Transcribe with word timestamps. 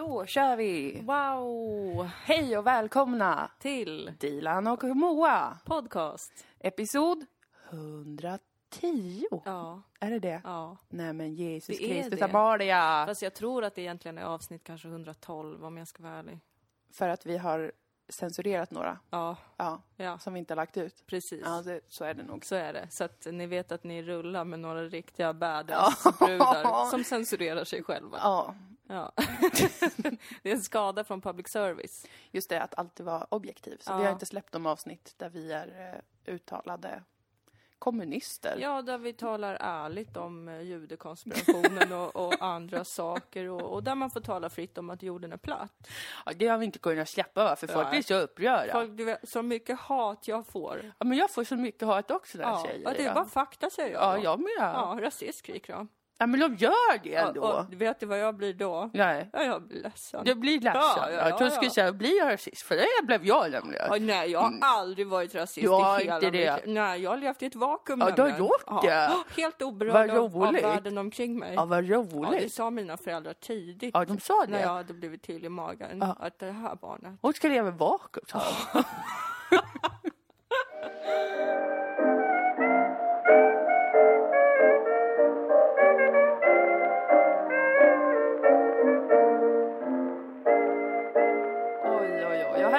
Då 0.00 0.26
kör 0.26 0.56
vi! 0.56 1.02
Wow! 1.04 2.04
Hej 2.24 2.58
och 2.58 2.66
välkomna 2.66 3.50
Till 3.58 4.12
Dilan 4.18 4.66
och 4.66 4.84
Moa. 4.84 5.58
podcast. 5.64 6.46
Episod 6.58 7.26
110. 7.70 9.24
Ja, 9.44 9.82
Är 10.00 10.10
det 10.10 10.18
det? 10.18 10.40
ja. 10.44 10.76
Nej 10.88 11.12
men 11.12 11.34
Jesus 11.34 11.78
Det 11.78 11.84
är 11.84 11.94
Kristus 11.94 12.20
det. 12.20 13.06
Fast 13.06 13.22
jag 13.22 13.34
tror 13.34 13.64
att 13.64 13.74
det 13.74 13.82
egentligen 13.82 14.18
är 14.18 14.22
avsnitt 14.22 14.64
kanske 14.64 14.88
112 14.88 15.64
om 15.64 15.76
jag 15.76 15.88
ska 15.88 16.02
vara 16.02 16.14
ärlig. 16.14 16.40
För 16.92 17.08
att 17.08 17.26
vi 17.26 17.38
har 17.38 17.72
censurerat 18.08 18.70
några. 18.70 18.98
Ja, 19.10 19.36
Ja, 19.56 19.82
ja, 19.96 20.18
som 20.18 20.32
vi 20.34 20.38
inte 20.38 20.52
har 20.52 20.56
lagt 20.56 20.76
ut. 20.76 21.06
precis. 21.06 21.42
Ja, 21.44 21.62
det, 21.62 21.80
så 21.88 22.04
är 22.04 22.14
det 22.14 22.22
nog. 22.22 22.44
Så 22.44 22.54
är 22.54 22.72
det. 22.72 22.86
Så 22.90 23.04
att 23.04 23.26
ni 23.30 23.46
vet 23.46 23.72
att 23.72 23.84
ni 23.84 24.02
rullar 24.02 24.44
med 24.44 24.60
några 24.60 24.82
riktiga 24.84 25.32
badass-brudar 25.32 26.90
som 26.90 27.04
censurerar 27.04 27.64
sig 27.64 27.82
själva. 27.82 28.18
Ja, 28.22 28.54
Ja. 28.90 29.12
det 30.42 30.50
är 30.50 30.54
en 30.54 30.60
skada 30.62 31.04
från 31.04 31.20
public 31.20 31.48
service. 31.48 32.06
just 32.30 32.48
det 32.50 32.62
att 32.62 32.78
alltid 32.78 33.06
vara 33.06 33.26
objektiv. 33.28 33.76
Så 33.80 33.92
Ja. 33.92 33.96
vi 33.96 34.04
har 34.04 34.12
inte 34.12 34.26
släppt 34.26 34.52
de 34.52 34.66
avsnitt 34.66 35.14
där 35.16 35.28
vi 35.30 35.52
är 35.52 36.02
eh, 36.26 36.34
uttalade 36.34 37.02
kommunister. 37.78 38.58
Ja, 38.60 38.82
där 38.82 38.98
vi 38.98 39.12
talar 39.12 39.56
ärligt 39.60 40.16
om 40.16 40.48
eh, 40.48 40.60
judekonspirationen 40.60 41.92
och, 41.92 42.16
och 42.16 42.34
andra 42.40 42.84
saker 42.84 43.48
och, 43.48 43.62
och 43.62 43.82
där 43.82 43.94
man 43.94 44.10
får 44.10 44.20
tala 44.20 44.50
fritt 44.50 44.78
om 44.78 44.90
att 44.90 45.02
jorden 45.02 45.32
är 45.32 45.36
platt. 45.36 45.88
Ja, 46.26 46.32
det 46.36 46.46
har 46.46 46.58
vi 46.58 46.64
inte 46.64 46.78
kunnat 46.78 47.08
släppa 47.08 47.44
va, 47.44 47.56
för 47.56 47.66
folk 47.66 47.84
Nej. 47.84 47.90
blir 47.90 48.02
så 48.02 48.14
upprörda. 48.14 48.72
Folk, 48.72 48.96
du 48.96 49.04
vet, 49.04 49.28
så 49.28 49.42
mycket 49.42 49.78
hat 49.80 50.28
jag 50.28 50.46
får. 50.46 50.92
Ja, 50.98 51.04
men 51.04 51.18
jag 51.18 51.30
får 51.30 51.44
så 51.44 51.56
mycket 51.56 51.88
hat 51.88 52.10
också 52.10 52.38
när 52.38 52.44
jag 52.44 52.52
Ja, 52.52 52.62
säger 52.66 52.84
ja, 52.84 52.90
det 52.96 53.06
är 53.06 53.14
bara 53.14 53.24
fakta 53.26 53.70
säger 53.70 53.94
jag. 53.94 54.02
Ja, 54.02 54.16
då. 54.16 54.22
jag 54.24 54.40
med. 54.40 54.50
Ja, 54.74 54.98
rasist 55.00 55.38
skriker 55.38 55.72
de. 55.72 55.88
Ja, 56.22 56.26
men 56.26 56.40
de 56.40 56.54
gör 56.56 56.98
det 57.02 57.14
ändå. 57.14 57.42
och 57.42 57.80
vet 57.82 58.00
du 58.00 58.06
vad 58.06 58.18
jag 58.18 58.34
blir 58.36 58.54
då? 58.54 58.90
Nej. 58.94 59.30
Ja, 59.32 59.42
jag 59.42 59.62
blir 59.62 59.82
ledsen. 59.82 60.22
Jag 60.26 60.40
blir 60.40 60.60
ledsen. 60.60 60.80
Ja, 60.82 61.10
ja, 61.10 61.28
jag 61.28 61.38
tror 61.38 61.48
du 61.48 61.54
skulle 61.54 61.70
säga, 61.70 61.92
blir 61.92 62.18
jag 62.18 62.32
rasist? 62.32 62.62
För 62.62 62.76
det 62.76 63.06
blev 63.06 63.26
jag 63.26 63.50
nämligen. 63.50 63.86
Ja, 63.90 63.96
nej, 64.00 64.30
jag 64.30 64.40
har 64.40 64.52
aldrig 64.62 65.06
varit 65.06 65.34
rasist 65.34 65.62
Du 65.66 65.68
har 65.68 66.00
i 66.00 66.04
hela 66.04 66.14
inte 66.16 66.30
det. 66.30 66.56
mitt 66.66 66.74
Nej, 66.74 67.02
jag 67.02 67.10
har 67.10 67.16
levt 67.16 67.42
i 67.42 67.46
ett 67.46 67.54
vakuum 67.54 68.00
Ja, 68.00 68.10
du 68.10 68.22
har 68.22 68.38
gjort 68.38 68.82
det. 68.82 69.10
Helt 69.42 69.62
oberörd 69.62 70.10
av, 70.10 70.24
av 70.24 70.32
roligt. 70.34 70.64
världen 70.64 70.98
omkring 70.98 71.38
mig. 71.38 71.54
Ja, 71.54 71.64
vad 71.64 71.84
Ja, 71.84 72.02
det 72.02 72.16
roligt. 72.16 72.54
sa 72.54 72.70
mina 72.70 72.96
föräldrar 72.96 73.32
tidigt. 73.32 73.90
Ja, 73.94 74.04
de 74.04 74.20
sa 74.20 74.44
När 74.48 74.56
det. 74.58 74.62
jag 74.62 74.68
hade 74.68 74.94
blivit 74.94 75.22
till 75.22 75.44
i 75.44 75.48
magen. 75.48 76.02
Att 76.02 76.38
det 76.38 76.52
här 76.52 76.74
barnet. 76.74 77.18
Hon 77.22 77.32
ska 77.32 77.48
leva 77.48 77.70
vakuum, 77.70 78.24
sa 78.28 78.42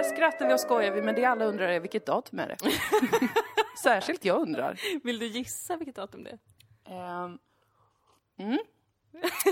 här 0.04 0.16
skrattar 0.16 0.48
vi 0.48 0.54
och 0.54 0.60
skojar 0.60 0.92
vi, 0.92 1.02
men 1.02 1.16
det 1.16 1.26
alla 1.26 1.46
undrar 1.46 1.68
är 1.68 1.80
vilket 1.80 2.06
datum 2.06 2.40
är 2.40 2.48
det? 2.48 2.58
Särskilt 3.84 4.26
jag 4.26 4.42
undrar. 4.42 4.80
Vill 5.04 5.20
du 5.20 5.26
gissa 5.26 5.78
vilket 5.78 5.96
datum 5.96 6.24
det 6.24 6.30
är? 6.30 7.24
Ehm, 7.26 7.38
mm. 8.40 8.60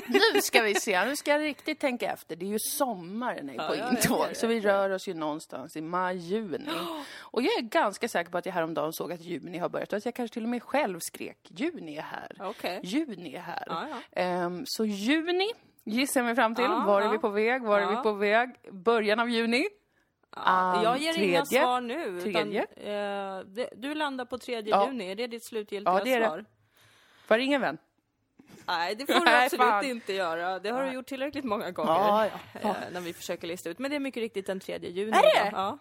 Nu 0.08 0.42
ska 0.42 0.62
vi 0.62 0.76
se, 0.76 1.06
nu 1.06 1.16
ska 1.16 1.32
jag 1.32 1.42
riktigt 1.42 1.80
tänka 1.80 2.12
efter. 2.12 2.36
Det 2.36 2.46
är 2.46 2.50
ju 2.50 2.60
sommaren 2.60 3.50
är 3.50 3.54
Ja, 3.54 3.68
på 3.68 3.76
ja, 3.76 3.90
intåg, 3.90 4.36
så 4.36 4.48
vi 4.48 4.60
rör 4.60 4.90
oss 4.90 5.08
ju 5.08 5.14
någonstans 5.14 5.76
i 5.76 5.82
maj, 5.82 6.18
juni. 6.18 6.70
Och 7.22 7.42
jag 7.42 7.58
är 7.58 7.62
ganska 7.62 8.08
säker 8.08 8.32
på 8.32 8.38
att 8.38 8.46
jag 8.46 8.54
häromdagen 8.54 8.94
såg 8.94 9.12
att 9.12 9.22
juni 9.22 9.58
har 9.58 9.70
börjat 9.70 9.94
och 9.94 9.98
att 9.98 10.06
jag 10.06 10.16
kanske 10.16 10.34
till 10.34 10.44
och 10.44 10.50
med 10.50 10.64
själv 10.64 11.00
skrek 11.00 11.38
juni 11.50 11.98
är 11.98 12.02
här. 12.02 12.38
Okej. 12.40 12.80
Juni 12.84 13.36
är 13.36 13.40
här. 13.40 13.64
Ja. 13.68 13.88
Ehm, 14.12 14.64
så 14.66 14.86
juni 14.86 15.52
gissar 15.84 16.20
jag 16.20 16.26
mig 16.26 16.36
fram 16.36 16.56
till. 16.56 16.68
Var 16.68 17.02
är 17.02 17.10
vi 17.10 17.18
på 17.18 17.30
väg? 17.30 17.64
Var 17.64 17.80
är 17.80 17.88
vi 17.88 17.96
på 17.96 18.12
väg? 18.12 18.50
Början 18.72 19.20
av 19.20 19.30
juni? 19.30 19.68
Ja, 20.36 20.84
jag 20.84 20.98
ger 20.98 21.18
inga 21.24 21.46
tredje. 21.46 21.62
svar 21.64 21.82
nu. 21.82 22.04
Utan, 22.06 22.34
Tredje. 22.34 22.62
eh, 22.62 23.40
det, 23.46 23.70
du 23.76 23.96
landar 23.96 24.26
på 24.26 24.38
3 24.38 24.62
Ja. 24.66 24.88
juni, 24.88 25.12
är 25.12 25.16
det 25.16 25.28
ditt 25.28 25.46
slutgiltiga 25.46 25.94
Ja, 25.94 26.04
det 26.04 26.14
är 26.14 26.20
det. 26.20 26.26
svar? 26.26 26.46
Var 27.28 27.38
det 27.38 27.44
ingen 27.44 27.62
vän? 27.62 27.78
Nej, 28.68 28.96
det 28.96 29.06
får 29.06 29.14
du 29.14 29.20
Nej, 29.26 29.46
absolut 29.46 29.68
fan. 29.68 29.86
inte 29.86 30.14
göra. 30.14 30.60
Det 30.60 30.70
har 30.70 30.84
du 30.84 30.92
gjort 30.92 31.06
tillräckligt 31.08 31.46
många 31.46 31.72
gånger. 31.72 31.92
Ja, 31.92 32.26
ja. 32.54 32.60
eh, 32.70 32.76
När 32.92 33.02
vi 33.02 33.14
försöker 33.14 33.48
lista 33.48 33.70
ut. 33.70 33.80
Men 33.80 33.92
det 33.92 33.96
är 33.96 34.00
mycket 34.00 34.22
riktigt 34.22 34.46
den 34.46 34.60
3 34.60 34.78
juni. 34.78 35.12
Är 35.18 35.22
det? 35.22 35.50
Ja. 35.54 35.78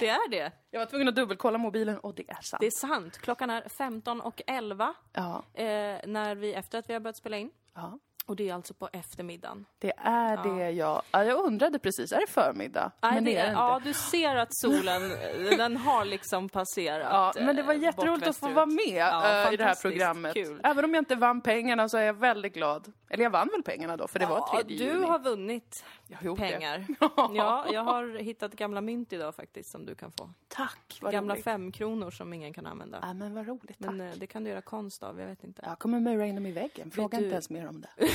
Det 0.00 0.08
är 0.08 0.28
det. 0.30 0.52
Jag 0.70 0.80
var 0.80 0.86
tvungen 0.86 1.08
att 1.08 1.14
dubbelkolla 1.14 1.58
mobilen 1.58 1.98
och 1.98 2.14
det 2.14 2.30
är 2.30 2.38
sant. 2.42 2.60
Det 2.60 2.66
är 2.66 2.70
sant. 2.70 3.18
Klockan 3.18 3.50
är 3.50 3.68
15 3.68 4.20
och 4.20 4.42
11 4.46 4.94
Ja, 5.12 5.42
eh, 5.54 5.64
när 6.06 6.34
vi, 6.34 6.54
efter 6.54 6.78
att 6.78 6.88
vi 6.88 6.92
har 6.92 7.00
börjat 7.00 7.16
spela 7.16 7.36
in. 7.36 7.50
ja. 7.74 7.98
Och 8.26 8.36
det 8.36 8.48
är 8.48 8.54
alltså 8.54 8.74
på 8.74 8.88
eftermiddagen. 8.92 9.66
Det 9.78 9.92
är 9.96 10.36
det. 10.56 10.70
Ja, 10.70 11.02
jag 11.12 11.44
undrade 11.44 11.78
precis, 11.78 12.12
är 12.12 12.20
det 12.20 12.26
förmiddag? 12.26 12.90
Nej, 13.02 13.14
men 13.14 13.24
det 13.24 13.36
är 13.36 13.42
det 13.42 13.48
inte. 13.48 13.60
Ja, 13.60 13.80
du 13.84 13.92
ser 13.94 14.36
att 14.36 14.48
solen, 14.56 15.02
den 15.58 15.76
har 15.76 16.04
liksom 16.04 16.48
passerat. 16.48 17.08
Ja, 17.36 17.44
men 17.44 17.56
det 17.56 17.62
var 17.62 17.74
eh, 17.74 17.80
jätteroligt 17.80 18.26
att 18.26 18.36
få 18.36 18.48
vara 18.48 18.66
med 18.66 18.96
Ja, 19.12 19.46
eh, 19.46 19.52
i 19.52 19.56
det 19.56 19.64
här 19.64 19.74
programmet. 19.82 20.34
Kul. 20.34 20.60
Även 20.64 20.84
om 20.84 20.94
jag 20.94 21.00
inte 21.00 21.14
vann 21.14 21.40
pengarna 21.40 21.88
så 21.88 21.96
är 21.98 22.02
jag 22.02 22.14
väldigt 22.14 22.54
glad. 22.54 22.92
Eller 23.10 23.22
jag 23.22 23.30
vann 23.30 23.48
väl 23.52 23.62
pengarna 23.62 23.96
då, 23.96 24.08
för 24.08 24.18
det 24.18 24.26
var 24.26 24.36
Ja, 24.36 24.52
tredje 24.54 24.78
du 24.86 24.92
juni. 24.94 25.06
har 25.06 25.18
vunnit 25.18 25.84
Jag 26.08 26.16
har 26.18 26.24
gjort 26.26 26.38
pengar. 26.38 26.78
Det. 26.88 26.94
Ja, 27.36 27.66
jag 27.72 27.84
har 27.84 28.18
hittat 28.18 28.54
gamla 28.56 28.80
mynt 28.80 29.12
idag 29.12 29.34
faktiskt 29.34 29.70
som 29.70 29.86
du 29.86 29.94
kan 29.94 30.12
få. 30.12 30.30
Tack, 30.48 30.98
vad 31.02 31.12
Gamla 31.12 31.34
roligt. 31.34 31.44
femkronor 31.44 32.10
som 32.10 32.32
ingen 32.32 32.52
kan 32.52 32.66
använda. 32.66 32.98
Ja, 33.02 33.14
men 33.14 33.34
vad 33.34 33.46
roligt, 33.46 33.78
tack. 33.78 33.92
Men 33.94 34.00
eh, 34.00 34.14
det 34.16 34.26
kan 34.26 34.44
du 34.44 34.50
göra 34.50 34.62
konst 34.62 35.02
av, 35.02 35.20
jag 35.20 35.26
vet 35.26 35.44
inte. 35.44 35.62
Jag 35.66 35.78
kommer 35.78 36.00
mura 36.00 36.26
in 36.26 36.34
dem 36.34 36.46
i 36.46 36.52
väggen. 36.52 36.90
Fråga 36.90 37.18
du- 37.18 37.24
inte 37.24 37.34
ens 37.34 37.50
mer 37.50 37.68
om 37.68 37.80
det. 37.80 37.88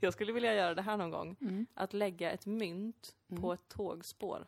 Jag 0.00 0.12
skulle 0.12 0.32
vilja 0.32 0.54
göra 0.54 0.74
det 0.74 0.82
här 0.82 0.96
någon 0.96 1.10
gång. 1.10 1.36
Mm. 1.40 1.66
Att 1.74 1.92
lägga 1.92 2.30
ett 2.30 2.46
mynt 2.46 3.14
på 3.40 3.52
ett 3.52 3.68
tågspår, 3.68 4.46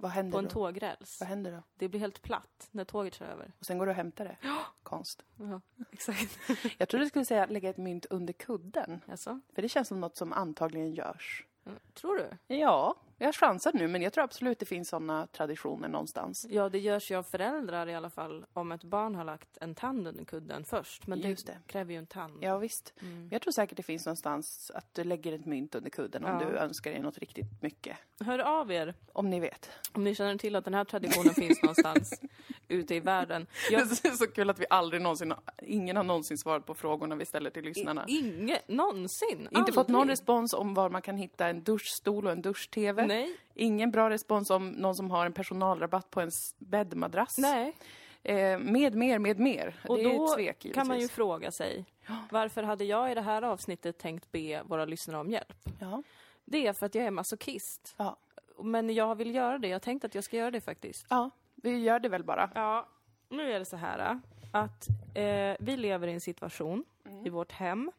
Vad 0.00 0.10
händer 0.10 0.32
på 0.32 0.38
en 0.38 0.44
då? 0.44 0.50
tågräls. 0.50 1.16
Vad 1.20 1.28
händer 1.28 1.52
då? 1.52 1.62
Det 1.76 1.88
blir 1.88 2.00
helt 2.00 2.22
platt 2.22 2.68
när 2.70 2.84
tåget 2.84 3.14
kör 3.14 3.26
över. 3.26 3.52
Och 3.58 3.66
sen 3.66 3.78
går 3.78 3.86
du 3.86 3.90
och 3.90 3.96
hämtar 3.96 4.24
det? 4.24 4.36
Konst. 4.82 5.22
Ja, 5.38 5.60
exakt. 5.92 6.38
Jag 6.78 6.88
trodde 6.88 7.04
du 7.04 7.08
skulle 7.08 7.24
säga 7.24 7.46
lägga 7.46 7.70
ett 7.70 7.76
mynt 7.76 8.06
under 8.10 8.32
kudden. 8.32 9.00
Alltså, 9.08 9.40
För 9.54 9.62
det 9.62 9.68
känns 9.68 9.88
som 9.88 10.00
något 10.00 10.16
som 10.16 10.32
antagligen 10.32 10.92
görs. 10.94 11.46
tror 11.94 12.16
du? 12.16 12.54
Ja, 12.56 12.96
jag 13.20 13.34
chansar 13.34 13.72
nu, 13.74 13.88
men 13.88 14.02
jag 14.02 14.12
tror 14.12 14.24
absolut 14.24 14.58
det 14.58 14.66
finns 14.66 14.88
sådana 14.88 15.26
traditioner 15.26 15.88
någonstans. 15.88 16.46
Ja, 16.50 16.68
det 16.68 16.78
görs 16.78 17.10
ju 17.10 17.14
av 17.16 17.22
föräldrar 17.22 17.86
i 17.86 17.94
alla 17.94 18.10
fall 18.10 18.44
om 18.52 18.72
ett 18.72 18.84
barn 18.84 19.14
har 19.14 19.24
lagt 19.24 19.58
en 19.60 19.74
tand 19.74 20.08
under 20.08 20.24
kudden 20.24 20.64
först. 20.64 21.06
Men 21.06 21.20
Just 21.20 21.46
det, 21.46 21.58
kräver 21.66 21.92
ju 21.92 21.98
en 21.98 22.06
tand. 22.06 22.38
Ja, 22.40 22.58
visst. 22.58 22.92
Men 23.00 23.28
Jag 23.30 23.42
tror 23.42 23.52
säkert 23.52 23.76
det 23.76 23.82
finns 23.82 24.06
någonstans 24.06 24.70
att 24.74 24.94
du 24.94 25.04
lägger 25.04 25.32
ett 25.32 25.46
mynt 25.46 25.74
under 25.74 25.90
kudden 25.90 26.24
om 26.24 26.30
Ja. 26.40 26.48
du 26.48 26.56
önskar 26.56 26.90
dig 26.90 27.00
något 27.00 27.18
riktigt 27.18 27.62
mycket. 27.62 27.96
Hör 28.24 28.38
av 28.38 28.72
er 28.72 28.94
Om 29.12 29.30
ni 29.30 29.40
vet. 29.40 29.70
om 29.92 30.04
ni 30.04 30.14
känner 30.14 30.36
till 30.38 30.56
att 30.56 30.64
den 30.64 30.74
här 30.74 30.84
traditionen 30.84 31.34
finns 31.34 31.62
någonstans 31.62 32.20
ute 32.68 32.94
i 32.94 33.00
världen. 33.00 33.46
Jag, 33.70 33.88
Det 33.88 34.08
är 34.08 34.12
så 34.12 34.26
kul 34.26 34.50
att 34.50 34.58
vi 34.58 34.66
aldrig 34.70 35.02
någonsin, 35.02 35.34
ingen 35.62 35.96
har 35.96 36.04
någonsin 36.04 36.38
svarat 36.38 36.66
på 36.66 36.74
frågorna 36.74 37.16
vi 37.16 37.24
ställer 37.26 37.50
till 37.50 37.64
lyssnarna. 37.64 38.04
Inget, 38.08 38.68
någonsin. 38.68 39.48
Inte 39.50 39.72
fått 39.72 39.88
någon 39.88 40.00
aldrig. 40.00 40.12
respons 40.12 40.52
om 40.54 40.74
var 40.74 40.90
man 40.90 41.02
kan 41.02 41.16
hitta 41.16 41.48
en 41.48 41.62
duschstol 41.62 42.26
och 42.26 42.32
en 42.32 42.42
dusch-tv. 42.42 43.06
Nej. 43.14 43.36
Ingen 43.54 43.90
bra 43.90 44.10
respons 44.10 44.50
om 44.50 44.68
någon 44.70 44.94
som 44.94 45.10
har 45.10 45.26
en 45.26 45.32
personalrabatt 45.32 46.10
på 46.10 46.20
en 46.20 46.28
s- 46.28 46.54
bäddmadrass. 46.58 47.38
Nej. 47.38 47.76
Eh, 48.22 48.58
med 48.58 48.94
mer, 48.94 49.18
med 49.18 49.38
mer. 49.38 49.80
Och 49.88 49.96
det 49.96 50.02
är 50.02 50.18
då 50.18 50.24
ett 50.24 50.30
svek 50.30 50.66
kan 50.74 50.86
man 50.86 50.96
ju 50.96 51.00
givetvis. 51.00 51.16
fråga 51.16 51.50
sig, 51.50 51.84
varför 52.30 52.62
hade 52.62 52.84
jag 52.84 53.12
i 53.12 53.14
det 53.14 53.20
här 53.20 53.42
avsnittet 53.42 53.98
tänkt 53.98 54.32
be 54.32 54.62
våra 54.62 54.84
lyssnare 54.84 55.20
om 55.20 55.30
hjälp? 55.30 55.56
Ja. 55.80 56.02
Det 56.44 56.66
är 56.66 56.72
för 56.72 56.86
att 56.86 56.94
jag 56.94 57.04
är 57.04 57.10
masochist. 57.10 57.94
Ja. 57.96 58.16
Men 58.62 58.94
jag 58.94 59.14
vill 59.14 59.34
göra 59.34 59.58
det. 59.58 59.68
Jag 59.68 59.74
har 59.74 59.80
tänkt 59.80 60.04
att 60.04 60.14
jag 60.14 60.24
ska 60.24 60.36
göra 60.36 60.50
det 60.50 60.60
faktiskt. 60.60 61.06
ja, 61.10 61.30
vi 61.54 61.78
gör 61.78 62.00
det 62.00 62.08
väl 62.08 62.24
bara. 62.24 62.50
Ja, 62.54 62.88
nu 63.28 63.52
är 63.52 63.58
det 63.58 63.64
så 63.64 63.76
här 63.76 64.20
att 64.52 64.86
eh, 65.14 65.56
vi 65.60 65.76
lever 65.76 66.08
i 66.08 66.12
en 66.12 66.20
situation 66.20 66.84
Mm. 67.06 67.26
i 67.26 67.30
vårt 67.30 67.52
hem 67.52 67.92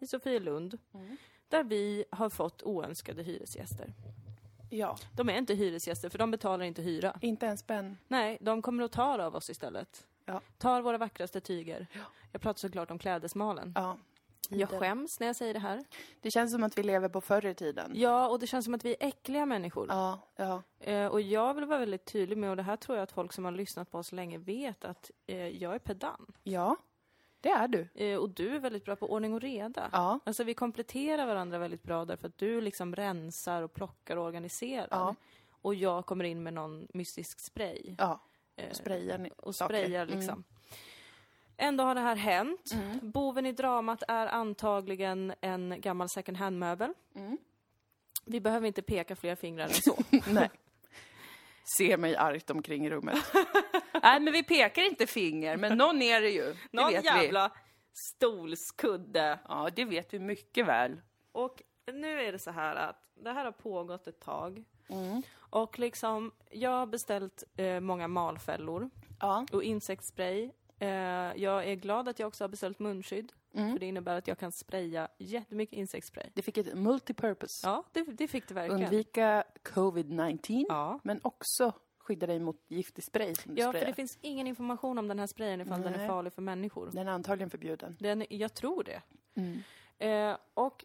i 0.00 0.06
Sofielund 0.06 0.78
där 1.48 1.64
vi 1.64 2.04
har 2.10 2.28
fått 2.30 2.62
oönskade 2.62 3.22
hyresgäster. 3.22 3.92
Ja. 4.70 4.96
De 5.12 5.28
är 5.28 5.38
inte 5.38 5.54
hyresgäster 5.54 6.08
för 6.08 6.18
de 6.18 6.30
betalar 6.30 6.64
inte 6.64 6.82
hyra. 6.82 7.18
Inte 7.20 7.46
en 7.46 7.58
spänn. 7.58 7.98
Nej, 8.08 8.38
de 8.40 8.62
kommer 8.62 8.84
att 8.84 8.92
ta 8.92 9.22
av 9.22 9.36
oss 9.36 9.50
istället. 9.50 10.06
Ja. 10.24 10.40
Tar 10.58 10.82
våra 10.82 10.98
vackraste 10.98 11.40
tyger. 11.40 11.86
Jag 12.32 12.42
pratar 12.42 12.58
såklart 12.58 12.90
om 12.90 12.98
klädesmalen. 12.98 13.72
Ja. 13.74 13.96
Jag 14.50 14.68
skäms 14.68 15.20
när 15.20 15.26
jag 15.26 15.36
säger 15.36 15.54
det 15.54 15.60
här. 15.60 15.84
Det 16.20 16.30
känns 16.30 16.52
som 16.52 16.64
att 16.64 16.78
vi 16.78 16.82
lever 16.82 17.08
på 17.08 17.20
förr 17.20 17.46
i 17.46 17.54
tiden. 17.54 17.92
Ja, 17.94 18.28
och 18.28 18.38
det 18.38 18.46
känns 18.46 18.64
som 18.64 18.74
att 18.74 18.84
vi 18.84 18.90
är 18.90 19.08
äckliga 19.08 19.46
människor. 19.46 19.86
Ja, 19.88 20.18
ja. 20.36 20.62
Eh, 20.80 21.06
och 21.06 21.20
jag 21.20 21.54
vill 21.54 21.64
vara 21.64 21.78
väldigt 21.78 22.04
tydlig 22.04 22.38
med, 22.38 22.50
och 22.50 22.56
det 22.56 22.62
här 22.62 22.76
tror 22.76 22.98
jag 22.98 23.02
att 23.02 23.12
folk 23.12 23.32
som 23.32 23.44
har 23.44 23.52
lyssnat 23.52 23.90
på 23.90 23.98
oss 23.98 24.12
länge 24.12 24.38
vet, 24.38 24.84
att 24.84 25.10
eh, 25.26 25.48
jag 25.48 25.74
är 25.74 25.78
pedant. 25.78 26.38
Ja, 26.42 26.76
det 27.46 27.52
är 27.52 27.68
du. 27.68 27.88
Eh, 27.94 28.18
och 28.18 28.30
du 28.30 28.54
är 28.54 28.58
väldigt 28.58 28.84
bra 28.84 28.96
på 28.96 29.12
ordning 29.12 29.34
och 29.34 29.40
reda. 29.40 29.88
Ja. 29.92 30.20
Alltså 30.26 30.44
vi 30.44 30.54
kompletterar 30.54 31.26
varandra 31.26 31.58
väldigt 31.58 31.82
bra 31.82 32.04
därför 32.04 32.28
att 32.28 32.38
du 32.38 32.60
liksom 32.60 32.96
rensar 32.96 33.62
och 33.62 33.72
plockar 33.72 34.16
och 34.16 34.24
organiserar. 34.24 34.88
Ja. 34.90 35.14
Och 35.50 35.74
jag 35.74 36.06
kommer 36.06 36.24
in 36.24 36.42
med 36.42 36.54
någon 36.54 36.86
mystisk 36.94 37.40
spray. 37.40 37.94
Ja. 37.98 38.20
Eh, 38.56 38.72
Sprayar 38.72 39.30
och 39.36 39.54
sprayar 39.54 40.02
Mm. 40.06 40.18
liksom. 40.18 40.44
Ändå 41.56 41.84
har 41.84 41.94
det 41.94 42.00
här 42.00 42.16
hänt. 42.16 42.70
Mm. 42.74 43.10
Boven 43.10 43.46
i 43.46 43.52
dramat 43.52 44.02
är 44.08 44.26
antagligen 44.26 45.34
en 45.40 45.74
gammal 45.80 46.08
second 46.08 46.36
hand-möbel. 46.36 46.94
Mm. 47.14 47.38
Vi 48.24 48.40
behöver 48.40 48.66
inte 48.66 48.82
peka 48.82 49.16
fler 49.16 49.34
fingrar 49.34 49.64
än 49.64 49.70
så. 49.70 49.96
Nej. 50.30 50.50
Ser 51.76 51.96
mig 51.96 52.16
argt 52.16 52.50
omkring 52.50 52.86
i 52.86 52.90
rummet. 52.90 53.18
Nej, 54.02 54.20
men 54.20 54.32
vi 54.32 54.42
pekar 54.42 54.82
inte 54.82 55.06
finger, 55.06 55.56
men 55.56 55.78
någon 55.78 56.02
är 56.02 56.20
det 56.20 56.30
ju. 56.30 56.42
Det 56.44 56.56
Någon 56.72 56.92
vet 56.92 57.02
vi. 57.04 57.06
jävla 57.06 57.50
stolskudde. 57.92 59.38
Ja, 59.48 59.68
det 59.76 59.84
vet 59.84 60.14
vi 60.14 60.18
mycket 60.18 60.66
väl. 60.66 61.00
Och 61.32 61.62
nu 61.92 62.20
är 62.20 62.32
det 62.32 62.38
så 62.38 62.50
här 62.50 62.76
att 62.76 63.02
det 63.14 63.30
här 63.32 63.44
har 63.44 63.52
pågått 63.52 64.06
ett 64.06 64.20
tag. 64.20 64.64
Mm. 64.88 65.22
Och 65.36 65.78
liksom, 65.78 66.32
jag 66.50 66.70
har 66.70 66.86
beställt 66.86 67.44
eh, 67.56 67.80
många 67.80 68.08
malfällor 68.08 68.90
Ja. 69.20 69.46
och 69.52 69.62
insektsspray. 69.62 70.50
Eh, 70.78 70.88
jag 71.36 71.64
är 71.66 71.74
glad 71.74 72.08
att 72.08 72.18
jag 72.18 72.26
också 72.28 72.44
har 72.44 72.48
beställt 72.48 72.78
munskydd. 72.78 73.32
Mm. 73.56 73.72
För 73.72 73.78
det 73.80 73.86
innebär 73.86 74.16
att 74.18 74.28
jag 74.28 74.38
kan 74.38 74.52
spraya 74.52 75.08
jättemycket 75.18 75.78
insektsspray. 75.78 76.30
Det 76.34 76.42
fick 76.42 76.56
ett 76.58 76.74
multipurpose. 76.78 77.66
Ja, 77.66 77.84
det, 77.92 78.02
det 78.02 78.28
fick 78.28 78.48
det 78.48 78.54
verkligen. 78.54 78.82
Undvika 78.82 79.44
covid-19, 79.62 80.64
Ja. 80.68 81.00
men 81.04 81.20
också 81.24 81.72
skydda 81.98 82.26
dig 82.26 82.38
mot 82.40 82.64
giftig 82.68 83.04
spray 83.04 83.34
som 83.34 83.54
du 83.54 83.60
Ja, 83.60 83.66
för 83.66 83.70
sprayar. 83.72 83.86
det 83.86 83.94
finns 83.94 84.18
ingen 84.20 84.46
information 84.46 84.98
om 84.98 85.08
den 85.08 85.18
här 85.18 85.26
sprayen 85.26 85.60
ifall 85.60 85.82
den 85.82 85.94
är 85.94 85.98
Nej. 85.98 86.08
farlig 86.08 86.32
för 86.32 86.42
människor. 86.42 86.90
Den 86.92 87.08
är 87.08 87.12
antagligen 87.12 87.50
förbjuden. 87.50 87.96
Den, 88.00 88.24
jag 88.30 88.54
tror 88.54 88.84
det. 88.84 89.02
Mm. 89.34 89.62
Eh, 89.98 90.36
och 90.54 90.84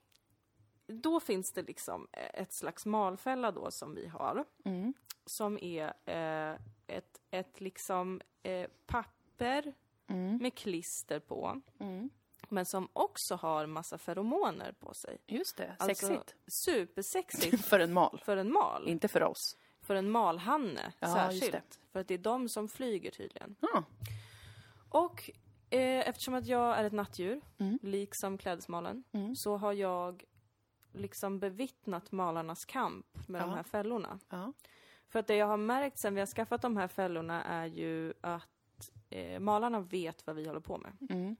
då 0.87 1.19
finns 1.19 1.51
det 1.55 1.61
liksom 1.61 2.07
ett 2.33 2.53
slags 2.53 2.85
malfälla 2.85 3.51
då 3.51 3.71
som 3.71 3.95
vi 3.95 4.07
har. 4.07 4.45
Mm. 4.65 4.93
Som 5.25 5.57
är 5.61 5.93
eh, 6.05 6.57
ett, 6.87 7.19
ett 7.31 7.61
liksom 7.61 8.21
eh, 8.43 8.67
papper 8.85 9.73
Mm. 10.07 10.37
med 10.37 10.55
klister 10.55 11.19
på. 11.19 11.61
Mm. 11.79 12.09
Men 12.51 12.65
som 12.65 12.89
också 12.93 13.35
har 13.35 13.65
massa 13.65 13.97
feromoner 13.97 14.71
på 14.79 14.93
sig. 14.93 15.17
Just 15.27 15.57
det, 15.57 15.75
Alltså, 15.79 16.07
sexigt. 16.07 16.35
Supersexigt 16.47 17.65
För 17.69 17.79
en 17.79 17.93
mal, 17.93 18.21
för 18.25 18.37
en 18.37 18.51
mal. 18.53 18.87
inte 18.87 19.07
för 19.07 19.23
oss. 19.23 19.57
För 19.81 19.95
en 19.95 20.09
malhanne 20.11 20.93
Ja, 20.99 21.07
särskilt. 21.07 21.79
För 21.91 21.99
att 21.99 22.07
det 22.07 22.13
är 22.13 22.17
de 22.17 22.49
som 22.49 22.67
flyger 22.67 23.11
tydligen. 23.11 23.55
Ja. 23.59 23.83
Och 24.89 25.29
eh, 25.69 26.07
eftersom 26.09 26.33
att 26.33 26.45
jag 26.47 26.77
är 26.77 26.83
ett 26.83 26.93
nattdjur, 26.93 27.41
Mm. 27.59 27.79
liksom 27.81 28.37
klädesmalen, 28.37 29.03
Mm. 29.11 29.35
så 29.35 29.57
har 29.57 29.73
jag 29.73 30.23
liksom 30.93 31.39
bevittnat 31.39 32.11
malarnas 32.11 32.65
kamp 32.65 33.27
med 33.27 33.41
de 33.41 33.49
Ja. 33.49 33.55
här 33.55 33.63
fällorna. 33.63 34.19
Ja. 34.29 34.53
För 35.09 35.19
att 35.19 35.27
det 35.27 35.35
jag 35.35 35.47
har 35.47 35.57
märkt 35.57 35.99
sen 35.99 36.13
vi 36.13 36.19
har 36.21 36.27
skaffat 36.27 36.61
de 36.61 36.77
här 36.77 36.87
fällorna 36.87 37.43
är 37.43 37.65
ju 37.65 38.13
att 38.21 38.47
eh, 39.09 39.39
malarna 39.39 39.79
vet 39.79 40.27
vad 40.27 40.35
vi 40.35 40.47
håller 40.47 40.59
på 40.59 40.77
med. 40.77 40.97
Mm. 41.09 41.35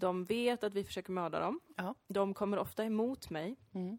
De 0.00 0.24
vet 0.24 0.64
att 0.64 0.74
vi 0.74 0.84
försöker 0.84 1.12
mörda 1.12 1.40
dem. 1.40 1.60
Ja. 1.76 1.94
De 2.06 2.34
kommer 2.34 2.58
ofta 2.58 2.84
emot 2.84 3.30
mig, 3.30 3.56
Mm. 3.72 3.98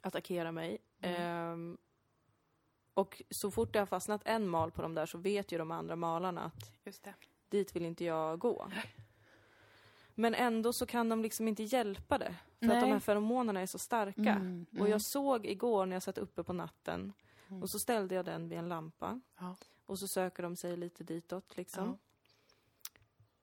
attackera 0.00 0.52
mig. 0.52 0.78
Ehm, 1.00 1.78
och 2.94 3.22
så 3.30 3.50
fort 3.50 3.72
det 3.72 3.78
har 3.78 3.86
fastnat 3.86 4.22
en 4.24 4.48
mal 4.48 4.70
på 4.70 4.82
dem 4.82 4.94
där 4.94 5.06
så 5.06 5.18
vet 5.18 5.52
ju 5.52 5.58
de 5.58 5.70
andra 5.70 5.96
malarna 5.96 6.44
att 6.44 6.72
Just 6.84 7.02
det. 7.02 7.14
dit 7.48 7.76
vill 7.76 7.84
inte 7.84 8.04
jag 8.04 8.38
gå. 8.38 8.70
Men 10.14 10.34
ändå 10.34 10.72
så 10.72 10.86
kan 10.86 11.08
de 11.08 11.22
liksom 11.22 11.48
inte 11.48 11.62
hjälpa 11.62 12.18
det. 12.18 12.34
För 12.58 12.66
att 12.66 12.72
Nej. 12.72 12.80
de 12.80 12.92
här 12.92 13.00
feromonerna 13.00 13.60
är 13.60 13.66
så 13.66 13.78
starka. 13.78 14.20
Mm, 14.32 14.66
Och 14.70 14.76
mm. 14.78 14.90
jag 14.90 15.02
såg 15.02 15.46
igår 15.46 15.86
när 15.86 15.96
jag 15.96 16.02
satt 16.02 16.18
uppe 16.18 16.42
på 16.42 16.52
natten 16.52 17.12
och 17.62 17.70
så 17.70 17.78
ställde 17.78 18.14
jag 18.14 18.24
den 18.24 18.48
vid 18.48 18.58
en 18.58 18.68
lampa. 18.68 19.20
Ja. 19.38 19.56
Och 19.86 19.98
så 19.98 20.08
söker 20.08 20.42
de 20.42 20.56
sig 20.56 20.76
lite 20.76 21.04
ditåt 21.04 21.56
liksom. 21.56 21.86
Ja. 21.86 21.98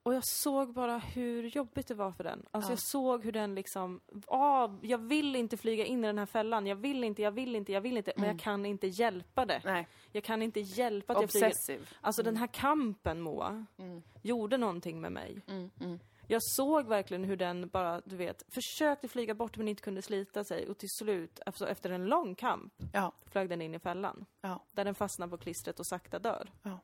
Och 0.04 0.14
jag 0.14 0.24
såg 0.26 0.72
bara 0.72 0.98
hur 0.98 1.42
jobbigt 1.42 1.86
det 1.88 1.94
var 1.94 2.12
för 2.12 2.24
den. 2.24 2.46
Alltså 2.50 2.70
Ja. 2.70 2.72
jag 2.72 2.78
såg 2.78 3.24
hur 3.24 3.32
den 3.32 3.54
liksom, 3.54 4.00
ah, 4.26 4.68
jag 4.82 4.98
vill 4.98 5.36
inte 5.36 5.56
flyga 5.56 5.84
in 5.84 6.04
i 6.04 6.06
den 6.06 6.18
här 6.18 6.26
fällan. 6.26 6.66
Jag 6.66 6.76
vill 6.76 7.04
inte, 7.04 7.22
jag 7.22 7.30
vill 7.32 7.56
inte, 7.56 7.72
jag 7.72 7.80
vill 7.80 7.96
inte. 7.96 8.12
Men 8.16 8.28
jag 8.28 8.38
kan 8.38 8.66
inte 8.66 8.86
hjälpa 8.86 9.46
det. 9.46 9.60
Nej, 9.64 9.88
Jag 10.12 10.24
kan 10.24 10.42
inte 10.42 10.60
hjälpa 10.60 11.12
att 11.12 11.20
jag 11.22 11.30
flyger. 11.30 11.80
Alltså 12.00 12.22
den 12.22 12.36
här 12.36 12.46
kampen 12.46 13.20
Moa, 13.20 13.66
Mm. 13.78 14.02
gjorde 14.22 14.56
någonting 14.56 15.00
med 15.00 15.12
mig. 15.12 15.40
Mm. 15.46 15.70
Mm. 15.80 15.98
Jag 16.26 16.42
såg 16.42 16.86
verkligen 16.88 17.24
hur 17.24 17.36
den 17.36 17.68
bara, 17.68 18.00
du 18.04 18.16
vet, 18.16 18.42
försökte 18.48 19.08
flyga 19.08 19.34
bort 19.34 19.56
men 19.56 19.68
inte 19.68 19.82
kunde 19.82 20.02
slita 20.02 20.44
sig 20.44 20.68
och 20.68 20.78
till 20.78 20.88
slut, 20.98 21.40
alltså 21.46 21.68
efter 21.68 21.90
en 21.90 22.06
lång 22.06 22.34
kamp, 22.34 22.72
Ja. 22.92 23.12
flög 23.26 23.48
den 23.48 23.62
in 23.62 23.74
i 23.74 23.78
fällan. 23.78 24.24
Ja. 24.40 24.64
Där 24.72 24.84
den 24.84 24.94
fastnar 24.94 25.28
på 25.28 25.36
klistret 25.36 25.80
och 25.80 25.86
sakta 25.86 26.18
dör. 26.18 26.50
Ja. 26.62 26.78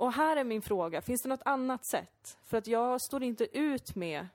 Och 0.00 0.12
här 0.12 0.36
är 0.36 0.44
min 0.44 0.62
fråga, 0.62 1.02
finns 1.02 1.22
det 1.22 1.28
något 1.28 1.42
annat 1.44 1.84
sätt? 1.84 2.38
För 2.44 2.58
att 2.58 2.66
jag 2.66 3.00
står 3.00 3.22
inte 3.22 3.58
ut 3.58 3.94
med 3.94 4.26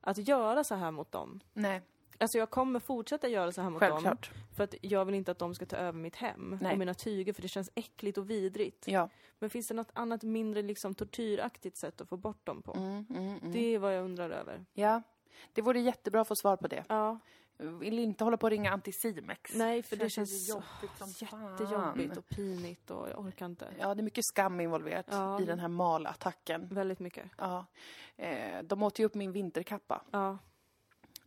att 0.00 0.28
göra 0.28 0.64
så 0.64 0.74
här 0.74 0.90
mot 0.90 1.12
dem. 1.12 1.40
Nej, 1.52 1.82
Alltså 2.18 2.38
jag 2.38 2.50
kommer 2.50 2.80
fortsätta 2.80 3.28
göra 3.28 3.52
så 3.52 3.62
här 3.62 3.70
mot 3.70 3.80
dem. 3.80 3.90
självklart. 3.90 4.30
För 4.56 4.64
att 4.64 4.74
jag 4.80 5.04
vill 5.04 5.14
inte 5.14 5.30
att 5.30 5.38
de 5.38 5.54
ska 5.54 5.66
ta 5.66 5.76
över 5.76 5.98
mitt 5.98 6.16
hem 6.16 6.58
Nej. 6.62 6.72
och 6.72 6.78
mina 6.78 6.94
tyger 6.94 7.32
för 7.32 7.42
det 7.42 7.48
känns 7.48 7.70
äckligt 7.74 8.18
och 8.18 8.30
vidrigt. 8.30 8.88
Ja. 8.88 9.08
Men 9.38 9.50
finns 9.50 9.68
det 9.68 9.74
något 9.74 9.90
annat 9.92 10.22
mindre 10.22 10.62
liksom 10.62 10.94
tortyraktigt 10.94 11.76
sätt 11.76 12.00
att 12.00 12.08
få 12.08 12.16
bort 12.16 12.46
dem 12.46 12.62
på? 12.62 12.72
Mm, 12.72 13.06
mm, 13.10 13.24
mm. 13.28 13.52
Det 13.52 13.74
är 13.74 13.78
vad 13.78 13.96
jag 13.96 14.04
undrar 14.04 14.30
över. 14.30 14.64
ja. 14.74 15.02
Det 15.52 15.62
vore 15.62 15.80
jättebra 15.80 16.20
att 16.20 16.28
få 16.28 16.36
svar 16.36 16.56
på 16.56 16.68
det. 16.68 16.84
Ja, 16.88 17.18
vill 17.58 17.98
inte 17.98 18.24
hålla 18.24 18.36
på 18.36 18.46
att 18.46 18.50
ringa 18.50 18.70
Anticimex. 18.72 19.54
nej 19.54 19.82
för 19.82 19.96
det 19.96 20.10
känns 20.10 20.30
känns 20.30 20.46
så 20.46 20.52
jobbigt 20.52 20.98
som 20.98 21.28
fan. 21.28 21.50
jättejobbigt 21.52 22.16
och 22.16 22.28
pinigt 22.28 22.90
och 22.90 23.08
jag 23.08 23.18
orkar 23.20 23.46
inte. 23.46 23.74
Ja, 23.78 23.94
det 23.94 24.00
är 24.00 24.02
mycket 24.04 24.24
skam 24.24 24.60
involverat 24.60 25.06
Ja. 25.10 25.40
i 25.40 25.44
den 25.44 25.58
här 25.58 25.68
malattacken. 25.68 26.68
Väldigt 26.68 26.98
mycket. 27.00 27.30
Ja. 27.38 27.66
Eh, 28.16 28.62
de 28.62 28.82
åt 28.82 28.98
ju 28.98 29.04
upp 29.04 29.14
min 29.14 29.32
vinterkappa. 29.32 30.02
Ja, 30.10 30.38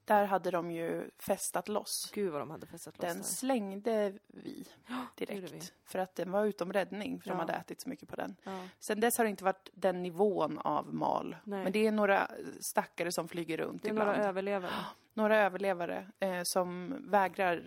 Där 0.08 0.26
hade 0.26 0.52
de 0.52 0.72
ju 0.72 1.10
festat 1.20 1.68
loss. 1.68 2.12
gud 2.14 2.32
vad 2.32 2.42
de 2.42 2.50
hade 2.52 2.66
festat 2.68 2.98
loss 2.98 3.08
Den 3.08 3.18
där. 3.18 3.24
slängde 3.24 4.14
vi 4.28 4.66
direkt. 5.16 5.54
vi. 5.54 5.62
För 5.86 6.00
att 6.00 6.16
den 6.16 6.32
var 6.32 6.46
utom 6.46 6.74
räddning, 6.74 7.22
för 7.22 7.30
Ja. 7.30 7.34
de 7.34 7.40
hade 7.40 7.54
ätit 7.54 7.82
så 7.82 7.90
mycket 7.90 8.10
på 8.10 8.16
den. 8.16 8.36
Ja. 8.44 8.60
Sen 8.80 9.00
dess 9.00 9.18
har 9.18 9.26
det 9.26 9.30
inte 9.30 9.44
varit 9.44 9.70
den 9.74 10.04
nivån 10.04 10.60
av 10.60 10.94
mal. 10.94 11.36
Nej. 11.44 11.64
Men 11.64 11.72
det 11.72 11.88
är 11.88 11.92
några 11.92 12.32
stackare 12.60 13.12
som 13.12 13.28
flyger 13.28 13.58
runt 13.58 13.82
Det 13.82 13.88
är 13.88 13.92
ibland. 13.92 14.10
några 14.12 14.24
överlevare. 14.24 14.72
Några 15.14 15.38
överlevare 15.38 16.08
eh, 16.20 16.44
som 16.44 16.96
vägrar 17.00 17.64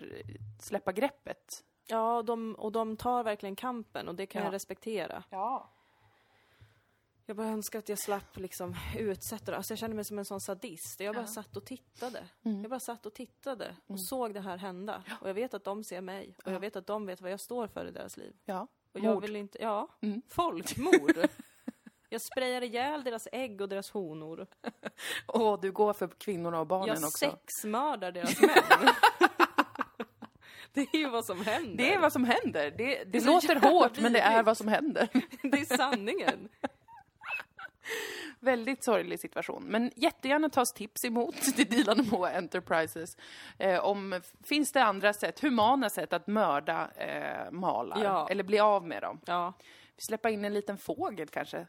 släppa 0.59 0.91
greppet. 0.91 1.63
Ja, 1.87 2.17
och 2.17 2.25
de, 2.25 2.55
och 2.55 2.71
de 2.71 2.97
tar 2.97 3.23
verkligen 3.23 3.55
kampen 3.55 4.07
och 4.07 4.15
det 4.15 4.25
kan 4.25 4.39
Ja. 4.41 4.47
jag 4.47 4.53
respektera. 4.53 5.23
Ja. 5.29 5.69
Jag 7.31 7.35
bara 7.37 7.47
önskar 7.47 7.79
att 7.79 7.89
jag 7.89 7.99
slapp 7.99 8.37
liksom 8.37 8.75
utsätta 8.97 9.51
det. 9.51 9.57
Alltså 9.57 9.71
jag 9.71 9.79
kände 9.79 9.95
mig 9.95 10.05
som 10.05 10.19
en 10.19 10.25
sån 10.25 10.41
sadist. 10.41 10.99
Jag 10.99 11.15
bara 11.15 11.21
Ja. 11.21 11.27
satt 11.27 11.57
och 11.57 11.65
tittade. 11.65 12.23
Mm. 12.45 12.61
Jag 12.61 12.69
bara 12.69 12.79
satt 12.79 13.05
och 13.05 13.13
tittade 13.13 13.75
och 13.87 14.01
såg 14.05 14.33
det 14.33 14.39
här 14.41 14.57
hända. 14.57 15.03
Och 15.21 15.29
jag 15.29 15.33
vet 15.33 15.53
att 15.53 15.63
de 15.63 15.83
ser 15.83 16.01
mig. 16.01 16.35
Och 16.37 16.47
Ja. 16.47 16.51
jag 16.51 16.59
vet 16.59 16.75
att 16.75 16.87
de 16.87 17.05
vet 17.05 17.21
vad 17.21 17.31
jag 17.31 17.39
står 17.39 17.67
för 17.67 17.85
i 17.87 17.91
deras 17.91 18.17
liv. 18.17 18.33
Ja. 18.45 18.67
Och 18.93 18.99
jag 18.99 19.13
Mord. 19.13 19.21
vill 19.21 19.35
inte, 19.35 19.61
ja, 19.61 19.87
Mm. 20.01 20.21
folkmord. 20.29 21.27
jag 22.09 22.21
sprayar 22.21 22.61
ihjäl 22.61 23.03
deras 23.03 23.27
ägg 23.31 23.61
och 23.61 23.69
deras 23.69 23.91
honor. 23.91 24.47
Och 25.25 25.61
du 25.61 25.71
går 25.71 25.93
för 25.93 26.07
kvinnorna 26.07 26.59
och 26.59 26.67
barnen 26.67 26.87
Jag 26.87 26.97
också. 26.97 27.17
sexmördar 27.17 28.11
deras 28.11 28.41
män. 28.41 28.93
det 30.73 30.81
är 30.81 30.97
ju 30.97 31.09
vad 31.09 31.25
som 31.25 31.41
händer. 31.45 31.77
Det 31.77 31.93
är 31.93 31.99
vad 31.99 32.13
som 32.13 32.23
händer. 32.23 32.71
Det, 32.77 33.03
det, 33.03 33.21
så 33.21 33.27
låter 33.27 33.55
hårt, 33.71 33.99
men 33.99 34.13
det 34.13 34.19
är 34.21 34.43
vad 34.43 34.57
som 34.57 34.67
händer. 34.67 35.09
det 35.51 35.57
är 35.59 35.77
sanningen. 35.77 36.49
Väldigt 38.39 38.83
sorglig 38.83 39.19
situation. 39.19 39.63
Men 39.63 39.91
jättegärna 39.95 40.49
tas 40.49 40.73
tips 40.73 41.05
emot 41.05 41.35
till 41.55 41.69
Dilan 41.69 42.07
Moa 42.11 42.31
Enterprises. 42.31 43.17
Eh, 43.57 43.85
om, 43.85 44.21
finns 44.43 44.71
det 44.71 44.83
andra 44.83 45.13
sätt, 45.13 45.39
humana 45.39 45.89
sätt 45.89 46.13
att 46.13 46.27
mörda 46.27 46.89
eh, 46.95 47.51
malar? 47.51 48.03
Ja. 48.03 48.27
Eller 48.29 48.43
bli 48.43 48.59
av 48.59 48.87
med 48.87 49.03
dem? 49.03 49.19
Ja, 49.25 49.53
Släppa 49.97 50.29
in 50.29 50.45
en 50.45 50.53
liten 50.53 50.77
fågel 50.77 51.27
kanske? 51.27 51.67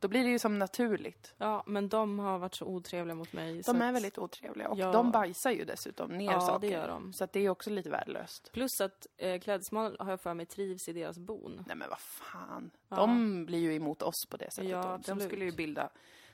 Då 0.00 0.08
blir 0.08 0.24
det 0.24 0.30
ju 0.30 0.38
som 0.38 0.58
naturligt. 0.58 1.34
ja, 1.38 1.62
men 1.66 1.88
de 1.88 2.18
har 2.18 2.38
varit 2.38 2.54
så 2.54 2.64
otrevliga 2.66 3.14
mot 3.14 3.32
mig. 3.32 3.62
De 3.66 3.82
är 3.82 3.88
att- 3.88 3.94
väldigt 3.94 4.18
otrevliga 4.18 4.68
och 4.68 4.78
Ja. 4.78 4.92
de 4.92 5.10
bajsar 5.10 5.50
ju 5.50 5.64
dessutom 5.64 6.10
ner 6.18 6.32
Ja, 6.32 6.40
saker. 6.40 6.58
det 6.68 6.72
gör 6.72 6.88
de. 6.88 7.12
Så 7.12 7.24
att 7.24 7.32
det 7.32 7.40
är 7.40 7.48
också 7.48 7.70
lite 7.70 7.90
värdelöst. 7.90 8.52
Plus 8.52 8.80
att 8.80 9.06
eh, 9.16 9.40
klädesmal 9.40 9.96
har 10.00 10.10
jag 10.10 10.20
för 10.20 10.34
mig 10.34 10.46
trivs 10.46 10.88
i 10.88 10.92
deras 10.92 11.18
bon. 11.18 11.64
Nej 11.66 11.76
men 11.76 11.88
vad 11.90 12.00
fan. 12.00 12.70
Ja. 12.88 12.96
De 12.96 13.44
blir 13.46 13.58
ju 13.58 13.74
emot 13.74 14.02
oss 14.02 14.26
på 14.30 14.36
det 14.36 14.50
sättet. 14.52 14.70
Ja, 14.70 14.98
de, 15.06 15.20
skulle 15.20 15.44
ju 15.44 15.52
bilda... 15.52 15.88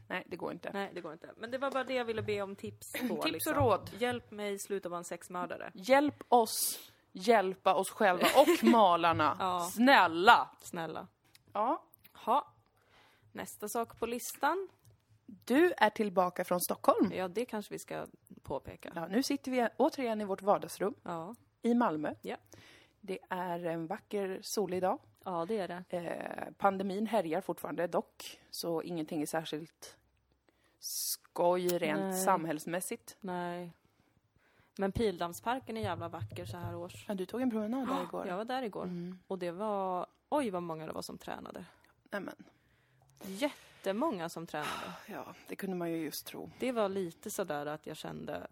Nej, 0.09 0.25
det 0.27 0.37
går 0.37 0.53
inte. 0.53 0.71
Nej, 0.73 0.91
det 0.95 1.01
går 1.01 1.13
inte. 1.13 1.31
Men 1.37 1.51
det 1.51 1.59
var 1.59 1.71
bara 1.71 1.85
det 1.85 1.95
jag 1.95 2.05
ville 2.05 2.23
be 2.23 2.43
om 2.43 2.57
tips 2.57 2.93
på. 3.09 3.15
och 3.15 3.31
liksom. 3.31 3.55
råd. 3.55 3.91
Hjälp 3.99 4.31
mig 4.31 4.59
sluta 4.59 4.89
vara 4.89 4.99
en 4.99 5.05
sexmördare. 5.05 5.71
Hjälp 5.75 6.23
oss 6.29 6.91
hjälpa 7.13 7.75
oss 7.75 7.91
själva 7.91 8.27
och 8.37 8.65
malarna. 8.69 9.37
Ja. 9.41 9.69
Snälla! 9.73 10.51
Snälla. 10.61 11.07
Ja. 11.53 11.83
Ha. 12.13 12.54
Nästa 13.35 13.69
sak 13.69 13.99
på 13.99 14.07
listan. 14.07 14.69
Du 15.27 15.73
är 15.77 15.91
tillbaka 15.91 16.45
från 16.45 16.61
Stockholm. 16.61 17.13
Ja, 17.13 17.29
det 17.29 17.45
kanske 17.45 17.75
vi 17.75 17.79
ska 17.79 18.07
påpeka. 18.43 18.93
Ja, 18.95 19.07
nu 19.09 19.23
sitter 19.23 19.51
vi 19.51 19.69
återigen 19.77 20.21
i 20.21 20.25
vårt 20.25 20.43
vardagsrum 20.43 20.95
Ja, 21.03 21.35
i 21.63 21.75
Malmö. 21.75 22.15
Ja. 22.23 22.37
Det 23.01 23.19
är 23.29 23.65
en 23.65 23.87
vacker 23.87 24.39
solig 24.43 24.83
dag. 24.83 24.99
ja 25.25 25.45
det 25.49 25.59
är 25.59 25.69
det. 25.69 25.97
Eh, 25.99 26.53
pandemin 26.59 27.07
härjar 27.07 27.41
fortfarande 27.41 27.87
dock, 27.87 28.41
så 28.51 28.83
ingenting 28.83 29.23
är 29.23 29.27
särskilt 29.27 29.97
skoj 30.79 31.79
rent 31.79 32.01
Nej. 32.01 32.25
samhällsmässigt. 32.25 33.17
Nej. 33.21 33.73
Men 34.79 34.93
Pildammsparken 34.93 35.77
är 35.77 35.81
jävla 35.81 36.09
vacker 36.09 36.45
så 36.45 36.57
här 36.57 36.77
års. 36.77 37.05
Ja, 37.09 37.15
du 37.15 37.27
tog 37.27 37.41
en 37.43 37.51
promenad 37.51 37.89
där 37.89 38.03
igår. 38.03 38.27
Jag 38.27 38.37
var 38.37 38.45
där 38.45 38.63
igår. 38.63 38.85
Mm. 38.85 39.19
Och 39.27 39.39
det 39.39 39.51
var, 39.51 40.07
oj 40.29 40.51
vad 40.51 40.63
många 40.63 40.87
det 40.87 40.93
var 40.93 41.03
som 41.03 41.19
tränade. 41.19 41.65
Nämen. 42.11 42.37
Jättemånga 43.27 44.29
som 44.29 44.47
tränade. 44.47 44.93
Ja, 45.07 45.25
det 45.49 45.57
kunde 45.57 45.77
man 45.77 45.91
ju 45.91 45.97
just 45.97 46.27
tro. 46.27 46.51
Det 46.59 46.73
var 46.73 46.89
lite 46.89 47.31
sådär 47.31 47.67
att 47.67 47.87
jag 47.87 47.97
kände, 47.97 48.47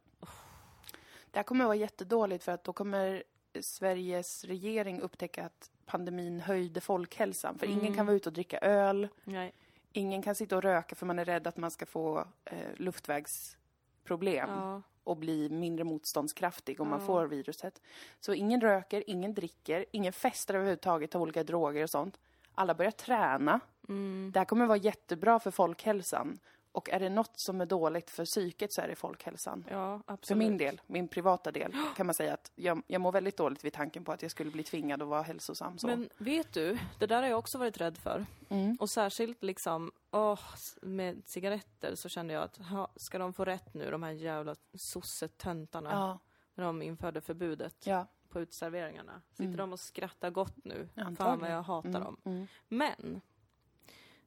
Det 1.31 1.39
här 1.39 1.43
kommer 1.43 1.65
att 1.65 1.69
vara 1.69 1.77
jättedåligt 1.77 2.45
för 2.45 2.53
att 2.53 2.65
då 2.65 2.73
kommer 2.73 3.23
Sveriges 3.61 4.45
regering 4.45 5.01
upptäcka 5.01 5.45
att 5.47 5.71
pandemin 5.87 6.41
höjde 6.41 6.81
folkhälsan. 6.81 7.59
För 7.59 7.67
ingen 7.67 7.81
Mm. 7.81 7.95
kan 7.95 8.07
vara 8.07 8.17
ute 8.17 8.29
och 8.29 8.33
dricka 8.33 8.59
öl, 8.59 9.09
nej. 9.25 9.53
ingen 9.93 10.23
kan 10.23 10.35
sitta 10.35 10.57
och 10.57 10.63
röka 10.63 10.95
för 10.95 11.07
man 11.07 11.19
är 11.19 11.25
rädd 11.25 11.47
att 11.47 11.57
man 11.57 11.71
ska 11.71 11.87
få 11.87 12.25
eh, 12.45 12.57
luftvägsproblem 12.77 14.51
Ja, 14.51 14.83
och 15.05 15.17
bli 15.17 15.49
mindre 15.49 15.85
motståndskraftig 15.85 16.81
om 16.81 16.89
man 16.89 17.01
Ja. 17.01 17.07
får 17.07 17.27
viruset. 17.27 17.81
Så 18.21 18.35
ingen 18.35 18.61
röker, 18.61 19.05
ingen 19.07 19.35
dricker, 19.35 19.85
ingen 19.91 20.13
festar 20.13 20.55
överhuvudtaget, 20.55 21.11
tar 21.11 21.21
olika 21.21 21.45
droger 21.45 21.83
och 21.83 21.91
sånt. 21.91 22.19
Alla 22.55 22.75
börjar 22.75 22.91
träna. 22.93 23.61
Mm, 23.89 24.31
Det 24.33 24.41
här 24.41 24.45
kommer 24.45 24.67
vara 24.67 24.79
jättebra 24.79 25.39
för 25.41 25.51
folkhälsan. 25.51 26.39
Och 26.75 26.91
är 26.91 27.01
det 27.01 27.09
något 27.09 27.39
som 27.39 27.61
är 27.61 27.67
dåligt 27.67 28.11
för 28.11 28.25
psyket 28.25 28.73
så 28.73 28.81
är 28.81 28.89
det 28.89 28.95
folkhälsan. 28.97 29.65
ja 29.71 29.95
absolut. 30.07 30.27
För 30.29 30.35
min 30.35 30.59
del, 30.59 30.81
min 30.87 31.09
privata 31.09 31.53
del, 31.53 31.73
kan 31.97 32.07
man 32.07 32.15
säga 32.15 32.35
att 32.35 32.51
jag, 32.55 32.83
jag 32.87 33.01
mår 33.01 33.13
väldigt 33.13 33.37
dåligt 33.37 33.65
vid 33.65 33.73
tanken 33.73 34.05
på 34.05 34.13
att 34.13 34.23
jag 34.23 34.31
skulle 34.31 34.51
bli 34.51 34.63
tvingad 34.63 35.03
att 35.03 35.09
vara 35.09 35.23
hälsosam 35.23 35.79
så. 35.79 35.87
Men 35.87 36.09
vet 36.19 36.53
du, 36.53 36.79
det 36.99 37.07
där 37.07 37.23
har 37.23 37.29
jag 37.29 37.39
också 37.39 37.59
varit 37.59 37.81
rädd 37.81 37.99
för. 37.99 38.27
Mm. 38.49 38.77
Och 38.81 38.91
särskilt 38.91 39.43
liksom, 39.43 39.93
åh, 40.11 40.41
med 40.83 41.23
cigaretter 41.27 41.95
så 41.95 42.09
kände 42.09 42.35
jag 42.35 42.43
att, 42.43 42.57
ha, 42.57 42.89
ska 42.97 43.19
de 43.19 43.33
få 43.33 43.45
rätt 43.45 43.75
nu, 43.75 43.91
de 43.91 44.03
här 44.03 44.11
jävla 44.13 44.57
sossetöntarna, 44.75 45.91
Ja, 45.91 46.19
när 46.55 46.65
de 46.65 46.83
införde 46.83 47.21
förbudet 47.21 47.87
ja. 47.87 48.07
på 48.29 48.41
uteserveringarna? 48.41 49.23
Sitter 49.31 49.45
Mm. 49.45 49.57
de 49.57 49.73
och 49.73 49.81
skrattar 49.81 50.31
gott 50.31 50.65
nu? 50.65 50.89
Fan 50.95 51.07
Antagligen. 51.07 51.41
vad 51.41 51.51
jag 51.51 51.63
hatar 51.63 51.89
Mm, 51.89 52.03
dem. 52.03 52.17
mm, 52.25 52.47
Men, 52.69 53.21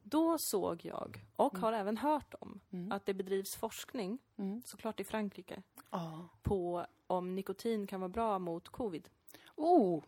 då 0.07 0.38
såg 0.38 0.85
jag, 0.85 1.25
och 1.35 1.57
har 1.57 1.74
även 1.74 1.97
hört 1.97 2.33
om, 2.39 2.59
Mm. 2.71 2.91
att 2.91 3.05
det 3.05 3.13
bedrivs 3.13 3.55
forskning, 3.55 4.19
mm. 4.38 4.62
såklart 4.65 5.00
i 5.00 5.03
Frankrike, 5.03 5.62
Ja. 5.89 6.27
på 6.41 6.85
om 7.07 7.35
nikotin 7.35 7.88
kan 7.88 8.00
vara 8.00 8.09
bra 8.09 8.39
mot 8.39 8.69
covid. 8.69 9.09
Oh! 9.55 10.03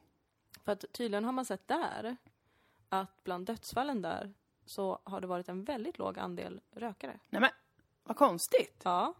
För 0.63 0.71
att 0.71 0.85
tydligen 0.91 1.23
har 1.25 1.31
man 1.31 1.45
sett 1.45 1.67
där 1.67 2.17
att 2.89 3.23
bland 3.23 3.45
dödsfallen 3.45 4.01
där 4.01 4.33
så 4.65 4.99
har 5.03 5.21
det 5.21 5.27
varit 5.27 5.49
en 5.49 5.63
väldigt 5.63 5.97
låg 5.97 6.19
andel 6.19 6.61
rökare. 6.71 7.19
Nej 7.29 7.41
men, 7.41 7.49
vad 8.03 8.17
konstigt. 8.17 8.81
Ja. 8.83 9.13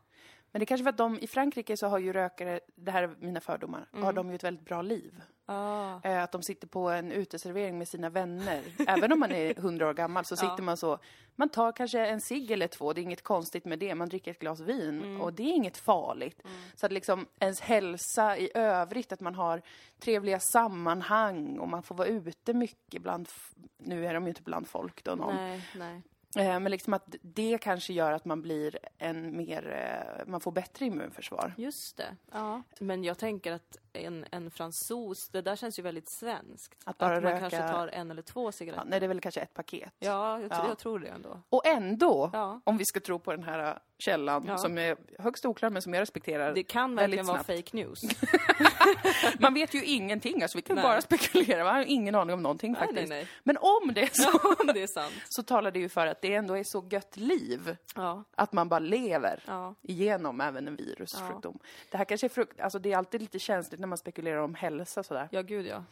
Men 0.58 0.60
det 0.60 0.64
är 0.64 0.66
kanske 0.66 0.84
för 0.84 0.90
att 0.90 0.98
de, 0.98 1.20
i 1.20 1.28
Frankrike 1.28 1.78
så 1.78 1.88
har 1.88 2.00
ju 2.00 2.14
rökare, 2.14 2.60
det 2.76 2.92
här 2.92 3.04
är 3.04 3.16
mina 3.20 3.40
fördomar, 3.40 3.86
Mm. 3.94 4.04
har 4.06 4.14
de 4.14 4.30
ju 4.30 4.36
ett 4.36 4.44
väldigt 4.44 4.66
bra 4.66 4.82
liv. 4.82 5.22
Ah. 5.46 6.00
Eh, 6.04 6.24
att 6.24 6.32
de 6.32 6.42
sitter 6.44 6.68
på 6.68 6.90
en 6.90 7.12
uteservering 7.12 7.78
med 7.78 7.88
sina 7.88 8.10
vänner. 8.10 8.62
Även 8.88 9.12
om 9.12 9.20
man 9.20 9.32
är 9.32 9.54
hundra 9.56 9.90
år 9.90 9.94
gammal 9.94 10.26
så 10.26 10.36
sitter 10.36 10.56
Ja. 10.58 10.64
man 10.64 10.78
så. 10.78 11.00
Man 11.36 11.50
tar 11.50 11.72
kanske 11.72 12.06
en 12.08 12.22
cigg 12.22 12.52
eller 12.52 12.68
två, 12.68 12.94
det 12.94 13.02
är 13.02 13.04
inget 13.04 13.24
konstigt 13.24 13.66
med 13.66 13.80
det. 13.80 13.96
Man 13.96 14.10
dricker 14.10 14.32
ett 14.32 14.40
glas 14.40 14.60
vin 14.60 15.02
Mm. 15.04 15.22
och 15.22 15.34
det 15.34 15.44
är 15.44 15.54
inget 15.56 15.78
farligt. 15.78 16.42
Så 16.76 16.86
att 16.86 16.92
liksom 16.92 17.26
ens 17.40 17.60
hälsa 17.62 18.38
i 18.38 18.50
övrigt, 18.54 19.12
att 19.12 19.20
man 19.22 19.36
har 19.36 19.62
trevliga 20.00 20.40
sammanhang 20.40 21.60
och 21.60 21.68
man 21.70 21.84
får 21.84 21.96
vara 21.96 22.08
ute 22.08 22.54
mycket 22.54 23.02
bland, 23.02 23.30
nu 23.78 24.06
är 24.08 24.14
de 24.14 24.24
ju 24.24 24.30
inte 24.30 24.42
bland 24.44 24.68
folk 24.68 25.04
då 25.04 25.16
någon. 25.16 25.36
Nej, 25.36 25.62
nej. 25.76 26.02
Eh, 26.36 26.60
men 26.60 26.72
liksom 26.72 26.94
att 26.94 27.16
det 27.22 27.58
kanske 27.58 27.94
gör 27.94 28.12
att 28.12 28.26
man 28.26 28.42
blir 28.42 28.80
en 28.98 29.38
mer, 29.38 29.72
eh, 29.72 30.28
man 30.28 30.42
får 30.42 30.52
bättre 30.52 30.86
immunförsvar. 30.86 31.54
Just 31.58 31.98
det. 31.98 32.16
Ja. 32.32 32.62
Men 32.80 33.04
jag 33.04 33.18
tänker 33.18 33.52
att 33.52 33.78
en, 34.06 34.26
en 34.32 34.52
fransos, 34.52 35.30
det 35.32 35.42
där 35.42 35.56
känns 35.56 35.80
ju 35.80 35.84
väldigt 35.84 36.10
svenskt. 36.20 36.82
Att 36.86 36.98
bara 36.98 37.14
man 37.14 37.22
röka- 37.24 37.40
kanske 37.40 37.68
tar 37.68 37.88
en 37.88 38.12
eller 38.12 38.22
två 38.22 38.48
Ja, 38.48 38.52
cigaretter. 38.52 38.86
nej, 38.88 39.00
det 39.00 39.06
är 39.06 39.08
väl 39.08 39.22
kanske 39.22 39.42
ett 39.42 39.54
paket. 39.54 39.94
Ja, 40.00 40.40
jag, 40.42 40.52
tror- 40.52 40.64
Ja. 40.64 40.68
jag 40.68 40.78
tror 40.78 41.00
det 41.00 41.08
ändå. 41.08 41.42
Och 41.50 41.66
ändå, 41.68 42.30
Ja. 42.34 42.62
om 42.64 42.78
vi 42.78 42.86
ska 42.86 43.00
tro 43.00 43.20
på 43.20 43.32
den 43.32 43.44
här 43.44 43.72
äh, 43.72 43.78
källan 44.00 44.46
Ja. 44.48 44.58
som 44.58 44.78
är 44.78 44.98
högst 45.20 45.46
oklar 45.46 45.70
men 45.70 45.82
som 45.82 45.94
jag 45.94 46.02
respekterar. 46.02 46.54
Det 46.54 46.64
kan 46.64 46.96
verkligen 46.96 47.26
vara 47.26 47.44
fake 47.44 47.70
news. 47.78 48.00
Man 49.40 49.54
vet 49.54 49.74
ju 49.74 49.84
ingenting, 49.84 50.42
alltså 50.42 50.58
vi 50.58 50.62
kan 50.62 50.76
Nej. 50.76 50.84
bara 50.84 51.02
spekulera. 51.02 51.64
Man 51.64 51.76
har 51.76 51.84
ingen 51.88 52.16
aning 52.16 52.34
om 52.34 52.44
någonting 52.44 52.72
nej, 52.72 52.82
faktiskt. 52.82 53.10
nej. 53.10 53.28
Men 53.44 53.58
om 53.58 53.94
det 53.94 54.02
är 54.02 54.10
så, 54.14 54.56
Ja, 54.68 54.74
det 54.74 54.84
är 54.84 54.88
sant. 54.88 55.14
så 55.30 55.44
talar 55.44 55.72
det 55.72 55.80
ju 55.80 55.90
för 55.90 56.08
att 56.08 56.22
det 56.22 56.34
ändå 56.34 56.58
är 56.58 56.64
så 56.64 56.86
gött 56.92 57.18
liv. 57.18 57.78
Ja, 57.96 58.24
Att 58.36 58.54
man 58.54 58.70
bara 58.70 58.80
lever 58.80 59.44
ja. 59.48 59.76
igenom 59.82 60.42
även 60.42 60.68
en 60.68 60.76
virussjukdom. 60.76 61.60
Det 61.92 61.98
här 61.98 62.06
kanske 62.06 62.28
är 62.28 62.30
frukt, 62.30 62.60
alltså 62.62 62.80
det 62.80 62.94
är 62.94 62.98
alltid 62.98 63.22
lite 63.22 63.40
känsligt 63.40 63.80
när 63.88 63.90
man 63.90 63.98
spekulerar 63.98 64.38
om 64.42 64.56
hälsa 64.56 65.04
sådär. 65.04 65.28
Ja, 65.32 65.42
gud 65.42 65.66
ja. 65.66 65.84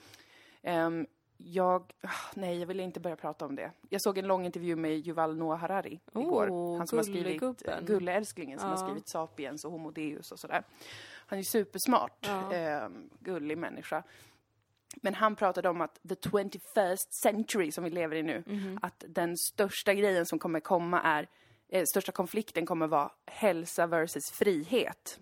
Ehm, 0.63 1.07
jag, 1.37 1.91
ah, 2.01 2.09
nej 2.35 2.59
jag 2.59 2.67
vill 2.67 2.79
inte 2.79 2.99
börja 2.99 3.15
prata 3.15 3.45
om 3.45 3.55
det. 3.55 3.71
Jag 3.89 4.01
såg 4.01 4.17
en 4.17 4.27
lång 4.27 4.45
intervju 4.45 4.75
med 4.75 5.07
Yuval 5.07 5.37
Noah 5.37 5.57
Harari 5.59 5.99
igår. 6.15 6.49
Oh, 6.49 6.77
Han 6.77 6.87
som 6.87 6.97
har 6.97 7.03
skrivit. 7.03 7.41
Gulleälsklingen 7.81 8.59
som 8.59 8.69
har 8.69 8.77
Ja. 8.77 8.85
skrivit 8.85 9.09
Sapiens 9.09 9.65
och 9.65 9.71
Homo 9.71 9.91
Deus 9.91 10.31
och 10.31 10.39
sådär. 10.39 10.63
Han 11.27 11.39
är 11.39 11.43
supersmart, 11.43 12.17
Ja. 12.27 12.53
ehm, 12.53 13.09
gullig 13.19 13.57
människa. 13.57 14.03
Men 15.01 15.13
han 15.13 15.35
pratade 15.35 15.69
om 15.69 15.81
att 15.81 15.99
the 16.09 16.15
21st 16.15 17.13
century 17.23 17.71
som 17.71 17.83
vi 17.83 17.89
lever 17.89 18.15
i 18.15 18.23
nu, 18.23 18.43
Mhm. 18.47 18.79
att 18.81 19.03
den 19.07 19.37
största 19.37 19.93
grejen 19.93 20.25
som 20.25 20.39
kommer 20.39 20.59
komma 20.59 21.01
är, 21.01 21.27
eh, 21.69 21.83
största 21.85 22.11
konflikten 22.11 22.65
kommer 22.65 22.87
vara 22.87 23.11
hälsa 23.25 23.87
versus 23.87 24.31
frihet. 24.31 25.19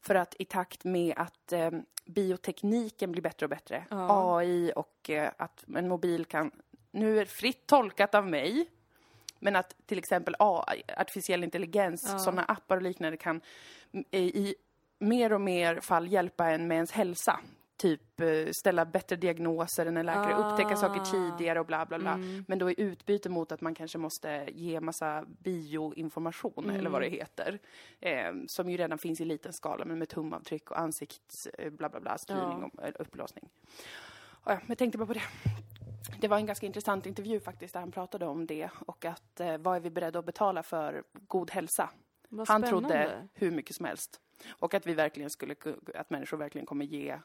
För 0.00 0.14
att 0.14 0.34
i 0.38 0.44
takt 0.44 0.84
med 0.84 1.14
att 1.16 1.52
eh, 1.52 1.70
biotekniken 2.04 3.12
blir 3.12 3.22
bättre 3.22 3.46
och 3.46 3.50
bättre, 3.50 3.84
Ja. 3.90 4.38
AI 4.38 4.72
och 4.76 5.10
eh, 5.10 5.30
att 5.36 5.64
en 5.76 5.88
mobil 5.88 6.24
kan, 6.24 6.50
nu 6.90 7.16
är 7.16 7.20
det 7.20 7.30
fritt 7.30 7.66
tolkat 7.66 8.14
av 8.14 8.26
mig, 8.26 8.68
men 9.38 9.56
att 9.56 9.74
till 9.86 9.98
exempel 9.98 10.34
AI, 10.38 10.82
artificiell 10.96 11.44
intelligens, 11.44 12.08
Ja. 12.12 12.18
sådana 12.18 12.44
appar 12.44 12.76
och 12.76 12.82
liknande 12.82 13.16
kan 13.16 13.40
mm, 13.92 14.04
i 14.10 14.54
mer 14.98 15.32
och 15.32 15.40
mer 15.40 15.80
fall 15.80 16.08
hjälpa 16.12 16.50
en 16.50 16.68
med 16.68 16.74
ens 16.74 16.92
hälsa. 16.92 17.40
Typ 17.78 18.20
eh, 18.20 18.50
ställa 18.52 18.84
bättre 18.84 19.16
diagnoser 19.16 19.86
än 19.86 19.96
en 19.96 20.06
läkare, 20.06 20.34
Ah. 20.36 20.50
upptäcka 20.52 20.76
saker 20.76 21.00
tidigare 21.00 21.60
och 21.60 21.66
bla 21.66 21.86
bla 21.86 21.98
bla. 21.98 22.12
Mm. 22.12 22.44
Men 22.48 22.58
då 22.58 22.70
i 22.70 22.74
utbyte 22.80 23.28
mot 23.28 23.52
att 23.52 23.60
man 23.60 23.74
kanske 23.74 23.98
måste 23.98 24.48
ge 24.52 24.80
massa 24.80 25.24
bioinformation, 25.28 26.64
Mm. 26.64 26.76
eller 26.76 26.90
vad 26.90 27.02
det 27.02 27.08
heter. 27.08 27.58
Eh, 28.00 28.32
som 28.46 28.70
ju 28.70 28.76
redan 28.76 28.98
finns 28.98 29.20
i 29.20 29.24
liten 29.24 29.52
skala, 29.52 29.84
men 29.84 29.98
med 29.98 30.08
tumavtryck 30.08 30.70
och 30.70 30.78
ansikts 30.78 31.46
eh, 31.46 31.70
bla 31.70 31.88
bla 31.88 32.00
bla, 32.00 32.18
styrning 32.18 32.70
Ja. 32.76 32.88
och 32.88 33.00
upplåsning. 33.00 33.48
Ja, 34.44 34.52
men 34.54 34.64
jag 34.68 34.78
tänkte 34.78 34.98
bara 34.98 35.06
på 35.06 35.12
det. 35.12 35.22
Det 36.20 36.28
var 36.28 36.36
en 36.36 36.46
ganska 36.46 36.66
intressant 36.66 37.06
intervju 37.06 37.40
faktiskt, 37.40 37.72
där 37.74 37.80
han 37.80 37.92
pratade 37.92 38.26
om 38.26 38.46
det 38.46 38.70
och 38.86 39.04
att 39.04 39.40
eh, 39.40 39.58
vad 39.58 39.76
är 39.76 39.80
vi 39.80 39.90
beredda 39.90 40.18
att 40.18 40.24
betala 40.26 40.62
för 40.62 41.02
god 41.12 41.50
hälsa? 41.50 41.90
Vad 42.28 42.48
Han 42.48 42.62
spännande. 42.62 42.88
trodde 42.88 43.28
hur 43.34 43.50
mycket 43.50 43.76
som 43.76 43.86
helst. 43.86 44.20
Och 44.50 44.74
att 44.74 44.86
vi 44.86 44.94
verkligen 44.94 45.30
skulle, 45.30 45.54
ku- 45.54 45.96
att 45.96 46.10
människor 46.10 46.36
verkligen 46.36 46.66
kommer 46.66 46.84
ge 46.84 47.18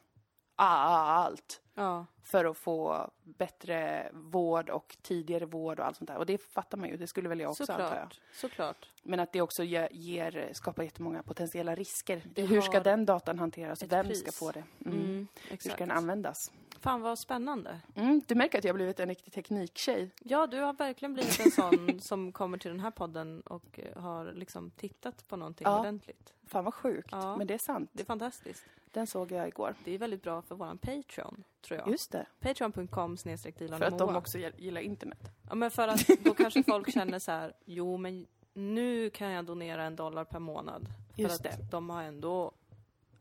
allt 0.55 1.59
Ja, 1.75 2.05
för 2.23 2.45
att 2.45 2.57
få 2.57 3.09
bättre 3.23 4.09
vård 4.13 4.69
och 4.69 4.97
tidigare 5.01 5.45
vård 5.45 5.79
och 5.79 5.85
allt 5.85 5.97
sånt 5.97 6.07
där. 6.07 6.17
Och 6.17 6.25
det 6.25 6.37
fattar 6.37 6.77
man 6.77 6.89
ju, 6.89 6.97
det 6.97 7.07
skulle 7.07 7.29
väl 7.29 7.39
jag 7.39 7.51
också 7.51 7.63
antar 7.63 7.79
jag. 7.79 7.89
såklart. 7.89 8.19
Såklart. 8.33 8.89
Men 9.03 9.19
att 9.19 9.31
det 9.33 9.41
också 9.41 9.63
ger, 9.63 9.89
ger, 9.91 10.49
skapar 10.53 10.83
jättemånga 10.83 11.23
potentiella 11.23 11.75
risker. 11.75 12.21
Det 12.33 12.41
Hur 12.45 12.61
ska 12.61 12.79
den 12.79 13.05
datan 13.05 13.39
hanteras? 13.39 13.83
Vem 13.83 14.05
pris. 14.05 14.19
ska 14.19 14.31
få 14.31 14.51
det? 14.51 14.63
Mm. 14.85 14.99
Mm, 15.03 15.27
Hur 15.49 15.57
ska 15.57 15.75
den 15.75 15.91
användas? 15.91 16.51
Fan 16.79 17.01
vad 17.01 17.19
spännande. 17.19 17.79
Mm, 17.95 18.21
du 18.27 18.35
märker 18.35 18.57
att 18.57 18.63
jag 18.63 18.73
har 18.73 18.75
blivit 18.77 18.99
en 18.99 19.09
riktig 19.09 19.33
tekniktjej. 19.33 20.11
Ja, 20.19 20.47
du 20.47 20.59
har 20.59 20.73
verkligen 20.73 21.13
blivit 21.13 21.39
en 21.45 21.51
sån 21.51 21.99
som 22.01 22.31
kommer 22.31 22.57
till 22.57 22.71
den 22.71 22.79
här 22.79 22.91
podden 22.91 23.41
och 23.41 23.79
har 23.95 24.31
liksom 24.33 24.71
tittat 24.71 25.27
på 25.27 25.35
någonting 25.35 25.65
Ja. 25.67 25.79
ordentligt. 25.79 26.33
Fan 26.53 26.63
vad 26.65 26.73
sjukt, 26.73 27.09
Ja. 27.11 27.35
men 27.37 27.47
det 27.47 27.53
är 27.53 27.57
sant. 27.57 27.89
Det 27.93 28.01
är 28.01 28.05
fantastiskt. 28.05 28.65
Den 28.91 29.07
såg 29.07 29.31
jag 29.31 29.47
igår. 29.47 29.75
Det 29.83 29.91
är 29.91 29.97
väldigt 29.97 30.21
bra 30.23 30.41
för 30.41 30.55
våran 30.55 30.77
Patreon, 30.77 31.43
tror 31.61 31.79
jag. 31.79 31.89
Just 31.89 32.11
det, 32.11 32.25
Patreon.com 32.39 33.17
snedstreck 33.17 33.57
för 33.57 33.81
att 33.83 33.97
de 33.97 34.15
också 34.15 34.37
gil- 34.37 34.53
gillar 34.57 34.81
internet. 34.81 35.31
Ja, 35.49 35.55
men 35.55 35.71
för 35.71 35.87
att 35.87 36.07
då 36.23 36.33
kanske 36.33 36.63
folk 36.63 36.93
känner 36.93 37.19
så 37.19 37.31
här, 37.31 37.53
jo 37.65 37.97
men 37.97 38.25
nu 38.53 39.09
kan 39.09 39.31
jag 39.31 39.45
donera 39.45 39.83
en 39.83 39.95
dollar 39.95 40.23
per 40.25 40.39
månad. 40.39 40.87
För 41.15 41.21
Just 41.21 41.45
att 41.45 41.57
det. 41.59 41.67
de 41.71 41.89
har 41.89 42.03
ändå 42.03 42.51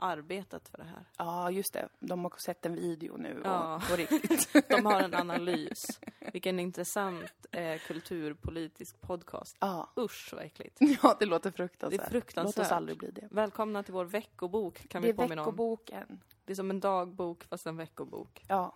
arbetat 0.02 0.68
för 0.68 0.78
det 0.78 0.84
här. 0.84 1.04
Ja, 1.18 1.50
just 1.50 1.72
det. 1.72 1.88
De 2.00 2.24
har 2.24 2.32
sett 2.38 2.66
en 2.66 2.74
video 2.74 3.16
nu 3.16 3.40
och 3.40 3.46
Ja. 3.46 3.82
på 3.90 3.96
riktigt. 3.96 4.52
De 4.68 4.86
har 4.86 5.00
en 5.00 5.14
analys. 5.14 6.00
Vilken 6.32 6.60
intressant 6.60 7.30
eh, 7.50 7.78
kulturpolitisk 7.78 9.00
podcast. 9.00 9.56
ja. 9.60 9.88
Usch 9.96 10.30
vad 10.34 10.42
äckligt. 10.44 10.76
ja, 11.02 11.16
det 11.20 11.26
låter 11.26 11.50
fruktansvärt. 11.50 12.00
Det 12.00 12.06
är 12.06 12.10
fruktansvärt. 12.10 12.56
Låt 12.56 12.66
oss 12.66 12.72
aldrig 12.72 12.98
bli 12.98 13.10
det. 13.10 13.28
Välkomna 13.30 13.82
till 13.82 13.94
vår 13.94 14.04
veckobok 14.04 14.88
kan 14.88 15.02
det 15.02 15.06
vi 15.08 15.10
är 15.12 15.16
påminna 15.16 15.42
om. 15.42 15.46
veckoboken. 15.46 16.20
Det 16.44 16.52
är 16.52 16.56
som 16.56 16.70
en 16.70 16.80
dagbok 16.80 17.44
fast 17.44 17.66
en 17.66 17.76
veckobok. 17.76 18.44
Ja. 18.48 18.74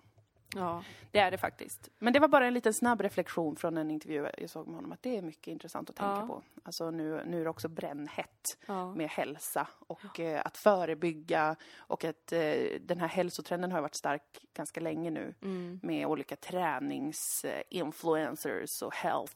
Ja. 0.55 0.85
Det 1.11 1.19
är 1.19 1.31
det 1.31 1.39
faktiskt. 1.39 1.89
Men 1.99 2.13
det 2.13 2.21
var 2.21 2.29
bara 2.29 2.47
en 2.47 2.55
liten 2.55 2.75
snabb 2.75 3.01
reflektion 3.01 3.57
från 3.57 3.77
en 3.79 3.91
intervju 3.91 4.29
jag 4.39 4.51
såg 4.51 4.67
med 4.67 4.75
honom, 4.77 4.93
att 4.93 5.03
det 5.03 5.17
är 5.17 5.23
mycket 5.23 5.47
intressant 5.47 5.91
att 5.91 5.97
tänka 5.97 6.21
Ja. 6.21 6.27
på. 6.27 6.43
Alltså 6.65 6.91
nu, 6.91 7.23
nu 7.27 7.41
är 7.41 7.45
det 7.45 7.51
också 7.51 7.69
brännhett 7.69 8.59
ja. 8.67 8.95
med 8.95 9.09
hälsa 9.11 9.69
och 9.87 10.21
eh, 10.21 10.43
att 10.45 10.57
förebygga 10.57 11.57
och 11.77 12.05
att 12.05 12.33
eh, 12.33 12.55
den 12.81 13.01
här 13.01 13.09
hälsotrenden 13.09 13.73
har 13.73 13.81
varit 13.81 13.95
stark 13.95 14.47
ganska 14.55 14.81
länge 14.81 15.11
nu 15.11 15.35
Mm. 15.43 15.81
med 15.83 16.07
olika 16.07 16.37
träningsinfluencers 16.37 18.83
och 18.83 18.95
health, 18.95 19.35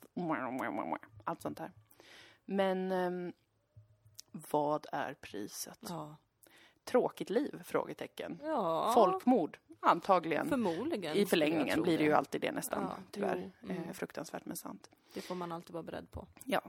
allt 1.24 1.42
sånt 1.42 1.58
där. 1.58 1.72
Men 2.44 2.92
ehm, 2.92 3.32
vad 4.50 4.86
är 4.92 5.14
priset? 5.14 5.78
Tråkigt 6.84 7.30
liv? 7.30 7.62
Frågetecken. 7.64 8.40
Folkmord? 8.94 9.58
Antagligen. 9.80 10.48
Förmodligen. 10.48 11.16
I 11.16 11.26
förlängningen 11.26 11.82
blir 11.82 11.98
det 11.98 12.04
ju 12.04 12.12
alltid 12.12 12.40
det 12.40 12.52
nästan, 12.52 12.82
Ja, 12.82 12.96
tyvärr. 13.10 13.50
jo, 13.62 13.70
mm. 13.70 13.82
Eh, 13.84 13.92
fruktansvärt 13.92 14.46
men 14.46 14.56
sant. 14.56 14.90
Det 15.14 15.20
får 15.20 15.34
man 15.34 15.52
alltid 15.52 15.72
vara 15.72 15.82
beredd 15.82 16.10
på. 16.10 16.26
Ja. 16.44 16.60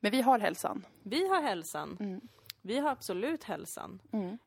Men 0.00 0.10
vi 0.12 0.20
har 0.22 0.38
hälsan. 0.38 0.86
Vi 1.02 1.28
har 1.28 1.42
hälsan. 1.42 1.96
Mm. 2.00 2.20
Vi 2.60 2.78
har 2.78 2.90
absolut 2.90 3.44
hälsan. 3.44 4.00
Mm. 4.12 4.38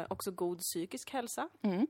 Eh, 0.00 0.06
också 0.10 0.30
god 0.30 0.58
psykisk 0.58 1.10
hälsa. 1.10 1.48
Mm. 1.62 1.86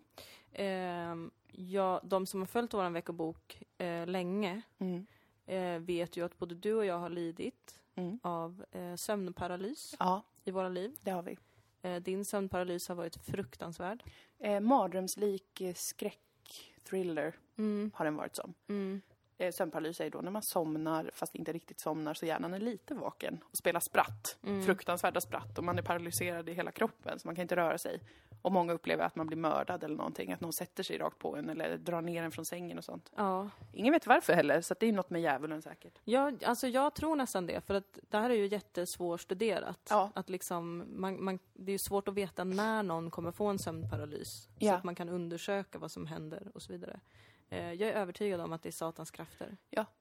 Eh, 0.53 1.31
ja, 1.53 2.01
de 2.05 2.27
som 2.27 2.41
har 2.41 2.47
följt 2.47 2.75
vår 2.75 2.91
veckobok 2.91 3.63
eh, 3.79 4.07
länge 4.07 4.63
Mm. 4.79 5.07
eh, 5.47 5.79
vet 5.81 6.17
ju 6.17 6.25
att 6.25 6.39
både 6.39 6.55
du 6.55 6.75
och 6.75 6.85
jag 6.85 6.99
har 6.99 7.09
lidit 7.11 7.75
Mm. 7.95 8.19
av 8.23 8.65
eh, 8.71 8.95
sömnparalys 8.95 9.95
Ja, 9.99 10.23
i 10.45 10.51
våra 10.51 10.69
liv. 10.69 10.97
det 11.03 11.11
har 11.11 11.23
vi. 11.23 11.37
Eh, 11.83 11.97
din 11.97 12.25
sömnparalys 12.25 12.89
har 12.89 12.95
varit 12.95 13.17
fruktansvärd. 13.17 14.03
Eh, 14.39 14.61
mardrömslik 14.61 15.61
eh, 15.61 15.75
skräckthriller 15.75 17.35
Mm, 17.59 17.91
har 17.95 18.05
den 18.05 18.17
varit 18.17 18.37
som. 18.37 18.55
mm, 18.69 19.01
Eh, 19.41 19.53
sömnparalys 19.53 20.01
är 20.01 20.11
då 20.11 20.21
när 20.21 20.31
man 20.31 20.43
somnar, 20.43 21.11
fast 21.15 21.35
inte 21.35 21.53
riktigt 21.53 21.81
somnar, 21.81 22.15
så 22.15 22.27
hjärnan 22.27 22.55
är 22.55 22.59
lite 22.59 22.95
vaken 22.95 23.39
och 23.51 23.57
spelar 23.57 23.81
spratt. 23.81 24.39
Mm. 24.43 24.63
Fruktansvärda 24.63 25.21
spratt 25.21 25.59
och 25.59 25.65
man 25.65 25.79
är 25.79 25.83
paralyserad 25.83 26.49
i 26.49 26.53
hela 26.53 26.73
kroppen 26.73 27.19
så 27.19 27.29
man 27.29 27.35
kan 27.35 27.43
inte 27.43 27.57
röra 27.57 27.79
sig. 27.79 28.01
Och 28.43 28.53
många 28.53 28.73
upplever 28.73 29.05
att 29.05 29.17
man 29.17 29.27
blir 29.27 29.37
mördad 29.37 29.85
eller 29.85 29.97
någonting, 29.97 30.33
att 30.33 30.41
någon 30.41 30.53
sätter 30.53 30.83
sig 30.83 30.99
rakt 30.99 31.19
på 31.19 31.37
en 31.37 31.49
eller 31.49 31.77
drar 31.79 32.01
ner 32.03 32.23
en 32.23 32.31
från 32.31 32.45
sängen 32.45 32.79
och 32.79 32.85
sånt. 32.85 33.13
ja. 33.17 33.51
Ingen 33.73 33.93
vet 33.93 34.07
varför 34.07 34.33
heller, 34.33 34.61
så 34.61 34.75
det 34.81 34.87
är 34.87 34.93
något 34.93 35.11
med 35.11 35.23
djävulen 35.23 35.63
säkert. 35.63 35.99
Ja, 36.05 36.33
alltså 36.45 36.67
jag 36.69 36.95
tror 36.95 37.17
nästan 37.17 37.47
det, 37.47 37.61
för 37.67 37.75
att 37.75 37.99
det 38.09 38.19
här 38.19 38.31
är 38.31 38.35
ju 38.35 38.47
jättesvårstuderat. 38.47 39.87
Ja. 39.91 40.11
Att 40.15 40.29
liksom, 40.31 40.85
man, 40.89 41.25
man, 41.25 41.39
det 41.53 41.71
är 41.71 41.75
ju 41.75 41.79
svårt 41.79 42.09
att 42.09 42.15
veta 42.15 42.45
när 42.45 42.83
någon 42.83 43.11
kommer 43.11 43.33
få 43.33 43.47
en 43.47 43.59
sömnparalys. 43.59 44.49
Ja. 44.59 44.73
Så 44.73 44.77
att 44.79 44.85
man 44.85 44.95
kan 44.95 45.09
undersöka 45.09 45.79
vad 45.79 45.91
som 45.91 46.07
händer 46.07 46.51
och 46.55 46.63
så 46.63 46.73
vidare. 46.73 47.01
Eh, 47.49 47.73
jag 47.73 47.91
är 47.91 47.95
övertygad 47.95 48.41
om 48.41 48.53
att 48.53 48.63
det 48.63 48.69
är 48.69 48.73
Satans 48.73 49.11
krafter. 49.11 49.57
Ja. 49.71 49.85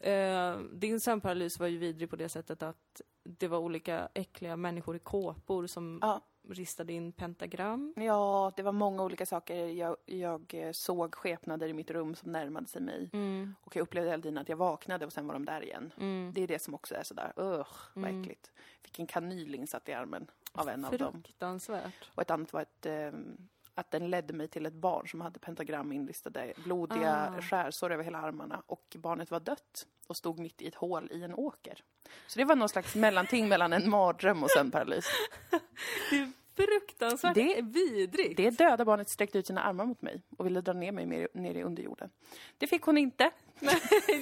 Eh, 0.00 0.58
din 0.72 1.00
sömnparalys 1.00 1.58
var 1.58 1.66
ju 1.66 1.78
vidrig 1.78 2.10
på 2.10 2.16
det 2.16 2.28
sättet 2.28 2.62
att 2.62 3.00
det 3.24 3.48
var 3.48 3.58
olika 3.58 4.08
äckliga 4.14 4.56
människor 4.56 4.96
i 4.96 4.98
kåpor 4.98 5.66
som 5.66 5.98
Ja. 6.02 6.20
Ristade 6.48 6.92
in 6.92 7.12
pentagram. 7.12 7.94
Ja, 7.96 8.52
det 8.56 8.62
var 8.62 8.72
många 8.72 9.02
olika 9.02 9.26
saker. 9.26 9.66
Jag, 9.66 9.96
jag 10.06 10.54
eh, 10.54 10.72
såg 10.72 11.14
skepnader 11.14 11.68
i 11.68 11.72
mitt 11.72 11.90
rum 11.90 12.14
som 12.14 12.32
närmade 12.32 12.66
sig 12.66 12.82
mig. 12.82 13.10
Mm, 13.12 13.54
Och 13.60 13.76
jag 13.76 13.82
upplevde 13.82 14.10
hela 14.10 14.22
tiden 14.22 14.38
att 14.38 14.48
jag 14.48 14.56
vaknade 14.56 15.06
och 15.06 15.12
sen 15.12 15.26
var 15.26 15.34
de 15.34 15.44
där 15.44 15.62
igen. 15.64 15.92
mm. 15.96 16.32
Det 16.34 16.42
är 16.42 16.46
det 16.46 16.62
som 16.62 16.74
också 16.74 16.94
är 16.94 17.02
sådär, 17.02 17.32
ugh, 17.36 17.68
vad 17.94 18.04
Mm. 18.04 18.22
äckligt. 18.22 18.50
Fick 18.82 18.98
en 18.98 19.06
kanyl 19.06 19.54
insatt 19.54 19.88
i 19.88 19.92
armen 19.92 20.26
av 20.52 20.68
en 20.68 20.84
av 20.84 20.98
dem. 20.98 21.22
Fruktansvärt. 21.22 22.10
Och 22.14 22.22
ett 22.22 22.30
annat 22.30 22.52
var 22.52 22.60
ett, 22.62 22.86
ehm, 22.86 23.48
att 23.78 23.90
den 23.90 24.10
ledde 24.10 24.32
mig 24.34 24.48
till 24.48 24.66
ett 24.66 24.72
barn 24.72 25.08
som 25.08 25.20
hade 25.20 25.38
pentagram 25.38 25.92
inristade, 25.92 26.52
blodiga 26.64 27.32
Ah. 27.38 27.42
skärsår 27.42 27.92
över 27.92 28.04
hela 28.04 28.18
armarna. 28.18 28.62
Och 28.66 28.96
barnet 28.98 29.30
var 29.30 29.40
dött 29.40 29.86
och 30.06 30.16
stod 30.16 30.38
mitt 30.38 30.62
i 30.62 30.66
ett 30.66 30.74
hål 30.74 31.08
i 31.12 31.22
en 31.22 31.34
åker. 31.34 31.80
Så 32.26 32.38
det 32.38 32.44
var 32.44 32.56
någon 32.56 32.68
slags 32.68 32.94
mellanting 32.94 33.48
mellan 33.48 33.72
en 33.72 33.90
mardröm 33.90 34.42
och 34.42 34.50
sömnparalys. 34.50 35.06
Det 36.10 36.16
är 36.16 36.32
fruktansvärt 36.66 37.34
Det- 37.34 37.62
vidrigt. 37.62 38.36
Det 38.36 38.50
döda 38.50 38.84
barnet 38.84 39.08
sträckte 39.08 39.38
ut 39.38 39.46
sina 39.46 39.62
armar 39.62 39.84
mot 39.84 40.02
mig 40.02 40.22
och 40.38 40.46
ville 40.46 40.60
dra 40.60 40.72
ner 40.72 40.92
mig 40.92 41.06
mer- 41.06 41.28
ner 41.34 41.54
i 41.54 41.62
underjorden. 41.62 42.10
Det 42.58 42.66
fick 42.66 42.82
hon 42.82 42.98
inte, 42.98 43.30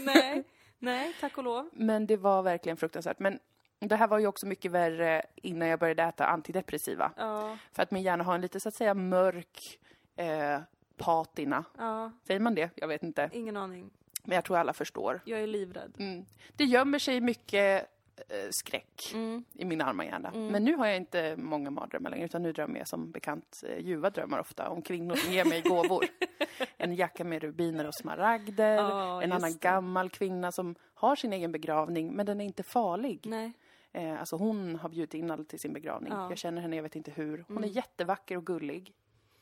nej, 0.04 0.44
nej, 0.78 1.14
tack 1.20 1.38
och 1.38 1.44
lov. 1.44 1.68
men 1.72 2.06
det 2.06 2.16
var 2.16 2.42
verkligen 2.42 2.76
fruktansvärt. 2.76 3.18
Men 3.18 3.38
det 3.78 3.96
här 3.96 4.08
var 4.08 4.18
ju 4.18 4.26
också 4.26 4.46
mycket 4.46 4.70
värre 4.72 5.22
innan 5.34 5.68
jag 5.68 5.78
började 5.80 6.02
äta 6.02 6.26
antidepressiva. 6.26 7.12
Ja, 7.16 7.58
För 7.72 7.82
att 7.82 7.90
min 7.90 8.02
hjärna 8.02 8.24
har 8.24 8.34
en 8.34 8.40
lite 8.40 8.60
så 8.60 8.68
att 8.68 8.74
säga 8.74 8.94
mörk 8.94 9.80
eh, 10.16 10.58
patina. 10.96 11.64
ja, 11.78 12.12
Säger 12.26 12.40
man 12.40 12.54
det? 12.54 12.70
Jag 12.74 12.88
vet 12.88 13.02
inte. 13.02 13.30
ingen 13.32 13.56
aning. 13.56 13.90
Men 14.24 14.34
jag 14.34 14.44
tror 14.44 14.56
alla 14.56 14.72
förstår. 14.72 15.20
Jag 15.24 15.40
är 15.40 15.46
livrädd. 15.46 15.94
Mm. 15.98 16.24
Det 16.56 16.64
gömmer 16.64 16.98
sig 16.98 17.20
mycket 17.20 17.86
eh, 18.28 18.48
skräck 18.50 19.10
Mm. 19.14 19.44
i 19.52 19.64
min 19.64 19.80
arma 19.80 20.04
hjärna. 20.04 20.28
Mm. 20.28 20.46
Men 20.46 20.64
nu 20.64 20.76
har 20.76 20.86
jag 20.86 20.96
inte 20.96 21.36
många 21.36 21.70
mardrömmar 21.70 22.10
längre, 22.10 22.24
utan 22.24 22.42
nu 22.42 22.52
drömmer 22.52 22.78
jag 22.78 22.88
som 22.88 23.10
bekant 23.10 23.62
eh, 23.68 23.78
ljuva 23.78 24.10
drömmar 24.10 24.38
ofta 24.38 24.68
om 24.68 24.82
kvinnor 24.82 25.14
som 25.14 25.32
ger 25.32 25.44
mig 25.44 25.60
gåvor. 25.62 26.04
en 26.76 26.94
jacka 26.94 27.24
med 27.24 27.42
rubiner 27.42 27.86
och 27.86 27.94
smaragder, 27.94 28.74
Ja, 28.74 29.22
en 29.22 29.32
annan 29.32 29.52
det. 29.52 29.60
gammal 29.60 30.10
kvinna 30.10 30.52
som 30.52 30.74
har 30.94 31.16
sin 31.16 31.32
egen 31.32 31.52
begravning, 31.52 32.12
men 32.12 32.26
den 32.26 32.40
är 32.40 32.44
inte 32.44 32.62
farlig. 32.62 33.20
Nej. 33.26 33.52
Eh, 33.94 34.20
alltså 34.20 34.36
hon 34.36 34.76
har 34.76 34.88
bjudit 34.88 35.14
in 35.14 35.30
alla 35.30 35.44
till 35.44 35.60
sin 35.60 35.72
begravning. 35.72 36.12
Ja. 36.12 36.28
Jag 36.28 36.38
känner 36.38 36.62
henne, 36.62 36.76
jag 36.76 36.82
vet 36.82 36.96
inte 36.96 37.10
hur. 37.10 37.44
Hon 37.48 37.56
Mm. 37.56 37.70
är 37.70 37.74
jättevacker 37.74 38.36
och 38.36 38.46
gullig. 38.46 38.94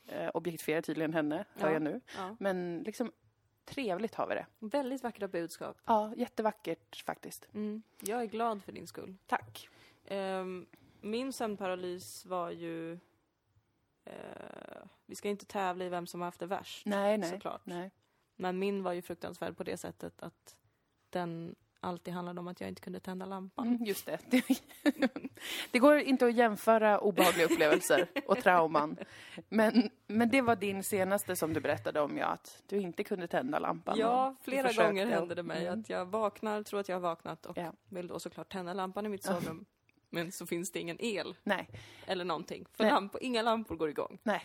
Eh, 0.07 0.29
objektifierar 0.33 0.81
tydligen 0.81 1.13
henne, 1.13 1.45
hör 1.53 1.67
Ja. 1.67 1.73
jag 1.73 1.81
nu. 1.81 2.01
Ja. 2.17 2.35
Men 2.39 2.83
liksom, 2.85 3.11
trevligt 3.65 4.15
har 4.15 4.27
vi 4.27 4.35
det. 4.35 4.45
Väldigt 4.59 5.03
vackra 5.03 5.27
budskap. 5.27 5.77
Ja, 5.85 6.13
jättevackert 6.17 7.03
faktiskt. 7.05 7.47
Mm. 7.53 7.83
Jag 7.99 8.21
är 8.21 8.25
glad 8.25 8.63
för 8.63 8.71
din 8.71 8.87
skull. 8.87 9.15
Tack. 9.27 9.69
Ehm, 10.05 10.65
min 11.01 11.33
sömnparalys 11.33 12.25
var 12.25 12.49
ju... 12.51 12.93
eh, 14.05 14.83
vi 15.05 15.15
ska 15.15 15.29
inte 15.29 15.45
tävla 15.45 15.85
i 15.85 15.89
vem 15.89 16.07
som 16.07 16.21
har 16.21 16.25
haft 16.27 16.39
det 16.39 16.45
värst, 16.45 16.85
Nej, 16.85 17.17
nej. 17.17 17.29
såklart. 17.29 17.61
nej. 17.65 17.91
Men 18.35 18.59
min 18.59 18.83
var 18.83 18.93
ju 18.93 19.01
fruktansvärd 19.01 19.57
på 19.57 19.63
det 19.63 19.77
sättet 19.77 20.21
att 20.23 20.57
den 21.09 21.55
alltid 21.83 22.13
handlade 22.13 22.39
om 22.39 22.47
att 22.47 22.61
jag 22.61 22.67
inte 22.69 22.81
kunde 22.81 22.99
tända 22.99 23.25
lampan. 23.25 23.67
Mm, 23.67 23.85
just 23.85 24.05
det. 24.05 24.19
det 25.71 25.79
går 25.79 25.97
inte 25.97 26.25
att 26.25 26.33
jämföra 26.35 26.99
obehagliga 26.99 27.45
upplevelser 27.45 28.07
och 28.27 28.37
trauman. 28.37 28.97
Men, 29.49 29.89
men 30.07 30.29
det 30.29 30.41
var 30.41 30.55
din 30.55 30.83
senaste 30.83 31.35
som 31.35 31.53
du 31.53 31.59
berättade 31.61 32.01
om, 32.01 32.17
ja, 32.17 32.25
att 32.25 32.63
du 32.67 32.77
inte 32.81 33.03
kunde 33.03 33.27
tända 33.27 33.59
lampan. 33.59 33.97
Ja, 33.99 34.35
flera 34.41 34.73
gånger 34.87 35.05
hände 35.07 35.35
det 35.35 35.43
mig 35.43 35.67
Mm. 35.67 35.79
att 35.79 35.89
jag 35.89 36.05
vaknar, 36.05 36.63
tror 36.63 36.79
att 36.79 36.89
jag 36.89 36.95
har 36.95 37.01
vaknat 37.01 37.45
och 37.45 37.57
Ja. 37.57 37.73
vill 37.89 38.07
då 38.07 38.19
såklart 38.19 38.51
tända 38.51 38.73
lampan 38.73 39.05
i 39.05 39.09
mitt 39.09 39.23
sovrum. 39.23 39.65
Men 40.09 40.31
så 40.31 40.45
finns 40.45 40.71
det 40.71 40.79
ingen 40.79 40.97
el 40.99 41.35
Nej, 41.43 41.69
eller 42.07 42.25
någonting. 42.25 42.65
För 42.73 42.83
lampor, 42.83 43.23
inga 43.23 43.41
lampor 43.41 43.75
går 43.75 43.89
igång. 43.89 44.19
nej. 44.23 44.41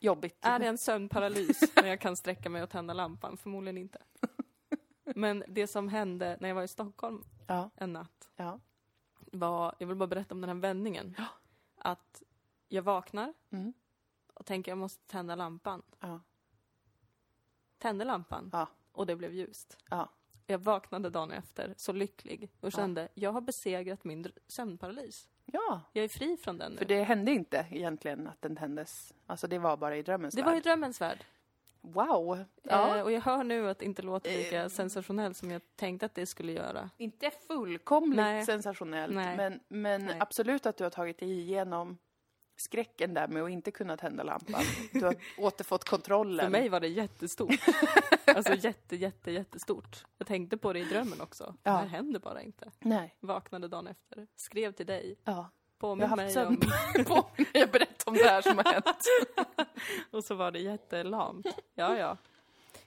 Jobbigt. 0.00 0.36
Är 0.40 0.58
det 0.58 0.66
en 0.66 0.78
sömnparalys 0.78 1.60
när 1.76 1.86
jag 1.88 2.00
kan 2.00 2.16
sträcka 2.16 2.48
mig 2.50 2.62
och 2.62 2.70
tända 2.70 2.94
lampan? 2.94 3.36
Förmodligen 3.36 3.78
inte. 3.78 3.98
Men 5.16 5.44
det 5.48 5.66
som 5.66 5.88
hände 5.88 6.36
när 6.40 6.48
jag 6.48 6.54
var 6.56 6.62
i 6.62 6.68
Stockholm 6.68 7.24
Ja, 7.46 7.70
en 7.76 7.92
natt 7.92 8.28
ja. 8.36 8.60
var, 9.16 9.74
jag 9.78 9.86
vill 9.86 9.96
bara 9.96 10.06
berätta 10.06 10.34
om 10.34 10.40
den 10.40 10.50
här 10.50 10.56
vändningen. 10.56 11.14
Ja. 11.18 11.24
Att 11.78 12.22
jag 12.68 12.82
vaknar 12.82 13.34
Mm. 13.50 13.72
och 14.34 14.46
tänker 14.46 14.70
jag 14.70 14.78
måste 14.78 15.06
tända 15.06 15.34
lampan. 15.34 15.82
Ja. 16.00 16.20
Tände 17.78 18.04
lampan 18.04 18.50
och 18.92 19.06
det 19.06 19.16
blev 19.16 19.34
ljust. 19.34 19.76
Ja. 19.90 20.08
Jag 20.46 20.58
vaknade 20.58 21.10
dagen 21.10 21.30
efter 21.30 21.74
så 21.76 21.92
lycklig 21.92 22.50
och 22.60 22.72
kände 22.72 23.08
jag 23.14 23.32
har 23.32 23.40
besegrat 23.40 24.04
min 24.04 24.26
sömnparalys. 24.46 25.28
Ja, 25.44 25.80
Jag 25.92 26.04
är 26.04 26.08
fri 26.08 26.36
från 26.36 26.58
den 26.58 26.72
nu. 26.72 26.78
för 26.78 26.84
det 26.84 27.02
hände 27.02 27.30
inte 27.32 27.66
egentligen 27.70 28.26
att 28.28 28.42
den 28.42 28.56
tändes. 28.56 29.14
Alltså 29.26 29.46
det 29.46 29.58
var 29.58 29.76
bara 29.76 29.96
i 29.96 30.02
drömmens 30.02 30.34
Det 30.34 30.42
var 30.42 30.50
i 30.52 30.54
värld. 30.54 30.62
drömmens 30.62 31.00
värld. 31.00 31.24
Wow! 31.80 32.34
Eh, 32.38 32.44
Ja. 32.62 33.02
och 33.02 33.12
jag 33.12 33.20
hör 33.20 33.44
nu 33.44 33.68
att 33.70 33.78
det 33.78 33.84
inte 33.84 34.02
låter 34.02 34.30
lika 34.38 34.62
Eh. 34.62 34.68
sensationellt 34.68 35.36
som 35.36 35.50
jag 35.50 35.62
tänkte 35.76 36.06
att 36.06 36.14
det 36.14 36.26
skulle 36.26 36.52
göra. 36.52 36.90
Inte 36.96 37.30
fullkomligt 37.46 38.16
Nej. 38.16 38.44
sensationellt, 38.46 39.14
Nej. 39.14 39.36
men, 39.36 39.60
men 39.68 40.04
Nej. 40.06 40.16
absolut 40.20 40.66
att 40.66 40.76
du 40.76 40.84
har 40.84 40.90
tagit 40.90 41.18
dig 41.18 41.30
igenom 41.40 41.98
skräcken 42.56 43.14
där 43.14 43.28
med 43.28 43.42
att 43.42 43.50
inte 43.50 43.70
kunna 43.70 43.96
tända 43.96 44.22
lampan. 44.22 44.62
Du 44.92 45.04
har 45.04 45.14
återfått 45.38 45.84
kontrollen. 45.88 46.46
För 46.46 46.50
mig 46.50 46.68
var 46.68 46.80
det 46.80 46.88
jättestort. 46.88 47.50
alltså 48.26 48.54
jätte, 48.54 48.96
jätte, 48.96 49.30
jättestort. 49.30 50.04
Jag 50.18 50.26
tänkte 50.26 50.56
på 50.56 50.72
det 50.72 50.78
i 50.80 50.84
drömmen 50.84 51.20
också. 51.20 51.44
Det 51.62 51.70
Ja. 51.70 51.76
här 51.76 51.86
händer 51.86 52.20
bara 52.20 52.42
inte. 52.42 52.70
Nej. 52.80 53.16
Vaknade 53.20 53.68
dagen 53.68 53.86
efter. 53.86 54.26
Skrev 54.36 54.72
till 54.72 54.86
dig. 54.86 55.16
Ja. 55.24 55.50
Jag 55.80 55.88
har 55.88 55.94
Påminn 55.94 56.08
haft 56.08 56.16
mig 56.22 56.30
sömn 56.30 56.58
om... 56.98 57.04
på 57.04 57.26
när 57.36 57.60
jag 57.60 57.70
berättar 57.70 58.08
om 58.10 58.14
det 58.14 58.24
här 58.24 58.42
som 58.42 58.56
har 58.56 58.64
hänt. 58.72 58.98
Och 60.10 60.24
så 60.24 60.34
var 60.34 60.50
det 60.50 60.58
jättelamt. 60.58 61.46
Ja, 61.74 61.98
ja. 61.98 62.16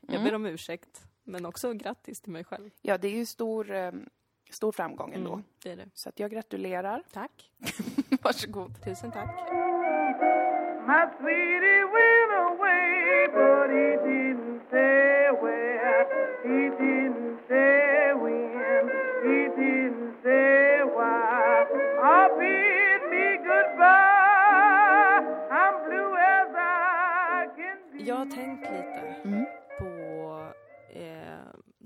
Jag 0.01 0.15
Mm. 0.15 0.23
ber 0.23 0.35
om 0.35 0.45
ursäkt. 0.45 1.01
Men 1.23 1.45
också 1.45 1.73
grattis 1.73 2.21
till 2.21 2.31
mig 2.31 2.43
själv. 2.43 2.69
Ja, 2.81 2.97
det 2.97 3.07
är 3.07 3.11
ju 3.11 3.25
stor, 3.25 3.71
eh, 3.71 3.91
stor 4.49 4.71
framgång 4.71 5.13
ändå. 5.13 5.33
Mm, 5.33 5.43
det 5.63 5.71
är 5.71 5.75
det. 5.75 5.89
Så 5.93 6.09
att 6.09 6.19
jag 6.19 6.31
gratulerar. 6.31 7.03
Tack. 7.13 7.51
Varsågod. 8.21 8.83
Tusen 8.83 9.11
tack. 9.11 9.35
My 10.87 11.05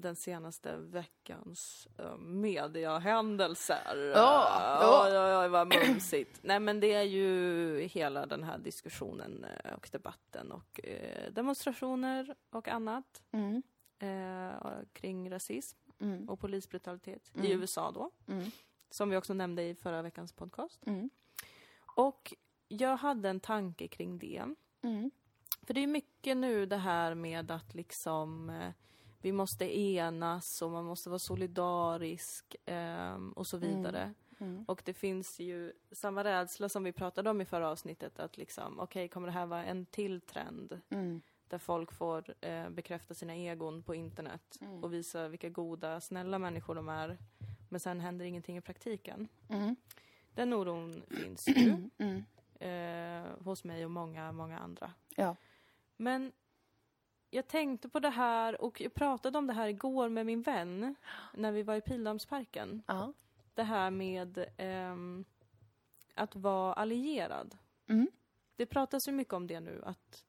den 0.06 0.16
senaste 0.16 0.76
veckans 0.78 1.88
eh, 1.98 2.18
mediahändelser. 2.18 4.12
Ja, 4.16 4.48
ja. 4.82 5.06
Oj, 5.08 5.44
oj, 5.44 5.50
vad 5.50 5.68
mumsigt. 5.68 6.40
Nej, 6.44 6.60
men 6.60 6.80
det 6.80 6.94
är 6.94 7.04
ju 7.04 7.80
hela 7.82 8.26
den 8.26 8.44
här 8.44 8.58
diskussionen 8.58 9.46
eh, 9.64 9.74
och 9.74 9.90
debatten 9.92 10.52
och 10.52 10.80
eh, 10.84 11.32
demonstrationer 11.32 12.36
och 12.50 12.68
annat 12.68 13.24
Mm. 13.32 13.64
eh, 14.00 14.72
kring 14.94 15.32
rasism 15.32 15.78
Mm. 16.00 16.30
och 16.30 16.40
polisbrutalitet 16.40 17.32
i 17.36 17.40
Mm. 17.40 17.52
USA 17.62 17.92
då, 17.92 18.12
Mm. 18.28 18.52
som 18.90 19.10
vi 19.10 19.18
också 19.18 19.34
nämnde 19.34 19.64
i 19.64 19.76
förra 19.76 20.02
veckans 20.02 20.32
podcast. 20.34 20.88
Mm. 20.88 21.10
Och 21.96 22.34
jag 22.68 22.98
hade 22.98 23.30
en 23.30 23.40
tanke 23.40 23.88
kring 23.88 24.20
det. 24.20 24.44
Mm. 24.82 25.12
För 25.64 25.74
det 25.74 25.84
är 25.84 25.88
mycket 25.88 26.38
nu 26.38 26.66
det 26.66 26.78
här 26.78 27.16
med 27.16 27.52
att 27.52 27.74
liksom 27.74 28.50
eh, 28.50 28.72
vi 29.26 29.32
måste 29.32 29.78
enas 29.80 30.62
och 30.62 30.72
man 30.72 30.86
måste 30.86 31.10
vara 31.10 31.20
solidarisk 31.20 32.56
ehm, 32.66 33.32
och 33.32 33.48
så 33.48 33.58
vidare. 33.58 34.14
Mm. 34.40 34.64
Och 34.68 34.82
det 34.86 34.94
finns 34.94 35.40
ju 35.40 35.74
samma 35.92 36.24
rädsla 36.24 36.70
som 36.70 36.84
vi 36.84 36.92
pratade 36.92 37.30
om 37.30 37.42
i 37.42 37.46
förra 37.46 37.70
avsnittet 37.70 38.20
att 38.20 38.38
liksom, 38.38 38.80
okej, 38.80 39.08
kommer 39.08 39.28
det 39.28 39.34
här 39.34 39.46
vara 39.46 39.66
en 39.66 39.86
till 39.86 40.22
trend 40.22 40.82
Mm. 40.90 41.22
där 41.48 41.58
folk 41.58 41.92
får 41.92 42.36
eh, 42.42 42.70
bekräfta 42.70 43.14
sina 43.14 43.36
egon 43.36 43.84
på 43.84 43.96
internet 43.96 44.58
Mm. 44.62 44.84
och 44.84 44.94
visa 44.94 45.28
vilka 45.28 45.50
goda, 45.50 46.02
snälla 46.02 46.40
människor 46.40 46.76
de 46.76 46.90
är. 46.90 47.18
Men 47.70 47.80
sen 47.80 48.00
händer 48.00 48.26
ingenting 48.26 48.58
i 48.58 48.62
praktiken. 48.62 49.28
Mm. 49.50 49.76
Den 50.34 50.54
oron 50.54 51.04
finns 51.10 51.48
ju 51.56 51.90
Mm. 51.98 52.24
eh, 52.60 53.44
hos 53.44 53.64
mig 53.64 53.86
och 53.86 53.92
många, 53.92 54.32
många 54.32 54.60
andra. 54.60 54.94
Ja. 55.16 55.36
Men 55.98 56.32
jag 57.36 57.48
tänkte 57.48 57.90
på 57.90 58.00
det 58.00 58.10
här 58.10 58.62
och 58.62 58.82
jag 58.82 58.94
pratade 58.94 59.38
om 59.38 59.48
det 59.48 59.54
här 59.54 59.68
igår 59.68 60.10
med 60.10 60.26
min 60.26 60.42
vän 60.42 60.96
när 61.34 61.52
vi 61.52 61.64
var 61.64 61.76
i 61.76 61.82
Pildammsparken. 61.82 62.82
Ja. 62.88 63.14
Det 63.54 63.64
här 63.64 63.92
med 63.92 64.46
ehm, 64.58 65.26
att 66.14 66.36
vara 66.36 66.74
allierad. 66.74 67.58
Mm. 67.88 68.08
Det 68.56 68.66
pratas 68.66 69.08
ju 69.08 69.12
mycket 69.12 69.34
om 69.34 69.48
det 69.48 69.60
nu, 69.60 69.82
att 69.86 70.24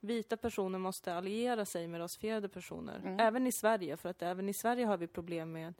vita 0.00 0.36
personer 0.36 0.78
måste 0.78 1.14
alliera 1.14 1.64
sig 1.64 1.88
med 1.88 2.00
rasifierade 2.00 2.48
personer. 2.48 2.96
Mm. 2.96 3.20
Även 3.20 3.46
i 3.46 3.52
Sverige, 3.52 3.96
för 3.96 4.08
att 4.08 4.22
även 4.22 4.48
i 4.48 4.54
Sverige 4.54 4.86
har 4.86 4.96
vi 4.96 5.06
problem 5.06 5.52
med, 5.52 5.74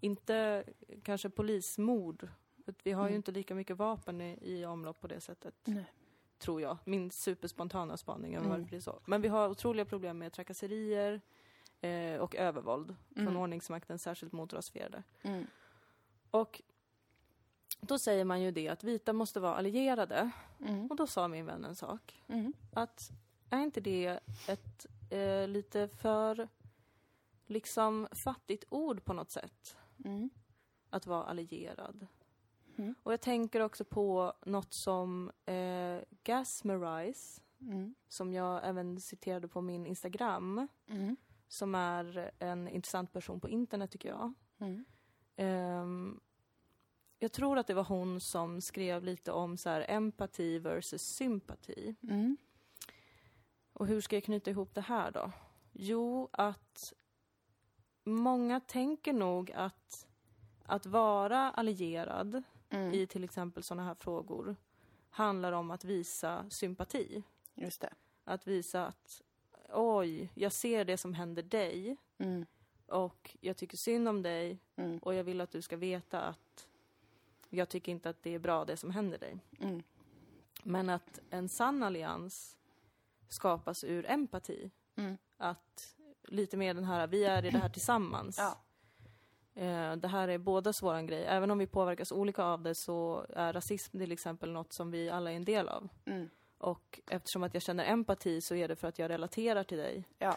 inte 0.00 0.64
kanske 1.02 1.30
polismord, 1.30 2.28
för 2.64 2.74
vi 2.82 2.92
har 2.92 3.02
ju 3.04 3.08
Mm. 3.08 3.16
inte 3.16 3.32
lika 3.32 3.54
mycket 3.54 3.76
vapen 3.76 4.20
i, 4.20 4.38
i 4.42 4.64
omlopp 4.66 5.00
på 5.00 5.06
det 5.06 5.20
sättet. 5.20 5.54
Nej. 5.64 5.84
Tror 6.38 6.60
jag. 6.60 6.76
Min 6.84 7.10
superspontana 7.10 7.96
spaning 7.96 8.38
om 8.38 8.44
Mm. 8.44 8.50
varför 8.50 8.70
det 8.70 8.76
är 8.76 8.80
så. 8.80 9.00
Men 9.04 9.22
vi 9.22 9.28
har 9.28 9.48
otroliga 9.48 9.84
problem 9.84 10.18
med 10.18 10.32
trakasserier 10.32 11.20
eh, 11.80 12.16
och 12.20 12.34
övervåld 12.36 12.96
från 13.14 13.22
Mm. 13.28 13.36
ordningsmakten, 13.36 13.98
särskilt 13.98 14.32
mot 14.32 14.52
rasifierade. 14.52 15.02
Mm. 15.22 15.46
Och 16.30 16.62
då 17.80 17.98
säger 17.98 18.24
man 18.24 18.42
ju 18.42 18.50
det 18.50 18.68
att 18.68 18.84
vita 18.84 19.12
måste 19.12 19.40
vara 19.40 19.54
allierade. 19.54 20.30
Mm. 20.60 20.86
Och 20.86 20.96
då 20.96 21.06
sa 21.06 21.28
min 21.28 21.46
vän 21.46 21.64
en 21.64 21.76
sak. 21.76 22.22
Mm. 22.28 22.52
Att 22.72 23.10
är 23.50 23.58
inte 23.60 23.80
det 23.80 24.20
ett 24.48 24.86
eh, 25.10 25.48
lite 25.48 25.88
för 25.88 26.48
liksom 27.46 28.08
fattigt 28.12 28.64
ord 28.68 29.04
på 29.04 29.12
något 29.12 29.30
sätt? 29.30 29.76
Mm. 30.04 30.30
Att 30.90 31.06
vara 31.06 31.24
allierad. 31.24 32.06
Mm. 32.76 32.94
Och 33.02 33.12
jag 33.12 33.20
tänker 33.20 33.60
också 33.60 33.84
på 33.84 34.32
något 34.46 34.72
som 34.74 35.30
eh, 35.46 35.98
Gasmerize, 36.24 37.40
Mm. 37.60 37.94
som 38.08 38.32
jag 38.32 38.68
även 38.68 39.00
citerade 39.00 39.48
på 39.48 39.60
min 39.60 39.86
Instagram, 39.86 40.68
Mm. 40.86 41.16
som 41.48 41.74
är 41.74 42.30
en 42.38 42.68
intressant 42.68 43.12
person 43.12 43.40
på 43.40 43.48
internet 43.48 43.90
tycker 43.90 44.08
jag. 44.08 44.32
Ehm, 45.36 46.20
jag 47.18 47.32
tror 47.32 47.58
att 47.58 47.66
det 47.66 47.74
var 47.74 47.84
hon 47.84 48.20
som 48.20 48.60
skrev 48.60 49.04
lite 49.04 49.32
om 49.32 49.56
så 49.56 49.68
här 49.68 49.84
empati 49.88 50.58
versus 50.58 51.02
sympati. 51.02 51.94
Mm. 52.02 52.36
Och 53.72 53.86
hur 53.86 54.00
ska 54.00 54.16
jag 54.16 54.24
knyta 54.24 54.50
ihop 54.50 54.74
det 54.74 54.80
här 54.80 55.10
då? 55.10 55.32
Jo, 55.72 56.28
att 56.32 56.92
många 58.04 58.60
tänker 58.60 59.12
nog 59.12 59.52
att 59.52 60.06
att 60.66 60.86
vara 60.86 61.50
allierad 61.50 62.42
Mm. 62.74 62.94
i 62.94 63.06
till 63.06 63.24
exempel 63.24 63.62
sådana 63.62 63.84
här 63.84 63.94
frågor 63.94 64.56
handlar 65.10 65.52
om 65.52 65.70
att 65.70 65.84
visa 65.84 66.50
sympati. 66.50 67.22
Just 67.54 67.80
det. 67.80 67.92
Att 68.24 68.46
visa 68.46 68.86
att 68.86 69.22
oj, 69.72 70.30
jag 70.34 70.52
ser 70.52 70.84
det 70.84 70.96
som 70.96 71.14
händer 71.14 71.42
dig 71.42 71.96
Mm. 72.18 72.46
och 72.86 73.36
jag 73.40 73.56
tycker 73.56 73.76
synd 73.76 74.08
om 74.08 74.22
dig 74.22 74.58
Mm. 74.76 74.98
och 74.98 75.14
jag 75.14 75.24
vill 75.24 75.40
att 75.40 75.50
du 75.50 75.62
ska 75.62 75.76
veta 75.76 76.20
att 76.20 76.68
jag 77.50 77.68
tycker 77.68 77.92
inte 77.92 78.10
att 78.10 78.22
det 78.22 78.34
är 78.34 78.38
bra 78.38 78.64
det 78.64 78.76
som 78.76 78.90
händer 78.90 79.18
dig. 79.18 79.36
Mm. 79.60 79.82
Men 80.62 80.90
att 80.90 81.20
en 81.30 81.48
sann 81.48 81.82
allians 81.82 82.56
skapas 83.28 83.84
ur 83.84 84.06
empati. 84.10 84.70
Mm. 84.96 85.16
Att 85.36 85.96
lite 86.22 86.56
mer 86.56 86.74
den 86.74 86.84
här, 86.84 87.06
vi 87.06 87.24
är 87.24 87.44
i 87.44 87.50
det 87.50 87.58
här 87.58 87.68
tillsammans. 87.68 88.38
Ja. 88.38 88.58
Eh, 89.54 89.92
det 89.96 90.08
här 90.08 90.28
är 90.28 90.38
bådas 90.38 90.82
våran 90.82 91.06
grej. 91.06 91.24
Även 91.24 91.50
om 91.50 91.58
vi 91.58 91.66
påverkas 91.66 92.12
olika 92.12 92.44
av 92.44 92.62
det 92.62 92.74
så 92.74 93.26
är 93.28 93.52
rasism 93.52 93.98
till 93.98 94.12
exempel 94.12 94.52
något 94.52 94.72
som 94.72 94.90
vi 94.90 95.10
alla 95.10 95.32
är 95.32 95.36
en 95.36 95.44
del 95.44 95.68
av. 95.68 95.88
Mm. 96.04 96.28
Och 96.58 97.00
eftersom 97.06 97.42
att 97.42 97.54
jag 97.54 97.62
känner 97.62 97.84
empati 97.84 98.40
så 98.40 98.54
är 98.54 98.68
det 98.68 98.76
för 98.76 98.88
att 98.88 98.98
jag 98.98 99.10
relaterar 99.10 99.64
till 99.64 99.78
dig. 99.78 100.04
Ja. 100.18 100.36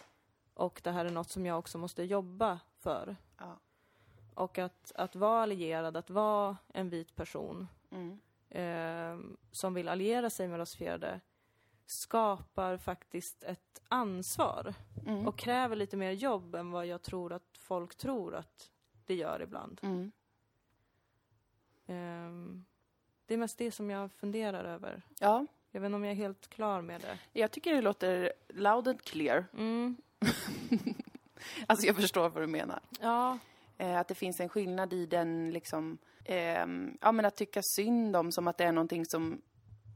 Och 0.54 0.82
det 0.84 0.92
här 0.92 1.06
är 1.06 1.10
något 1.10 1.30
som 1.30 1.46
jag 1.46 1.60
också 1.60 1.78
måste 1.78 2.04
jobba 2.04 2.60
för. 2.80 3.16
Ja. 3.38 3.60
Och 4.34 4.58
att, 4.58 4.92
att 4.96 5.16
vara 5.16 5.42
allierad, 5.44 5.98
att 5.98 6.10
vara 6.10 6.58
en 6.74 6.90
vit 6.90 7.16
person 7.16 7.68
Mm. 7.92 8.20
eh, 8.50 9.38
som 9.52 9.74
vill 9.74 9.88
alliera 9.88 10.30
sig 10.30 10.48
med 10.48 10.60
rasifierade 10.60 11.20
skapar 11.86 12.78
faktiskt 12.78 13.44
ett 13.44 13.82
ansvar 13.88 14.74
Mm. 15.06 15.28
och 15.28 15.38
kräver 15.40 15.76
lite 15.76 15.98
mer 15.98 16.12
jobb 16.12 16.56
än 16.56 16.72
vad 16.72 16.86
jag 16.86 17.02
tror 17.02 17.34
att 17.34 17.58
folk 17.60 17.96
tror 17.96 18.36
att 18.36 18.72
det 19.08 19.16
gör 19.16 19.42
ibland. 19.42 19.80
Mm. 19.84 20.12
Ehm, 21.88 22.66
det 23.26 23.34
är 23.34 23.38
mest 23.38 23.58
det 23.58 23.72
som 23.72 23.90
jag 23.90 24.12
funderar 24.12 24.64
över. 24.64 25.02
Ja, 25.20 25.46
Jag 25.72 25.82
vet 25.82 25.86
inte 25.86 25.96
om 25.96 26.04
jag 26.04 26.12
är 26.12 26.16
helt 26.16 26.48
klar 26.48 26.82
med 26.82 27.02
det. 27.02 27.18
jag 27.40 27.52
tycker 27.52 27.74
det 27.76 27.82
låter 27.82 28.34
loud 28.50 28.88
and 28.88 29.02
clear. 29.02 29.46
Mm. 29.54 29.98
Alltså 31.68 31.88
jag 31.88 31.96
förstår 31.96 32.30
vad 32.30 32.44
du 32.44 32.48
menar. 32.48 32.80
Ja, 33.00 33.38
Eh, 33.80 34.00
att 34.00 34.08
det 34.08 34.16
finns 34.16 34.40
en 34.40 34.50
skillnad 34.50 34.94
i 34.94 35.06
den 35.06 35.52
liksom, 35.52 35.98
ehm, 36.26 36.98
ja 37.02 37.12
men 37.12 37.26
att 37.26 37.36
tycka 37.36 37.62
synd 37.64 38.16
om 38.16 38.32
som 38.32 38.48
att 38.48 38.58
det 38.58 38.64
är 38.64 38.72
någonting 38.72 39.06
som, 39.06 39.42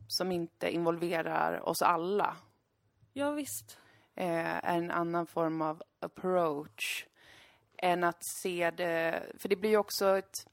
som 0.08 0.32
inte 0.32 0.72
involverar 0.72 1.70
oss 1.70 1.82
alla. 1.82 2.38
ja 3.14 3.32
visst. 3.32 3.78
Eh, 4.16 4.56
är 4.66 4.78
en 4.78 4.92
annan 4.92 5.28
form 5.28 5.62
av 5.62 5.84
approach 6.00 7.06
än 7.82 8.04
att 8.04 8.24
se 8.24 8.72
det, 8.72 9.24
för 9.38 9.50
det 9.50 9.56
blir 9.56 9.70
ju 9.70 9.78
också 9.78 10.18
ett, 10.18 10.48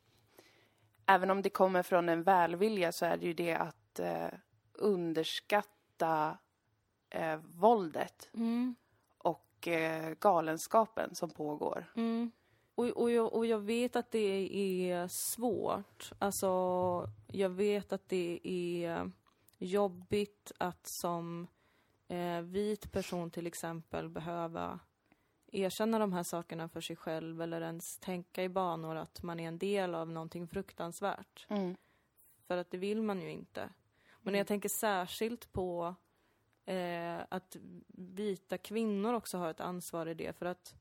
även 1.06 1.30
om 1.30 1.42
det 1.42 1.50
kommer 1.50 1.82
från 1.82 2.08
en 2.08 2.22
välvilja 2.22 2.92
så 2.92 3.06
är 3.06 3.16
det 3.16 3.26
ju 3.26 3.32
det 3.32 3.54
att 3.54 3.98
eh, 3.98 4.28
underskatta 4.72 6.38
eh, 7.10 7.36
våldet 7.36 8.28
Mm. 8.34 8.74
och 9.18 9.68
eh, 9.68 10.14
galenskapen 10.20 11.14
som 11.14 11.30
pågår. 11.30 11.92
Mm. 11.96 12.30
Och, 12.74 12.86
och, 12.86 13.10
jag, 13.10 13.32
och 13.32 13.46
jag 13.46 13.58
vet 13.58 13.96
att 13.96 14.10
det 14.10 14.48
är 14.90 15.08
svårt. 15.08 16.12
Alltså, 16.18 16.48
jag 17.26 17.50
vet 17.50 17.92
att 17.92 18.08
det 18.08 18.40
är 18.44 19.10
jobbigt 19.58 20.52
att 20.58 20.86
som 20.86 21.46
eh, 22.08 22.40
vit 22.40 22.92
person 22.92 23.30
till 23.30 23.46
exempel 23.46 24.08
behöva 24.08 24.80
erkänna 25.52 25.98
de 25.98 26.12
här 26.12 26.22
sakerna 26.22 26.68
för 26.68 26.80
sig 26.80 26.96
själv 26.96 27.42
eller 27.42 27.60
ens 27.60 27.98
tänka 27.98 28.42
i 28.44 28.48
banor 28.48 28.96
att 28.96 29.22
man 29.22 29.40
är 29.40 29.48
en 29.48 29.58
del 29.58 29.94
av 29.94 30.10
någonting 30.10 30.48
fruktansvärt. 30.48 31.46
Mm. 31.48 31.76
För 32.46 32.56
att 32.56 32.70
det 32.70 32.78
vill 32.78 33.02
man 33.02 33.22
ju 33.22 33.30
inte. 33.30 33.68
Men 34.22 34.34
jag 34.34 34.46
tänker 34.46 34.68
särskilt 34.68 35.52
på 35.52 35.94
eh, 36.64 37.18
att 37.28 37.56
vita 37.88 38.58
kvinnor 38.58 39.14
också 39.14 39.38
har 39.38 39.50
ett 39.50 39.60
ansvar 39.60 40.06
i 40.06 40.14
det. 40.14 40.32
För 40.36 40.46
att 40.46 40.74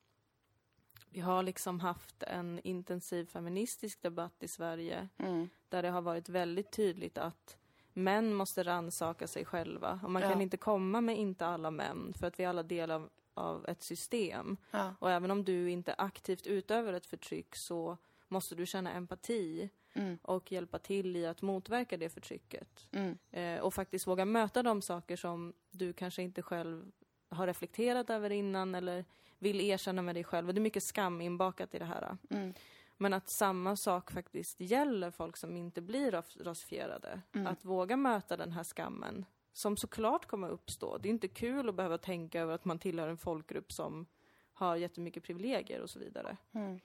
vi 1.10 1.20
har 1.20 1.44
liksom 1.44 1.80
haft 1.80 2.24
en 2.24 2.60
intensiv 2.64 3.26
feministisk 3.26 4.02
debatt 4.02 4.44
i 4.44 4.48
Sverige 4.48 5.10
Mm. 5.18 5.50
där 5.70 5.82
det 5.82 5.90
har 5.90 6.02
varit 6.02 6.30
väldigt 6.30 6.72
tydligt 6.72 7.18
att 7.18 7.58
män 7.94 8.34
måste 8.34 8.64
ransaka 8.64 9.28
sig 9.28 9.46
själva. 9.46 10.00
Och 10.04 10.12
man 10.12 10.22
Ja. 10.22 10.30
kan 10.30 10.42
inte 10.42 10.58
komma 10.58 11.02
med 11.02 11.18
inte 11.18 11.46
alla 11.48 11.72
män 11.72 12.14
för 12.20 12.28
att 12.28 12.40
vi 12.40 12.46
alla 12.46 12.64
del 12.64 12.92
av, 13.38 13.66
ett 13.70 13.82
system. 13.84 14.58
Ja. 14.72 14.94
Och 15.00 15.12
även 15.12 15.32
om 15.32 15.44
du 15.46 15.70
inte 15.72 15.94
aktivt 15.98 16.48
utövar 16.48 16.94
ett 16.94 17.06
förtryck 17.06 17.56
så 17.56 17.98
måste 18.28 18.56
du 18.56 18.66
känna 18.66 18.92
empati 18.94 19.70
Mm. 19.94 20.18
och 20.22 20.52
hjälpa 20.52 20.80
till 20.80 21.16
i 21.16 21.26
att 21.26 21.42
motverka 21.42 21.98
det 21.98 22.10
förtrycket. 22.10 22.88
Mm. 22.92 23.18
Eh, 23.32 23.62
och 23.62 23.74
faktiskt 23.74 24.08
våga 24.08 24.26
möta 24.26 24.64
de 24.64 24.82
saker 24.82 25.16
som 25.16 25.54
du 25.72 25.94
kanske 25.94 26.22
inte 26.24 26.42
själv 26.42 26.92
har 27.30 27.48
reflekterat 27.48 28.10
över 28.10 28.30
innan 28.30 28.76
eller 28.76 29.06
vill 29.40 29.62
erkänna 29.62 30.02
med 30.02 30.16
dig 30.16 30.24
själv. 30.24 30.48
Och 30.48 30.54
det 30.54 30.60
är 30.60 30.62
mycket 30.62 30.84
skam 30.84 31.22
inbakat 31.22 31.76
i 31.76 31.80
det 31.80 31.86
här. 31.86 32.18
Mm. 32.30 32.54
Men 32.98 33.14
att 33.14 33.30
samma 33.30 33.76
sak 33.76 34.12
faktiskt 34.12 34.60
gäller 34.62 35.12
folk 35.12 35.38
som 35.38 35.58
inte 35.58 35.82
blir 35.82 36.12
ras- 36.12 36.44
rasifierade. 36.44 37.22
Mm. 37.34 37.48
Att 37.48 37.66
våga 37.66 37.98
möta 37.98 38.38
den 38.38 38.52
här 38.52 38.64
skammen, 38.64 39.26
som 39.58 39.78
såklart 39.78 40.26
kommer 40.26 40.50
uppstå. 40.50 40.98
Det 40.98 41.08
är 41.08 41.10
inte 41.10 41.28
kul 41.28 41.70
att 41.70 41.76
behöva 41.76 41.98
tänka 41.98 42.42
över 42.42 42.54
att 42.54 42.66
man 42.66 42.80
tillhör 42.80 43.08
en 43.08 43.18
folkgrupp 43.18 43.72
som 43.72 44.06
har 44.54 44.76
jättemycket 44.76 45.24
privilegier 45.24 45.82
och 45.82 45.90
så 45.90 46.00
vidare. 46.00 46.38
Mm. 46.52 46.80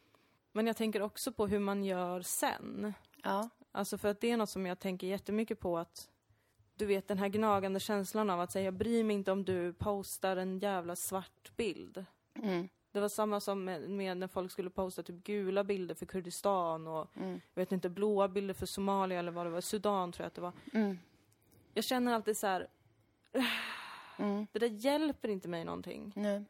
Men 0.52 0.66
jag 0.66 0.76
tänker 0.76 1.02
också 1.02 1.32
på 1.32 1.46
hur 1.46 1.58
man 1.58 1.84
gör 1.84 2.20
sen. 2.22 2.94
Ja. 3.22 3.48
Alltså 3.72 3.98
för 3.98 4.08
att 4.08 4.20
det 4.20 4.30
är 4.30 4.36
något 4.36 4.50
som 4.50 4.66
jag 4.66 4.78
tänker 4.78 5.06
jättemycket 5.06 5.60
på 5.60 5.78
att 5.78 6.10
du 6.74 6.86
vet 6.86 7.08
den 7.08 7.18
här 7.18 7.28
gnagande 7.28 7.80
känslan 7.80 8.30
av 8.30 8.40
att 8.40 8.52
säga 8.52 8.64
jag 8.64 8.74
bryr 8.74 9.04
mig 9.04 9.16
inte 9.16 9.32
om 9.32 9.44
du 9.44 9.72
postar 9.72 10.36
en 10.36 10.58
jävla 10.58 10.96
svart 10.96 11.56
bild. 11.56 12.04
Mm. 12.34 12.68
Det 12.92 13.00
var 13.00 13.08
samma 13.08 13.40
som 13.40 13.64
med, 13.64 13.90
med 13.90 14.16
när 14.16 14.28
folk 14.28 14.52
skulle 14.52 14.70
posta 14.70 15.02
typ 15.02 15.24
gula 15.24 15.64
bilder 15.64 15.94
för 15.94 16.06
Kurdistan 16.06 16.86
och 16.86 17.16
Mm. 17.16 17.40
vet 17.54 17.72
inte, 17.72 17.88
blåa 17.88 18.28
bilder 18.28 18.54
för 18.54 18.66
Somalia 18.66 19.18
eller 19.18 19.32
vad 19.32 19.46
det 19.46 19.50
var, 19.50 19.60
Sudan 19.60 20.12
tror 20.12 20.24
jag 20.24 20.28
att 20.28 20.34
det 20.34 20.40
var. 20.40 20.52
Mm. 20.72 20.98
Jag 21.74 21.84
känner 21.84 22.14
alltid 22.14 22.36
så 22.36 22.46
här, 22.46 22.68
Mm. 24.18 24.46
det 24.52 24.58
där 24.58 24.66
hjälper 24.68 25.28
inte 25.28 25.48
mig 25.48 25.64
någonting. 25.64 26.12
Nej. 26.16 26.44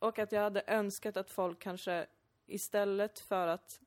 Och 0.00 0.18
att 0.18 0.32
jag 0.32 0.40
hade 0.42 0.62
önskat 0.66 1.16
att 1.16 1.30
folk 1.30 1.58
kanske 1.58 2.06
istället 2.46 3.18
för 3.18 3.48
att 3.48 3.80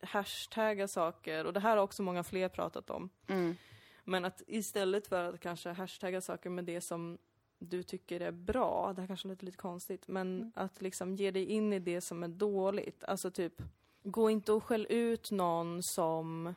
hashtagga 0.00 0.88
saker, 0.88 1.44
och 1.46 1.52
det 1.52 1.60
här 1.60 1.76
har 1.76 1.82
också 1.84 2.02
många 2.02 2.24
fler 2.24 2.48
pratat 2.48 2.90
om, 2.90 3.10
Mm. 3.26 3.56
men 4.04 4.24
att 4.24 4.42
istället 4.46 5.06
för 5.06 5.24
att 5.34 5.40
kanske 5.40 5.70
hashtagga 5.70 6.20
saker 6.20 6.50
med 6.50 6.64
det 6.64 6.80
som 6.80 7.18
du 7.58 7.82
tycker 7.82 8.20
är 8.20 8.30
bra, 8.32 8.92
det 8.92 9.00
här 9.02 9.06
kanske 9.08 9.28
låter 9.28 9.44
lite 9.46 9.56
konstigt, 9.58 10.08
men 10.08 10.36
Mm. 10.40 10.52
att 10.56 10.82
liksom 10.82 11.14
ge 11.16 11.30
dig 11.30 11.44
in 11.44 11.72
i 11.72 11.78
det 11.78 12.00
som 12.00 12.22
är 12.22 12.28
dåligt. 12.28 13.04
Alltså 13.04 13.30
typ, 13.30 13.62
gå 14.02 14.30
inte 14.30 14.52
och 14.52 14.64
skäll 14.64 14.86
ut 14.90 15.30
någon 15.30 15.82
som 15.82 16.54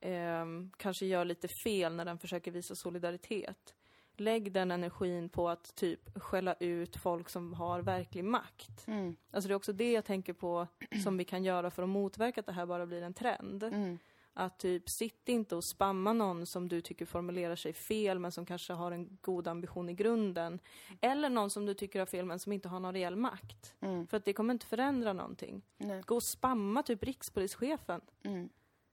ehm, 0.00 0.70
kanske 0.76 1.06
gör 1.06 1.24
lite 1.24 1.48
fel 1.48 1.94
när 1.94 2.04
den 2.04 2.18
försöker 2.18 2.50
visa 2.50 2.74
solidaritet. 2.74 3.74
Lägg 4.16 4.52
den 4.52 4.70
energin 4.70 5.28
på 5.28 5.48
att 5.48 5.74
typ 5.74 6.22
skälla 6.22 6.54
ut 6.60 6.96
folk 6.96 7.28
som 7.28 7.54
har 7.54 7.82
verklig 7.82 8.24
makt. 8.24 8.86
Mm. 8.86 9.16
Alltså 9.30 9.48
det 9.48 9.52
är 9.52 9.56
också 9.56 9.72
det 9.72 9.92
jag 9.92 10.04
tänker 10.04 10.32
på 10.32 10.66
som 11.04 11.16
vi 11.16 11.24
kan 11.24 11.44
göra 11.44 11.70
för 11.70 11.82
att 11.82 11.88
motverka 11.88 12.40
att 12.40 12.46
det 12.46 12.52
här 12.52 12.66
bara 12.66 12.86
blir 12.86 13.02
en 13.02 13.14
trend. 13.14 13.62
Mm. 13.62 13.98
Att 14.40 14.58
typ, 14.58 14.88
sitt 14.88 15.28
inte 15.28 15.56
och 15.56 15.64
spamma 15.64 16.12
någon 16.12 16.46
som 16.46 16.68
du 16.68 16.80
tycker 16.80 17.06
formulerar 17.06 17.56
sig 17.56 17.72
fel 17.72 18.18
men 18.18 18.32
som 18.32 18.46
kanske 18.46 18.72
har 18.72 18.92
en 18.92 19.18
god 19.20 19.48
ambition 19.48 19.88
i 19.88 19.94
grunden. 19.94 20.60
Eller 21.00 21.28
någon 21.28 21.50
som 21.50 21.66
du 21.66 21.74
tycker 21.74 21.98
har 21.98 22.06
fel 22.06 22.24
men 22.24 22.38
som 22.38 22.52
inte 22.52 22.68
har 22.68 22.80
någon 22.80 22.94
reell 22.94 23.16
makt. 23.16 23.74
Mm. 23.80 24.06
För 24.06 24.16
att 24.16 24.24
det 24.24 24.32
kommer 24.32 24.54
inte 24.54 24.66
förändra 24.66 25.12
någonting. 25.12 25.62
Nej. 25.76 26.02
Gå 26.06 26.14
och 26.14 26.22
spamma 26.22 26.82
typ 26.82 27.02
rikspolischefen. 27.02 28.00
Mm. 28.22 28.48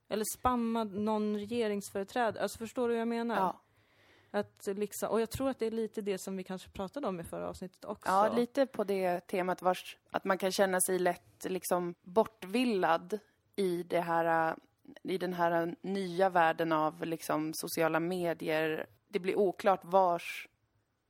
Eller 0.07 0.25
spamma 0.37 0.83
någon 0.83 1.37
regeringsföreträdare. 1.37 2.43
Alltså 2.43 2.57
förstår 2.57 2.87
du 2.87 2.93
vad 2.93 3.01
jag 3.01 3.07
menar? 3.07 3.35
Ja. 3.35 3.61
Att 4.31 4.67
liksom, 4.67 5.09
och 5.09 5.21
jag 5.21 5.29
tror 5.29 5.49
att 5.49 5.59
det 5.59 5.65
är 5.65 5.71
lite 5.71 6.01
det 6.01 6.21
som 6.21 6.37
vi 6.37 6.43
kanske 6.43 6.69
pratade 6.69 7.07
om 7.07 7.19
i 7.19 7.23
förra 7.23 7.49
avsnittet 7.49 7.85
också. 7.85 8.11
ja, 8.11 8.33
lite 8.35 8.65
på 8.65 8.83
det 8.83 9.19
temat 9.19 9.61
vars, 9.61 9.97
att 10.11 10.25
man 10.25 10.37
kan 10.37 10.51
känna 10.51 10.81
sig 10.81 10.99
lätt 10.99 11.45
liksom 11.45 11.95
bortvillad 12.01 13.19
i 13.55 13.83
det 13.83 14.01
här 14.01 14.55
i 15.03 15.17
den 15.17 15.33
här 15.33 15.75
nya 15.81 16.29
världen 16.29 16.71
av 16.71 17.05
liksom 17.05 17.53
sociala 17.53 17.99
medier. 17.99 18.87
Det 19.07 19.19
blir 19.19 19.35
oklart 19.35 19.81
vars 19.83 20.47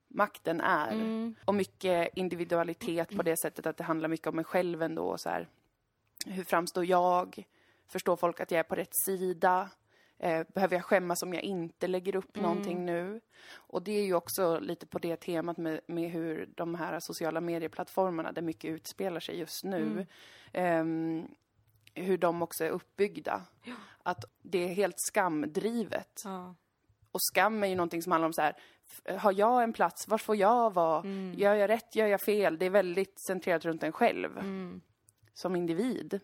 makten 0.07 0.61
är. 0.61 0.91
Mm. 0.91 1.35
Och 1.45 1.55
mycket 1.55 2.09
individualitet 2.15 3.17
på 3.17 3.23
det 3.23 3.37
sättet 3.37 3.65
att 3.65 3.77
det 3.77 3.83
handlar 3.83 4.09
mycket 4.09 4.27
om 4.27 4.35
mig 4.35 4.45
själv 4.45 4.81
ändå. 4.81 5.17
Så 5.17 5.29
här. 5.29 5.47
Hur 6.25 6.43
framstår 6.43 6.85
jag? 6.85 7.45
Förstår 7.87 8.15
folk 8.15 8.39
att 8.39 8.51
jag 8.51 8.59
är 8.59 8.63
på 8.63 8.75
rätt 8.75 8.95
sida? 9.05 9.69
Eh, 10.19 10.43
behöver 10.53 10.75
jag 10.75 10.85
skämmas 10.85 11.23
om 11.23 11.33
jag 11.33 11.43
inte 11.43 11.87
lägger 11.87 12.15
upp 12.15 12.35
någonting 12.35 12.85
nu? 12.85 13.21
Och 13.55 13.83
det 13.83 13.91
är 13.91 14.05
ju 14.05 14.13
också 14.13 14.59
lite 14.59 14.87
på 14.87 14.99
det 14.99 15.15
temat 15.15 15.57
med, 15.57 15.81
med 15.87 16.11
hur 16.11 16.49
de 16.55 16.75
här 16.75 16.99
sociala 16.99 17.41
medieplattformarna, 17.41 18.31
där 18.31 18.41
mycket 18.41 18.71
utspelar 18.71 19.19
sig 19.19 19.39
just 19.39 19.63
nu, 19.63 20.07
ehm, 20.53 21.27
hur 21.93 22.17
de 22.17 22.41
också 22.41 22.63
är 22.65 22.69
uppbyggda. 22.69 23.41
Att 24.03 24.25
det 24.41 24.63
är 24.63 24.73
helt 24.73 24.95
skamdrivet. 24.97 26.21
Ja. 26.23 26.55
Och 27.11 27.21
skam 27.21 27.63
är 27.63 27.67
ju 27.67 27.75
någonting 27.75 28.01
som 28.01 28.11
handlar 28.11 28.27
om 28.27 28.33
så 28.33 28.41
här, 28.41 28.55
har 29.17 29.31
jag 29.31 29.63
en 29.63 29.73
plats, 29.73 30.07
var 30.07 30.17
får 30.17 30.35
jag 30.35 30.73
vara? 30.73 30.99
Mm. 30.99 31.33
Gör 31.37 31.53
jag 31.55 31.69
rätt, 31.69 31.95
gör 31.95 32.07
jag 32.07 32.21
fel? 32.21 32.57
Det 32.57 32.65
är 32.65 32.69
väldigt 32.69 33.19
centrerat 33.27 33.65
runt 33.65 33.83
en 33.83 33.91
själv 33.91 34.37
Mm. 34.37 34.81
som 35.33 35.55
individ. 35.55 36.19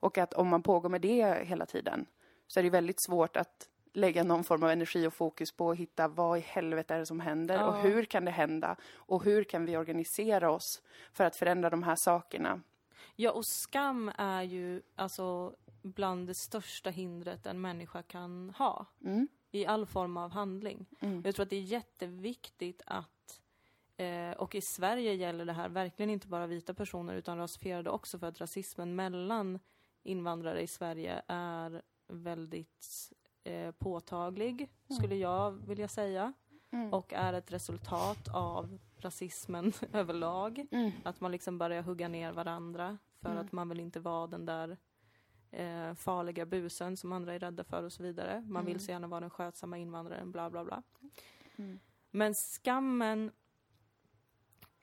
Och 0.00 0.18
att 0.18 0.32
om 0.34 0.48
man 0.48 0.62
pågår 0.62 0.88
med 0.88 1.00
det 1.00 1.46
hela 1.46 1.66
tiden 1.66 2.06
så 2.46 2.60
är 2.60 2.64
det 2.64 2.70
väldigt 2.70 3.00
svårt 3.00 3.36
att 3.36 3.68
lägga 3.92 4.24
någon 4.24 4.44
form 4.44 4.62
av 4.62 4.70
energi 4.70 5.06
och 5.06 5.14
fokus 5.14 5.52
på 5.52 5.70
att 5.70 5.76
hitta 5.76 6.08
vad 6.08 6.38
i 6.38 6.40
helvete 6.40 6.94
är 6.94 6.98
det 6.98 7.06
som 7.06 7.20
händer 7.20 7.54
Ja. 7.54 7.66
och 7.66 7.82
hur 7.82 8.04
kan 8.04 8.24
det 8.24 8.30
hända 8.30 8.76
och 8.94 9.24
hur 9.24 9.44
kan 9.44 9.66
vi 9.66 9.76
organisera 9.76 10.50
oss 10.50 10.82
för 11.12 11.24
att 11.24 11.36
förändra 11.36 11.70
de 11.70 11.82
här 11.82 11.96
sakerna. 11.96 12.60
Ja, 13.16 13.30
och 13.32 13.46
skam 13.46 14.12
är 14.18 14.42
ju 14.42 14.82
alltså 14.96 15.54
bland 15.82 16.26
det 16.26 16.34
största 16.34 16.90
hindret 16.90 17.46
en 17.46 17.60
människa 17.60 18.02
kan 18.02 18.50
ha 18.58 18.86
Mm. 19.04 19.28
i 19.50 19.66
all 19.66 19.86
form 19.86 20.16
av 20.16 20.30
handling. 20.30 20.86
Mm. 21.00 21.22
Jag 21.24 21.34
tror 21.34 21.44
att 21.44 21.50
det 21.50 21.56
är 21.56 21.60
jätteviktigt 21.60 22.82
att, 22.86 23.40
eh, 23.96 24.30
och 24.30 24.54
i 24.54 24.60
Sverige 24.60 25.14
gäller 25.14 25.44
det 25.44 25.52
här 25.52 25.68
verkligen 25.68 26.10
inte 26.10 26.28
bara 26.28 26.46
vita 26.46 26.74
personer 26.74 27.14
utan 27.14 27.38
rasifierade 27.38 27.90
också 27.90 28.18
för 28.18 28.26
att 28.26 28.40
rasismen 28.40 28.94
mellan 28.96 29.58
invandrare 30.02 30.62
i 30.62 30.66
Sverige 30.66 31.22
är 31.26 31.82
väldigt 32.08 33.12
eh, 33.44 33.70
påtaglig, 33.70 34.68
skulle 34.98 35.14
jag 35.16 35.50
vilja 35.50 35.88
säga. 35.88 36.32
Mm. 36.72 36.92
Och 36.94 37.12
är 37.12 37.32
ett 37.32 37.52
resultat 37.52 38.28
av 38.34 38.78
rasismen 38.96 39.72
överlag. 39.92 40.66
Mm. 40.70 40.90
Att 41.04 41.20
man 41.20 41.32
liksom 41.32 41.58
börjar 41.58 41.82
hugga 41.82 42.08
ner 42.08 42.32
varandra 42.32 42.98
för 43.20 43.30
Mm. 43.30 43.44
att 43.46 43.52
man 43.52 43.68
vill 43.68 43.80
inte 43.80 44.00
vara 44.00 44.26
den 44.26 44.46
där 44.46 44.76
eh, 45.50 45.94
farliga 45.94 46.46
busen 46.46 46.96
som 46.96 47.12
andra 47.12 47.34
är 47.34 47.38
rädda 47.38 47.64
för 47.64 47.82
och 47.82 47.92
så 47.92 48.02
vidare. 48.02 48.40
Man 48.46 48.64
vill 48.64 48.72
Mm. 48.74 48.80
så 48.80 48.90
gärna 48.90 49.06
vara 49.06 49.20
den 49.20 49.30
skötsamma 49.30 49.78
invandraren, 49.78 50.32
bla 50.32 50.50
bla 50.50 50.64
bla. 50.64 50.82
Mm. 51.56 51.78
Men 52.10 52.34
skammen... 52.34 53.32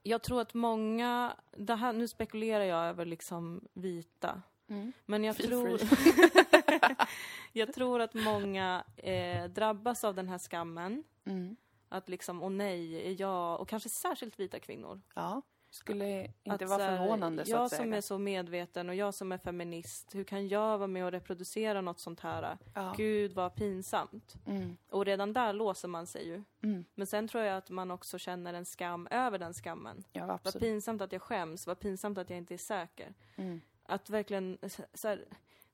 Jag 0.04 0.24
tror 0.24 0.42
att 0.42 0.54
många... 0.54 1.36
Det 1.58 1.76
här, 1.76 1.94
nu 1.94 2.08
spekulerar 2.08 2.64
jag 2.64 2.86
över 2.86 3.06
liksom 3.06 3.68
vita. 3.74 4.42
Mm. 4.68 4.94
Men 5.06 5.24
jag 5.24 5.36
Feel 5.36 5.50
tror... 5.50 5.80
jag 7.54 7.74
tror 7.74 8.02
att 8.02 8.14
många 8.14 8.84
eh, 8.98 9.46
drabbas 9.46 10.04
av 10.04 10.16
den 10.16 10.28
här 10.30 10.38
skammen. 10.38 11.04
Mm. 11.26 11.56
Att 11.90 12.10
liksom, 12.10 12.44
åh 12.44 12.50
nej, 12.50 13.08
är 13.08 13.22
jag... 13.22 13.62
Och 13.62 13.70
kanske 13.70 13.90
särskilt 13.90 14.40
vita 14.40 14.60
kvinnor. 14.60 15.02
Ja, 15.16 15.42
skulle 15.70 16.34
inte 16.44 16.66
Att 16.66 16.70
vara 16.70 16.98
förvånande 16.98 17.46
så 17.46 17.52
Jag 17.52 17.62
att 17.64 17.70
säga. 17.70 17.82
som 17.82 17.94
är 17.94 18.02
så 18.02 18.18
medveten 18.18 18.90
och 18.90 18.96
jag 18.96 19.14
som 19.14 19.32
är 19.32 19.38
feminist, 19.38 20.16
hur 20.16 20.24
kan 20.24 20.48
jag 20.48 20.78
vara 20.78 20.88
med 20.88 21.06
och 21.06 21.12
reproducera 21.12 21.82
något 21.82 22.00
sånt 22.00 22.20
här? 22.20 22.58
Ja. 22.74 22.94
Gud 22.98 23.34
vad 23.34 23.56
pinsamt. 23.56 24.36
Mm. 24.46 24.78
Och 24.90 25.06
redan 25.06 25.34
där 25.34 25.54
låser 25.54 25.88
man 25.88 26.08
sig 26.08 26.28
ju. 26.28 26.44
Mm. 26.64 26.86
Men 26.96 27.08
sen 27.08 27.28
tror 27.28 27.44
jag 27.44 27.58
att 27.58 27.70
man 27.70 27.92
också 27.92 28.18
känner 28.18 28.54
en 28.54 28.66
skam 28.66 29.08
över 29.12 29.40
den 29.40 29.54
skammen. 29.54 30.04
Ja, 30.12 30.40
Vad 30.44 30.60
pinsamt 30.60 31.02
att 31.02 31.12
jag 31.12 31.22
skäms, 31.22 31.68
vad 31.68 31.80
pinsamt 31.80 32.18
att 32.18 32.30
jag 32.30 32.38
inte 32.38 32.54
är 32.54 32.58
säker. 32.58 33.14
Mm. 33.36 33.62
Att 33.88 34.10
verkligen, 34.10 34.58
så 34.94 35.08
här, 35.08 35.26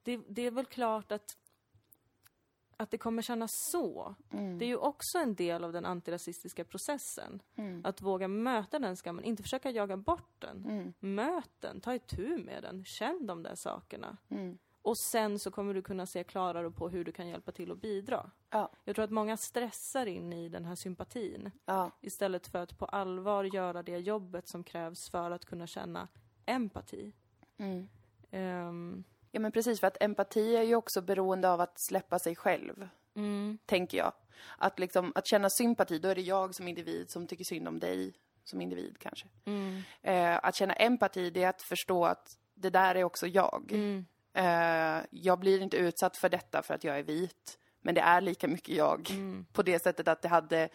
det, 0.03 0.19
det 0.27 0.41
är 0.41 0.51
väl 0.51 0.65
klart 0.65 1.11
att 1.11 1.37
att 2.77 2.91
det 2.91 2.97
kommer 2.97 3.21
kännas 3.21 3.51
så. 3.71 4.15
Mm. 4.31 4.57
Det 4.57 4.65
är 4.65 4.67
ju 4.67 4.77
också 4.77 5.17
en 5.17 5.35
del 5.35 5.63
av 5.63 5.73
den 5.73 5.85
antirasistiska 5.85 6.63
processen. 6.63 7.41
Mm. 7.55 7.81
Att 7.85 8.01
våga 8.01 8.27
möta 8.27 8.79
den 8.79 8.95
skammen, 8.95 9.23
inte 9.23 9.43
försöka 9.43 9.71
jaga 9.71 9.97
bort 9.97 10.35
den. 10.39 10.65
Mm. 10.65 10.93
Möt 10.99 11.51
den, 11.59 11.81
ta 11.81 11.95
itu 11.95 12.37
med 12.37 12.63
den, 12.63 12.85
känn 12.85 13.27
de 13.27 13.43
där 13.43 13.55
sakerna. 13.55 14.17
Mm. 14.29 14.57
Och 14.81 14.97
sen 14.97 15.39
så 15.39 15.51
kommer 15.51 15.73
du 15.73 15.81
kunna 15.81 16.05
se 16.05 16.23
klarare 16.23 16.71
på 16.71 16.89
hur 16.89 17.05
du 17.05 17.11
kan 17.11 17.27
hjälpa 17.27 17.51
till 17.51 17.71
att 17.71 17.81
bidra. 17.81 18.31
Ja. 18.49 18.71
Jag 18.83 18.95
tror 18.95 19.05
att 19.05 19.11
många 19.11 19.37
stressar 19.37 20.05
in 20.05 20.33
i 20.33 20.49
den 20.49 20.65
här 20.65 20.75
sympatin 20.75 21.51
Ja. 21.65 21.91
istället 22.01 22.47
för 22.47 22.59
att 22.59 22.77
på 22.77 22.85
allvar 22.85 23.43
göra 23.43 23.83
det 23.83 23.97
jobbet 23.97 24.47
som 24.47 24.63
krävs 24.63 25.09
för 25.09 25.31
att 25.31 25.45
kunna 25.45 25.67
känna 25.67 26.07
empati. 26.45 27.13
Mm. 27.57 27.89
Ehm, 28.33 29.03
Ja, 29.35 29.39
men 29.39 29.51
precis, 29.51 29.79
för 29.79 29.87
att 29.87 30.03
empati 30.03 30.55
är 30.55 30.63
ju 30.63 30.75
också 30.75 31.01
beroende 31.01 31.49
av 31.49 31.61
att 31.61 31.79
släppa 31.79 32.19
sig 32.19 32.35
själv, 32.35 32.87
tänker 33.65 33.97
jag. 33.97 34.13
Att, 34.57 34.79
liksom, 34.79 35.11
att 35.15 35.27
känna 35.27 35.49
sympati, 35.49 35.99
då 35.99 36.09
är 36.09 36.15
det 36.15 36.21
jag 36.21 36.55
som 36.55 36.67
individ 36.67 37.09
som 37.09 37.27
tycker 37.27 37.43
synd 37.45 37.67
om 37.67 37.79
dig 37.79 38.13
som 38.43 38.61
individ 38.61 38.97
kanske. 38.99 39.27
mm, 39.45 39.81
Eh, 40.01 40.39
att 40.43 40.55
känna 40.55 40.73
empati, 40.73 41.29
det 41.29 41.43
är 41.43 41.49
att 41.49 41.61
förstå 41.61 42.05
att 42.05 42.37
det 42.53 42.69
där 42.69 42.95
är 42.95 43.03
också 43.03 43.27
jag. 43.27 43.71
mm, 43.71 44.05
Eh, 44.33 45.05
jag 45.09 45.39
blir 45.39 45.61
inte 45.61 45.77
utsatt 45.77 46.17
för 46.17 46.29
detta 46.29 46.61
för 46.61 46.73
att 46.73 46.83
jag 46.83 46.99
är 46.99 47.03
vit, 47.03 47.59
men 47.81 47.95
det 47.95 48.01
är 48.01 48.21
lika 48.21 48.47
mycket 48.47 48.75
jag. 48.75 49.11
mm, 49.11 49.45
På 49.53 49.61
det 49.63 49.79
sättet 49.83 50.07
att 50.07 50.21
det 50.21 50.27
hade, 50.27 50.69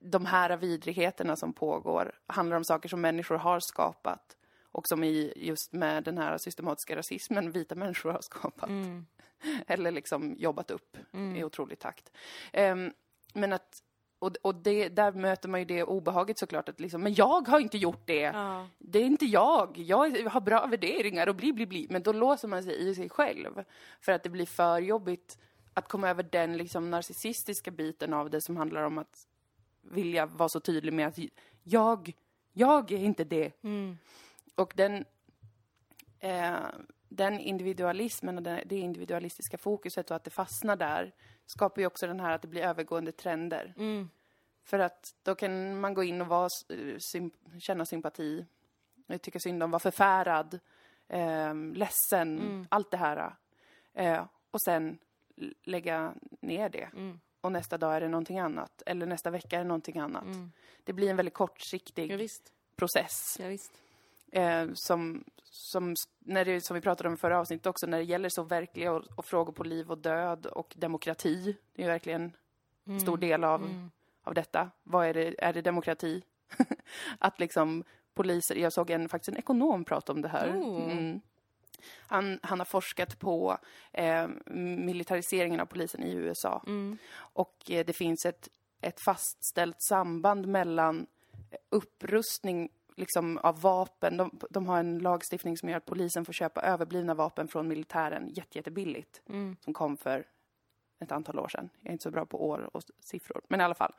de 0.00 0.26
här 0.26 0.56
vidrigheterna 0.56 1.36
som 1.36 1.52
pågår 1.52 2.12
handlar 2.26 2.56
om 2.56 2.64
saker 2.64 2.88
som 2.88 3.00
människor 3.00 3.36
har 3.36 3.60
skapat 3.60 4.36
och 4.76 4.88
som 4.88 5.04
i 5.04 5.32
just 5.36 5.72
med 5.72 6.04
den 6.04 6.18
här 6.18 6.38
systematiska 6.38 6.96
rasismen 6.96 7.50
vita 7.50 7.74
människor 7.74 8.12
har 8.12 8.20
skapat. 8.20 8.68
Mm. 8.68 9.06
Eller 9.66 9.90
liksom 9.90 10.34
jobbat 10.38 10.70
upp 10.70 10.96
Mm. 11.12 11.36
i 11.36 11.44
otrolig 11.44 11.78
takt. 11.78 12.12
Ehm, 12.52 12.92
men 13.34 13.52
att, 13.52 13.82
och, 14.18 14.36
och 14.42 14.54
det, 14.54 14.88
där 14.88 15.12
möter 15.12 15.48
man 15.48 15.60
ju 15.60 15.66
det 15.66 15.82
obehaget 15.82 16.38
såklart 16.38 16.68
att 16.68 16.80
liksom, 16.80 17.02
men 17.02 17.14
jag 17.14 17.48
har 17.48 17.60
inte 17.60 17.78
gjort 17.78 18.06
det. 18.06 18.20
Ja. 18.20 18.68
Det 18.78 18.98
är 18.98 19.04
inte 19.04 19.26
jag. 19.26 19.78
Jag 19.78 20.28
har 20.28 20.40
bra 20.40 20.66
värderingar 20.66 21.26
och 21.26 21.34
bli, 21.34 21.52
bli, 21.52 21.66
bli. 21.66 21.86
Men 21.90 22.02
då 22.02 22.12
låser 22.12 22.48
man 22.48 22.62
sig 22.62 22.88
i 22.88 22.94
sig 22.94 23.08
själv. 23.08 23.64
För 24.00 24.12
att 24.12 24.22
det 24.22 24.30
blir 24.30 24.46
för 24.46 24.78
jobbigt 24.78 25.38
att 25.74 25.88
komma 25.88 26.08
över 26.08 26.22
den 26.22 26.56
liksom 26.56 26.90
narcissistiska 26.90 27.70
biten 27.70 28.12
av 28.12 28.30
det 28.30 28.40
som 28.40 28.56
handlar 28.56 28.82
om 28.82 28.98
att 28.98 29.26
vilja 29.82 30.26
vara 30.26 30.48
så 30.48 30.60
tydlig 30.60 30.92
med 30.92 31.06
att 31.06 31.18
jag, 31.62 32.12
jag 32.52 32.92
är 32.92 32.98
inte 32.98 33.24
det. 33.24 33.52
Mm. 33.62 33.98
Och 34.56 34.72
den, 34.76 35.04
eh, 36.18 36.56
den 37.08 37.40
individualismen 37.40 38.36
och 38.36 38.42
det, 38.42 38.76
individualistiska 38.76 39.58
fokuset 39.58 40.10
och 40.10 40.16
att 40.16 40.24
det 40.24 40.30
fastnar 40.30 40.76
där 40.76 41.14
skapar 41.46 41.80
ju 41.82 41.86
också 41.86 42.06
den 42.06 42.20
här 42.20 42.30
att 42.32 42.42
det 42.42 42.48
blir 42.48 42.62
övergående 42.62 43.12
trender. 43.12 43.74
Mm. 43.76 44.10
För 44.64 44.78
att 44.78 45.14
då 45.22 45.34
kan 45.34 45.80
man 45.80 45.94
gå 45.94 46.04
in 46.04 46.20
och 46.20 46.26
vara, 46.26 46.48
eh, 46.68 46.96
sym, 47.12 47.30
känna 47.60 47.86
sympati, 47.86 48.46
eh, 49.08 49.18
tycka 49.18 49.40
synd 49.40 49.62
om, 49.62 49.70
vara 49.70 49.80
förfärad, 49.80 50.60
eh, 51.08 51.54
ledsen, 51.54 52.38
Mm. 52.38 52.66
allt 52.70 52.90
det 52.90 52.96
här. 52.96 53.36
Eh, 53.94 54.24
och 54.50 54.62
sen 54.62 54.98
lägga 55.62 56.14
ner 56.40 56.68
det. 56.68 56.88
Mm. 56.92 57.20
Och 57.40 57.52
nästa 57.52 57.78
dag 57.78 57.96
är 57.96 58.00
det 58.00 58.08
någonting 58.08 58.38
annat. 58.38 58.82
Eller 58.86 59.06
nästa 59.06 59.30
vecka 59.30 59.56
är 59.56 59.60
det 59.60 59.68
någonting 59.68 59.98
annat. 59.98 60.24
Mm. 60.24 60.52
Det 60.84 60.92
blir 60.92 61.10
en 61.10 61.16
väldigt 61.16 61.34
kortsiktig 61.34 62.10
Ja, 62.10 62.28
process. 62.76 63.36
Ja. 63.40 63.58
Eh, 64.36 64.68
som, 64.74 65.24
som, 65.44 65.94
när 66.18 66.44
det, 66.44 66.60
som 66.60 66.74
vi 66.74 66.80
pratade 66.80 67.08
om 67.08 67.14
i 67.14 67.18
förra 67.18 67.38
avsnittet 67.40 67.66
också, 67.66 67.86
när 67.86 67.98
det 67.98 68.04
gäller 68.04 68.28
så 68.28 68.42
verkliga 68.42 68.92
och, 68.92 69.04
och 69.14 69.24
frågor 69.24 69.52
på 69.52 69.64
liv 69.64 69.90
och 69.90 69.98
död 69.98 70.46
och 70.46 70.74
demokrati. 70.76 71.56
Det 71.72 71.84
är 71.84 71.86
verkligen 71.86 72.36
en 72.84 73.00
stor 73.00 73.16
del 73.16 73.44
av, 73.44 73.62
Mm. 73.62 73.90
av 74.22 74.34
detta. 74.34 74.70
Vad 74.82 75.06
är 75.06 75.14
det? 75.14 75.34
Är 75.38 75.52
det 75.52 75.62
demokrati? 75.62 76.22
att 77.18 77.40
liksom 77.40 77.84
poliser, 78.14 78.56
jag 78.56 78.72
såg 78.72 78.90
en, 78.90 79.08
faktiskt 79.08 79.28
en 79.28 79.36
ekonom 79.36 79.84
prata 79.84 80.12
om 80.12 80.22
det 80.22 80.28
här. 80.28 80.48
Oh. 80.48 80.92
Mm. 80.92 81.20
Han, 82.06 82.38
han 82.42 82.58
har 82.60 82.66
forskat 82.66 83.18
på 83.18 83.58
eh, 83.92 84.28
militariseringen 84.46 85.60
av 85.60 85.66
polisen 85.66 86.02
i 86.02 86.12
USA. 86.12 86.62
Mm. 86.66 86.98
Och 87.16 87.70
eh, 87.70 87.86
det 87.86 87.92
finns 87.92 88.26
ett, 88.26 88.48
ett 88.80 89.00
fastställt 89.00 89.82
samband 89.82 90.46
mellan 90.46 91.06
upprustning 91.70 92.68
liksom, 92.96 93.38
av 93.38 93.60
vapen. 93.60 94.16
De, 94.16 94.38
de 94.50 94.66
har 94.66 94.78
en 94.78 94.98
lagstiftning 94.98 95.56
som 95.56 95.68
gör 95.68 95.76
att 95.76 95.84
polisen 95.84 96.24
får 96.24 96.32
köpa 96.32 96.60
överblivna 96.62 97.14
vapen 97.14 97.48
från 97.48 97.68
militären 97.68 98.28
jätte, 98.28 98.58
jättebilligt. 98.58 99.22
Mm. 99.28 99.56
Som 99.60 99.74
kom 99.74 99.96
för 99.96 100.26
ett 101.00 101.12
antal 101.12 101.38
år 101.38 101.48
sedan. 101.48 101.68
Jag 101.80 101.88
är 101.88 101.92
inte 101.92 102.02
så 102.02 102.10
bra 102.10 102.26
på 102.26 102.48
år 102.48 102.70
och 102.76 102.82
siffror, 103.00 103.40
men 103.48 103.60
i 103.60 103.64
alla 103.64 103.74
fall. 103.74 103.92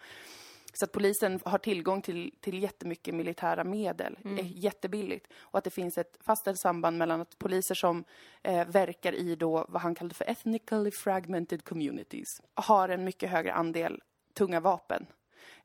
Så 0.73 0.86
att 0.86 0.91
polisen 0.91 1.39
har 1.45 1.57
tillgång 1.57 2.01
till, 2.01 2.33
till 2.39 2.63
jättemycket 2.63 3.15
militära 3.15 3.63
medel, 3.63 4.17
Mm. 4.23 4.45
jättebilligt. 4.47 5.27
Och 5.39 5.57
att 5.57 5.63
det 5.63 5.69
finns 5.69 5.97
ett 5.97 6.17
fastställt 6.21 6.60
samband 6.60 6.97
mellan 6.97 7.21
att 7.21 7.38
poliser 7.39 7.75
som 7.75 8.03
eh, 8.43 8.67
verkar 8.67 9.13
i 9.13 9.36
då 9.36 9.65
vad 9.69 9.81
han 9.81 9.95
kallade 9.95 10.15
för 10.15 10.25
ethnically 10.25 10.91
fragmented 10.91 11.63
communities 11.63 12.41
har 12.53 12.89
en 12.89 13.03
mycket 13.03 13.29
högre 13.29 13.53
andel 13.53 14.01
tunga 14.33 14.60
vapen. 14.60 15.05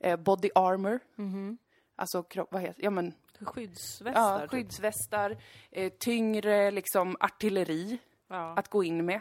Eh, 0.00 0.16
body 0.16 0.50
armor, 0.54 1.00
Mhm. 1.14 1.58
alltså 1.96 2.22
kropp, 2.22 2.48
vad 2.52 2.62
heter 2.62 2.82
ja 2.84 2.90
men 2.90 3.14
Skyddsvästar. 3.46 4.20
ja, 4.22 4.40
typ. 4.40 4.50
skyddsvästar, 4.50 5.36
eh, 5.70 5.92
tyngre 5.98 6.70
liksom 6.70 7.16
artilleri 7.20 7.98
Ja. 8.28 8.54
att 8.56 8.68
gå 8.68 8.84
in 8.84 9.04
med 9.06 9.20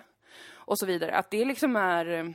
och 0.52 0.80
så 0.80 0.86
vidare. 0.86 1.12
Att 1.18 1.32
det 1.32 1.46
liksom 1.46 1.76
är 1.76 2.06
eh, 2.06 2.26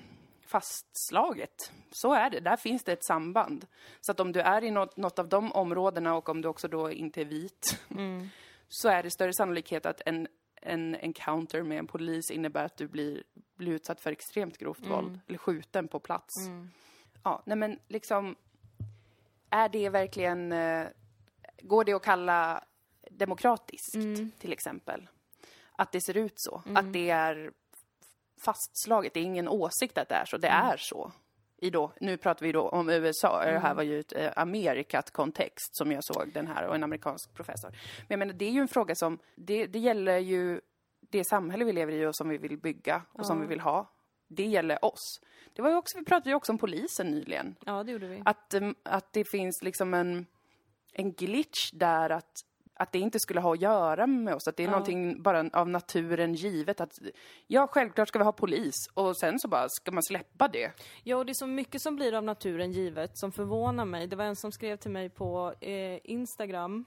fastslaget. 0.46 1.72
Så 1.90 2.12
är 2.14 2.30
det, 2.30 2.40
där 2.40 2.56
finns 2.56 2.84
det 2.84 2.92
ett 2.92 3.04
samband. 3.04 3.66
Så 4.00 4.12
att 4.12 4.20
om 4.20 4.32
du 4.32 4.40
är 4.40 4.64
i 4.64 4.70
något, 4.70 4.96
något 4.96 5.18
av 5.18 5.28
de 5.28 5.52
områdena 5.52 6.14
och 6.14 6.28
om 6.28 6.42
du 6.42 6.48
också 6.48 6.68
då 6.68 6.90
inte 6.92 7.20
är 7.20 7.24
vit 7.24 7.78
Mm. 7.90 8.28
så 8.68 8.88
är 8.88 9.02
det 9.02 9.10
större 9.10 9.32
sannolikhet 9.32 9.86
att 9.86 10.00
en, 10.06 10.28
en 10.62 10.96
encounter 10.96 11.62
med 11.62 11.78
en 11.78 11.86
polis 11.86 12.30
innebär 12.30 12.64
att 12.64 12.76
du 12.76 12.88
blir, 12.88 13.22
blir 13.56 13.72
utsatt 13.72 14.00
för 14.00 14.12
extremt 14.12 14.58
grovt 14.58 14.86
våld 14.86 15.20
eller 15.28 15.38
skjuten 15.38 15.88
på 15.88 16.00
plats. 16.00 16.46
Mm. 16.46 16.70
Ja, 17.22 17.42
nej 17.46 17.56
men 17.56 17.78
liksom 17.88 18.36
är 19.50 19.68
det 19.68 19.88
verkligen, 19.88 20.52
eh, 20.52 20.86
går 21.62 21.84
det 21.84 21.92
att 21.92 22.02
kalla 22.02 22.64
demokratiskt 23.10 23.94
Mm. 23.94 24.30
till 24.38 24.52
exempel? 24.52 25.08
Att 25.72 25.92
det 25.92 26.00
ser 26.00 26.16
ut 26.16 26.34
så, 26.36 26.62
att 26.74 26.92
det 26.92 27.10
är 27.10 27.52
fastslaget, 28.44 29.14
det 29.14 29.20
är 29.20 29.24
ingen 29.24 29.48
åsikt 29.48 29.98
att 29.98 30.08
det 30.08 30.14
är 30.14 30.24
så, 30.24 30.36
det 30.36 30.48
är 30.48 30.76
så. 30.76 31.12
I 31.58 31.70
då, 31.70 31.92
nu 32.00 32.16
pratar 32.16 32.46
vi 32.46 32.52
då 32.52 32.68
om 32.68 32.88
USA, 32.90 33.44
det 33.44 33.58
här 33.58 33.74
var 33.74 33.82
ju 33.82 34.00
ett 34.00 34.12
eh, 34.12 34.32
Amerikat 34.36 35.10
kontext 35.10 35.76
som 35.76 35.92
jag 35.92 36.04
såg 36.04 36.32
den 36.34 36.46
här 36.46 36.66
och 36.66 36.74
en 36.74 36.84
amerikansk 36.84 37.34
professor. 37.34 37.70
Men 37.70 38.06
jag 38.08 38.18
menar, 38.18 38.32
det 38.32 38.44
är 38.44 38.50
ju 38.50 38.60
en 38.60 38.68
fråga 38.68 38.94
som, 38.94 39.18
det, 39.34 39.66
det 39.66 39.78
gäller 39.78 40.18
ju 40.18 40.60
det 41.00 41.24
samhälle 41.24 41.64
vi 41.64 41.72
lever 41.72 41.92
i 41.92 42.06
och 42.06 42.16
som 42.16 42.28
vi 42.28 42.38
vill 42.38 42.58
bygga 42.58 43.02
och 43.12 43.26
som 43.26 43.40
vi 43.40 43.46
vill 43.46 43.60
ha. 43.60 43.90
Det 44.28 44.46
gäller 44.46 44.84
oss. 44.84 45.20
Det 45.52 45.62
var 45.62 45.70
ju 45.70 45.76
också, 45.76 45.98
vi 45.98 46.04
pratade 46.04 46.30
ju 46.30 46.34
också 46.36 46.52
om 46.52 46.58
polisen 46.58 47.10
nyligen. 47.10 47.56
ja, 47.66 47.82
det 47.84 47.92
gjorde 47.92 48.06
vi. 48.06 48.22
Att, 48.24 48.54
em, 48.54 48.74
att 48.82 49.12
det 49.12 49.24
finns 49.24 49.62
liksom 49.62 49.94
en, 49.94 50.26
en 50.98 51.12
glitch 51.12 51.70
där 51.72 52.10
att, 52.10 52.30
att 52.74 52.92
det 52.92 52.98
inte 52.98 53.20
skulle 53.20 53.40
ha 53.40 53.52
att 53.54 53.60
göra 53.60 54.06
med 54.06 54.34
oss. 54.34 54.48
Att 54.48 54.56
det 54.56 54.62
är 54.62 54.64
Ja. 54.64 54.70
någonting 54.70 55.22
bara 55.22 55.50
av 55.52 55.68
naturen 55.68 56.34
givet. 56.34 56.80
Att, 56.80 56.98
ja, 57.46 57.66
självklart 57.66 58.08
ska 58.08 58.18
vi 58.18 58.24
ha 58.24 58.32
polis. 58.32 58.74
Och 58.94 59.16
sen 59.16 59.38
så 59.38 59.48
bara 59.48 59.68
ska 59.68 59.92
man 59.92 60.02
släppa 60.02 60.48
det. 60.48 60.70
Ja, 61.04 61.16
och 61.16 61.26
det 61.26 61.32
är 61.32 61.34
så 61.34 61.46
mycket 61.46 61.82
som 61.82 61.96
blir 61.96 62.14
av 62.14 62.24
naturen 62.24 62.72
givet 62.72 63.18
som 63.18 63.32
förvånar 63.32 63.84
mig. 63.84 64.06
Det 64.06 64.16
var 64.16 64.24
en 64.24 64.36
som 64.36 64.52
skrev 64.52 64.76
till 64.76 64.90
mig 64.90 65.10
på 65.10 65.54
eh, 65.60 65.98
Instagram 66.04 66.84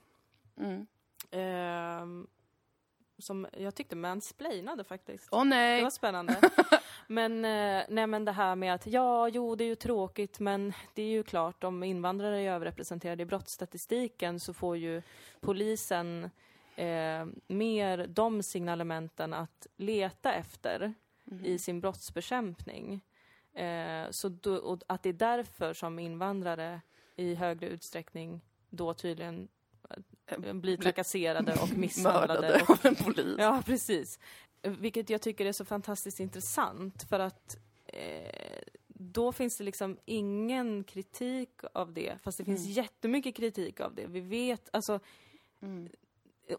Mm. 0.58 0.88
ehm, 1.32 2.28
som 3.20 3.48
jag 3.58 3.76
tyckte 3.76 3.96
mansplainade 3.96 4.84
faktiskt. 4.84 5.30
Åh 5.32 5.44
Det 5.44 5.50
nej! 5.50 5.84
var 5.84 5.90
spännande. 5.90 6.38
men, 7.08 7.46
eh, 7.46 7.84
nej, 7.90 8.08
men 8.08 8.26
det 8.26 8.32
här 8.32 8.56
med 8.56 8.74
att 8.74 8.88
ja, 8.88 9.28
jo, 9.28 9.56
det 9.56 9.64
är 9.64 9.68
ju 9.68 9.76
tråkigt, 9.76 10.40
men 10.40 10.74
det 10.94 11.02
är 11.02 11.10
ju 11.10 11.24
klart 11.24 11.64
om 11.64 11.84
invandrare 11.84 12.42
är 12.42 12.52
överrepresenterade 12.52 13.24
i 13.24 13.26
brottsstatistiken 13.26 14.40
så 14.40 14.54
får 14.54 14.78
ju 14.78 15.02
polisen 15.40 16.30
eh, 16.76 17.26
mer 17.48 18.08
de 18.08 18.44
signalementen 18.44 19.34
att 19.34 19.68
leta 19.78 20.34
efter 20.34 20.94
i 21.44 21.58
sin 21.58 21.80
brottsbekämpning. 21.80 23.02
Eh, 23.54 24.10
så 24.10 24.30
då, 24.30 24.78
att 24.88 25.04
det 25.04 25.10
är 25.10 25.14
därför 25.14 25.74
som 25.74 26.00
invandrare 26.00 26.82
i 27.16 27.36
högre 27.36 27.68
utsträckning 27.68 28.42
då 28.70 28.94
tydligen 28.94 29.48
eh, 30.28 30.54
blir 30.54 30.78
trakasserade 30.78 31.54
och 31.62 31.70
misshandlade. 31.78 32.62
Och, 32.62 32.70
av 32.70 32.86
en 32.86 32.96
polis. 32.96 33.36
ja, 33.38 33.64
precis. 33.66 34.20
Vilket 34.62 35.10
jag 35.10 35.22
tycker 35.22 35.46
är 35.46 35.52
så 35.52 35.66
fantastiskt 35.66 36.20
intressant 36.20 37.04
för 37.10 37.20
att 37.20 37.58
eh, 37.86 38.62
då 38.88 39.32
finns 39.32 39.58
det 39.58 39.64
liksom 39.64 39.98
ingen 40.06 40.84
kritik 40.84 41.50
av 41.74 41.94
det, 41.94 42.18
fast 42.24 42.38
det 42.38 42.46
finns 42.46 42.66
jättemycket 42.66 43.36
kritik 43.36 43.80
av 43.80 43.96
det. 43.96 44.06
Vi 44.08 44.20
vet, 44.20 44.70
alltså 44.74 45.00
Mm. 45.62 45.90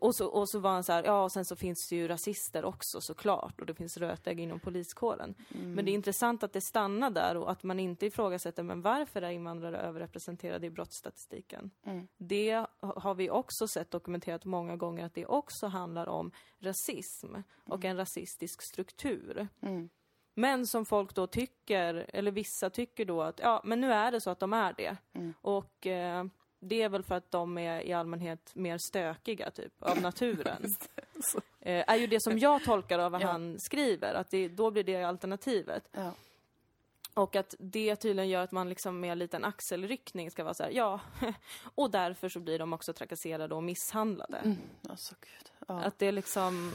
Och 0.01 0.15
så, 0.15 0.27
och 0.27 0.49
så 0.49 0.59
var 0.59 0.71
han 0.71 0.85
så 0.85 0.93
här, 0.93 1.05
ja 1.05 1.25
och 1.25 1.33
sen 1.33 1.45
så 1.45 1.57
finns 1.57 1.89
det 1.89 1.97
ju 1.97 2.09
rasister 2.09 2.65
också 2.65 3.01
såklart 3.01 3.61
och 3.61 3.67
det 3.67 3.75
finns 3.75 3.97
rötägg 3.97 4.41
inom 4.41 4.61
poliskåren. 4.61 5.35
Men 5.49 5.85
det 5.85 5.91
är 5.91 5.95
intressant 5.95 6.43
att 6.43 6.53
det 6.53 6.61
stannar 6.61 7.11
där 7.11 7.37
och 7.37 7.51
att 7.51 7.63
man 7.63 7.81
inte 7.81 8.07
ifrågasätter, 8.07 8.63
men 8.63 8.83
varför 8.83 9.23
är 9.23 9.31
invandrare 9.31 9.79
överrepresenterade 9.79 10.67
i 10.67 10.71
brottsstatistiken? 10.71 11.71
Mm. 11.87 12.09
Det 12.17 12.67
ha- 12.81 13.01
har 13.01 13.15
vi 13.15 13.31
också 13.31 13.69
sett 13.69 13.91
dokumenterat 13.91 14.45
många 14.45 14.77
gånger 14.77 15.07
att 15.07 15.15
det 15.15 15.27
också 15.27 15.67
handlar 15.67 16.09
om 16.09 16.33
rasism 16.59 17.35
och 17.65 17.85
en 17.85 17.97
rasistisk 17.97 18.63
struktur. 18.63 19.49
Mm. 19.63 19.91
Men 20.35 20.67
som 20.67 20.85
folk 20.87 21.15
då 21.15 21.27
tycker, 21.27 22.07
eller 22.09 22.31
vissa 22.31 22.71
tycker 22.71 23.05
då 23.05 23.23
att 23.23 23.39
ja, 23.39 23.61
men 23.65 23.81
nu 23.81 23.93
är 23.93 24.13
det 24.13 24.21
så 24.21 24.31
att 24.31 24.39
de 24.39 24.53
är 24.53 24.73
det. 24.77 24.97
Mm. 25.13 25.35
Och 25.41 25.87
eh, 25.87 26.25
det 26.61 26.83
är 26.83 26.89
väl 26.89 27.03
för 27.03 27.15
att 27.15 27.31
de 27.31 27.59
är 27.59 27.81
i 27.81 27.93
allmänhet 27.93 28.55
mer 28.55 28.79
stökiga, 28.79 29.51
typ, 29.51 29.83
av 29.83 30.01
naturen. 30.03 30.63
Eh, 31.63 31.85
är 31.87 31.97
ju 31.97 32.07
det 32.07 32.23
som 32.23 32.39
jag 32.39 32.65
tolkar 32.65 32.99
av 32.99 33.13
vad 33.13 33.23
Ja. 33.23 33.27
han 33.27 33.61
skriver, 33.61 34.15
att 34.15 34.31
det, 34.31 34.49
då 34.49 34.71
blir 34.71 34.85
det 34.85 35.03
alternativet. 35.03 35.89
Ja. 35.93 36.13
Och 37.15 37.37
att 37.37 37.55
det 37.59 37.97
tydligen 37.97 38.29
gör 38.29 38.43
att 38.43 38.53
man 38.53 38.69
liksom 38.69 39.01
med 39.01 39.13
en 39.13 39.19
liten 39.19 39.45
axelryckning 39.45 40.31
ska 40.31 40.45
vara 40.45 40.55
så 40.55 40.63
här, 40.63 40.71
ja, 40.71 41.01
och 41.75 41.91
därför 41.91 42.29
så 42.29 42.41
blir 42.41 42.59
de 42.59 42.73
också 42.73 42.93
trakasserade 42.93 43.55
och 43.55 43.63
misshandlade. 43.63 44.39
Mm. 44.39 44.57
Alltså, 44.89 45.15
gud. 45.21 45.51
Ja. 45.69 45.81
Att 45.83 45.99
det 45.99 46.07
är 46.07 46.13
liksom, 46.13 46.73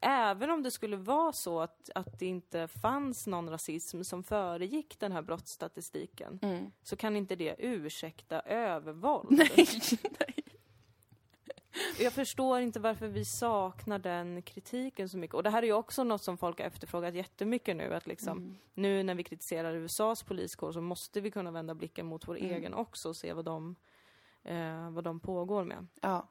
även 0.00 0.50
om 0.50 0.62
det 0.62 0.70
skulle 0.70 0.96
vara 0.96 1.32
så 1.32 1.60
att, 1.60 1.90
att 1.94 2.18
det 2.18 2.26
inte 2.26 2.68
fanns 2.68 3.26
någon 3.26 3.50
rasism 3.50 4.02
som 4.02 4.22
föregick 4.22 4.98
den 5.00 5.12
här 5.12 5.22
brottsstatistiken, 5.22 6.38
Mm. 6.42 6.70
så 6.82 6.96
kan 6.96 7.16
inte 7.16 7.36
det 7.36 7.54
ursäkta 7.58 8.40
övervåld. 8.40 9.26
Nej, 9.30 9.50
nej. 10.20 10.34
Jag 11.98 12.12
förstår 12.12 12.60
inte 12.60 12.80
varför 12.80 13.08
vi 13.08 13.24
saknar 13.24 13.98
den 13.98 14.42
kritiken 14.42 15.08
så 15.08 15.18
mycket. 15.18 15.34
Och 15.34 15.42
det 15.42 15.50
här 15.50 15.62
är 15.62 15.66
ju 15.66 15.72
också 15.72 16.04
något 16.04 16.22
som 16.22 16.38
folk 16.38 16.58
har 16.58 16.66
efterfrågat 16.66 17.14
jättemycket 17.14 17.76
nu, 17.76 17.94
att 17.94 18.06
liksom, 18.06 18.38
Mm. 18.38 18.56
nu 18.74 19.02
när 19.02 19.14
vi 19.14 19.22
kritiserar 19.24 19.74
USAs 19.74 20.22
poliskår 20.22 20.72
så 20.72 20.80
måste 20.80 21.20
vi 21.20 21.30
kunna 21.30 21.50
vända 21.50 21.74
blicken 21.74 22.06
mot 22.06 22.28
vår 22.28 22.38
Mm. 22.38 22.50
egen 22.50 22.74
också 22.74 23.08
och 23.08 23.16
se 23.16 23.32
vad 23.32 23.44
de, 23.44 23.76
eh, 24.42 24.90
vad 24.90 25.04
de 25.04 25.20
pågår 25.20 25.64
med. 25.64 25.86
Ja. 26.00 26.28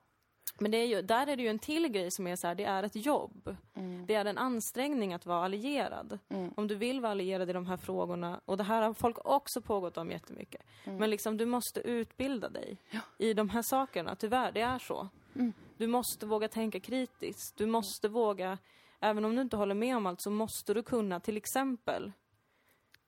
Men 0.58 0.72
det 0.72 0.78
är 0.78 0.86
ju, 0.86 1.02
där 1.02 1.28
är 1.28 1.36
det 1.36 1.43
ju 1.43 1.50
en 1.50 1.60
till 1.60 1.88
grej 1.88 2.12
som 2.12 2.28
är 2.28 2.36
så 2.36 2.47
här, 2.47 2.56
det 2.56 2.64
är 2.64 2.84
ett 2.84 2.95
jobb. 2.95 3.56
Mm. 3.76 4.06
Det 4.06 4.16
är 4.16 4.26
en 4.26 4.38
ansträngning 4.38 5.14
att 5.14 5.26
vara 5.26 5.45
allierad. 5.45 6.20
Mm. 6.30 6.54
Om 6.58 6.68
du 6.68 6.76
vill 6.76 7.02
vara 7.02 7.12
allierad 7.12 7.50
i 7.50 7.54
de 7.54 7.66
här 7.66 7.78
frågorna, 7.78 8.41
och 8.45 8.58
det 8.58 8.64
här 8.64 8.82
har 8.82 8.93
folk 8.93 9.18
också 9.26 9.62
pågått 9.62 9.97
om 9.97 10.12
jättemycket. 10.12 10.62
Men 10.84 11.10
liksom, 11.10 11.38
du 11.38 11.45
måste 11.45 11.80
utbilda 11.80 12.50
dig 12.50 12.78
i 13.18 13.34
de 13.34 13.50
här 13.50 13.62
sakerna, 13.62 14.16
tyvärr, 14.16 14.52
det 14.52 14.62
är 14.62 14.80
så. 14.80 15.08
Mm. 15.36 15.54
Du 15.78 15.88
måste 15.88 16.26
våga 16.26 16.47
tänka 16.47 16.80
kritiskt. 16.80 17.58
Du 17.58 17.66
måste 17.66 18.10
våga, 18.10 18.58
även 19.00 19.26
om 19.26 19.36
du 19.36 19.41
inte 19.41 19.58
håller 19.58 19.76
med 19.76 19.97
om 19.97 20.06
allt, 20.06 20.22
så 20.22 20.30
måste 20.30 20.74
du 20.74 20.84
kunna 20.84 21.20
till 21.20 21.38
exempel 21.38 22.12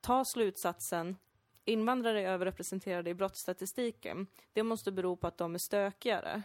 ta 0.02 0.26
slutsatsen 0.26 1.18
invandrare 1.66 2.22
är 2.22 2.32
överrepresenterade 2.32 3.10
i 3.10 3.14
brottsstatistiken. 3.14 4.28
Det 4.54 4.64
måste 4.64 4.92
bero 4.92 5.16
på 5.16 5.28
att 5.28 5.38
de 5.38 5.56
är 5.56 5.60
stökigare. 5.60 6.44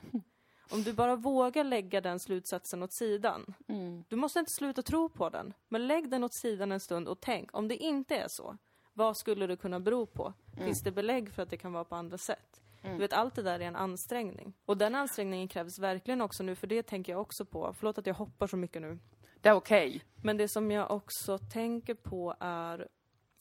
Om 0.70 0.82
du 0.82 0.92
bara 0.92 1.16
vågar 1.16 1.64
lägga 1.64 2.00
den 2.00 2.20
slutsatsen 2.20 2.82
åt 2.82 2.92
sidan. 2.92 3.54
Mm. 3.68 4.04
Du 4.08 4.16
måste 4.16 4.38
inte 4.38 4.52
sluta 4.52 4.82
tro 4.82 5.08
på 5.08 5.28
den, 5.28 5.54
men 5.68 5.86
lägg 5.86 6.10
den 6.10 6.24
åt 6.24 6.34
sidan 6.34 6.72
en 6.72 6.80
stund 6.80 7.08
och 7.08 7.20
tänk, 7.20 7.54
om 7.56 7.68
det 7.68 7.76
inte 7.76 8.16
är 8.16 8.28
så, 8.28 8.56
vad 8.92 9.16
skulle 9.16 9.46
det 9.46 9.56
kunna 9.56 9.80
bero 9.80 10.06
på? 10.06 10.32
Finns 10.56 10.82
det 10.82 10.92
belägg 10.92 11.32
för 11.32 11.42
att 11.42 11.50
det 11.50 11.56
kan 11.56 11.72
vara 11.72 11.84
på 11.84 11.94
andra 11.94 12.18
sätt? 12.18 12.60
Du 12.82 12.98
vet, 12.98 13.12
allt 13.12 13.34
det 13.34 13.42
där 13.42 13.60
är 13.60 13.64
en 13.64 13.76
ansträngning. 13.76 14.54
Och 14.64 14.76
den 14.76 14.94
ansträngningen 14.94 15.48
krävs 15.48 15.78
verkligen 15.78 16.20
också 16.20 16.42
nu, 16.42 16.54
för 16.54 16.66
det 16.66 16.82
tänker 16.82 17.12
jag 17.12 17.20
också 17.20 17.44
på. 17.44 17.74
Förlåt 17.78 17.98
att 17.98 18.06
jag 18.06 18.14
hoppar 18.14 18.46
så 18.46 18.56
mycket 18.56 18.82
nu. 18.82 18.98
Det 19.40 19.48
är 19.48 19.54
okej. 19.54 20.04
Men 20.22 20.36
det 20.36 20.48
som 20.48 20.70
jag 20.70 20.90
också 20.90 21.38
tänker 21.38 21.94
på 21.94 22.34
är 22.40 22.88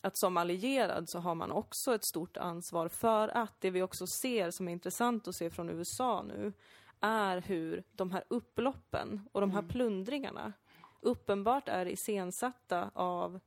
att 0.02 0.18
som 0.18 0.38
allierad 0.38 1.10
så 1.10 1.20
har 1.20 1.36
man 1.36 1.52
också 1.52 1.96
ett 1.96 2.06
stort 2.06 2.38
ansvar 2.38 2.88
för 2.88 3.28
att 3.28 3.62
det 3.62 3.70
vi 3.70 3.82
också 3.82 4.08
ser 4.08 4.52
som 4.52 4.68
är 4.68 4.72
intressant 4.72 5.28
att 5.28 5.36
se 5.36 5.50
från 5.50 5.70
USA 5.70 6.24
nu 6.24 6.54
är 7.00 7.42
hur 7.42 7.84
de 7.92 8.12
här 8.12 8.24
upploppen 8.28 9.22
och 9.32 9.42
de 9.42 9.52
här 9.52 9.62
plundringarna 9.62 10.54
uppenbart 11.02 11.68
är 11.68 11.86
iscensatta 11.86 12.92
av 12.94 13.40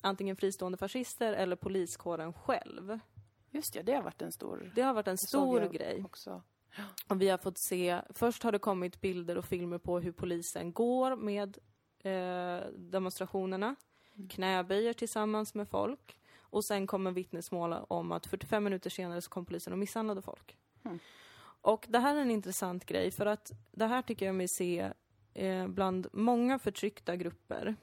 antingen 0.00 0.36
fristående 0.36 0.78
fascister 0.78 1.32
eller 1.32 1.56
poliskåren 1.56 2.32
själv. 2.32 2.98
Just 3.50 3.74
ja, 3.74 3.82
det 3.82 3.92
har 3.92 4.02
varit 4.02 4.22
en 4.22 4.32
stor 4.32 4.72
Det 4.74 4.82
har 4.82 4.94
varit 4.94 5.08
en 5.08 5.18
stor 5.18 5.60
grej. 5.60 6.02
också. 6.04 6.42
Och 7.08 7.22
vi 7.22 7.28
har 7.28 7.38
fått 7.38 7.58
se, 7.58 8.00
först 8.10 8.42
har 8.42 8.52
det 8.52 8.58
kommit 8.58 9.00
bilder 9.00 9.38
och 9.38 9.44
filmer 9.44 9.78
på 9.78 10.00
hur 10.00 10.12
polisen 10.12 10.72
går 10.72 11.16
med 11.16 11.58
eh, 11.98 12.66
demonstrationerna, 12.72 13.76
knäböjer 14.30 14.92
tillsammans 14.92 15.54
med 15.54 15.68
folk. 15.68 16.18
Och 16.36 16.64
sen 16.64 16.86
kommer 16.86 17.10
vittnesmål 17.10 17.72
om 17.72 18.12
att 18.12 18.26
45 18.26 18.64
minuter 18.64 18.90
senare 18.90 19.20
så 19.20 19.30
kom 19.30 19.46
polisen 19.46 19.72
och 19.72 19.78
misshandlade 19.78 20.22
folk. 20.22 20.56
Mm. 20.84 20.98
Och 21.64 21.86
det 21.88 21.98
här 21.98 22.16
är 22.16 22.20
en 22.20 22.30
intressant 22.30 22.84
grej 22.84 23.10
för 23.10 23.26
att 23.26 23.52
det 23.72 23.86
här 23.86 24.02
tycker 24.02 24.26
jag 24.26 24.34
mig 24.34 24.48
se 24.48 24.90
eh, 25.34 25.68
bland 25.68 26.06
många 26.12 26.58
förtryckta 26.58 27.16
grupper. 27.16 27.76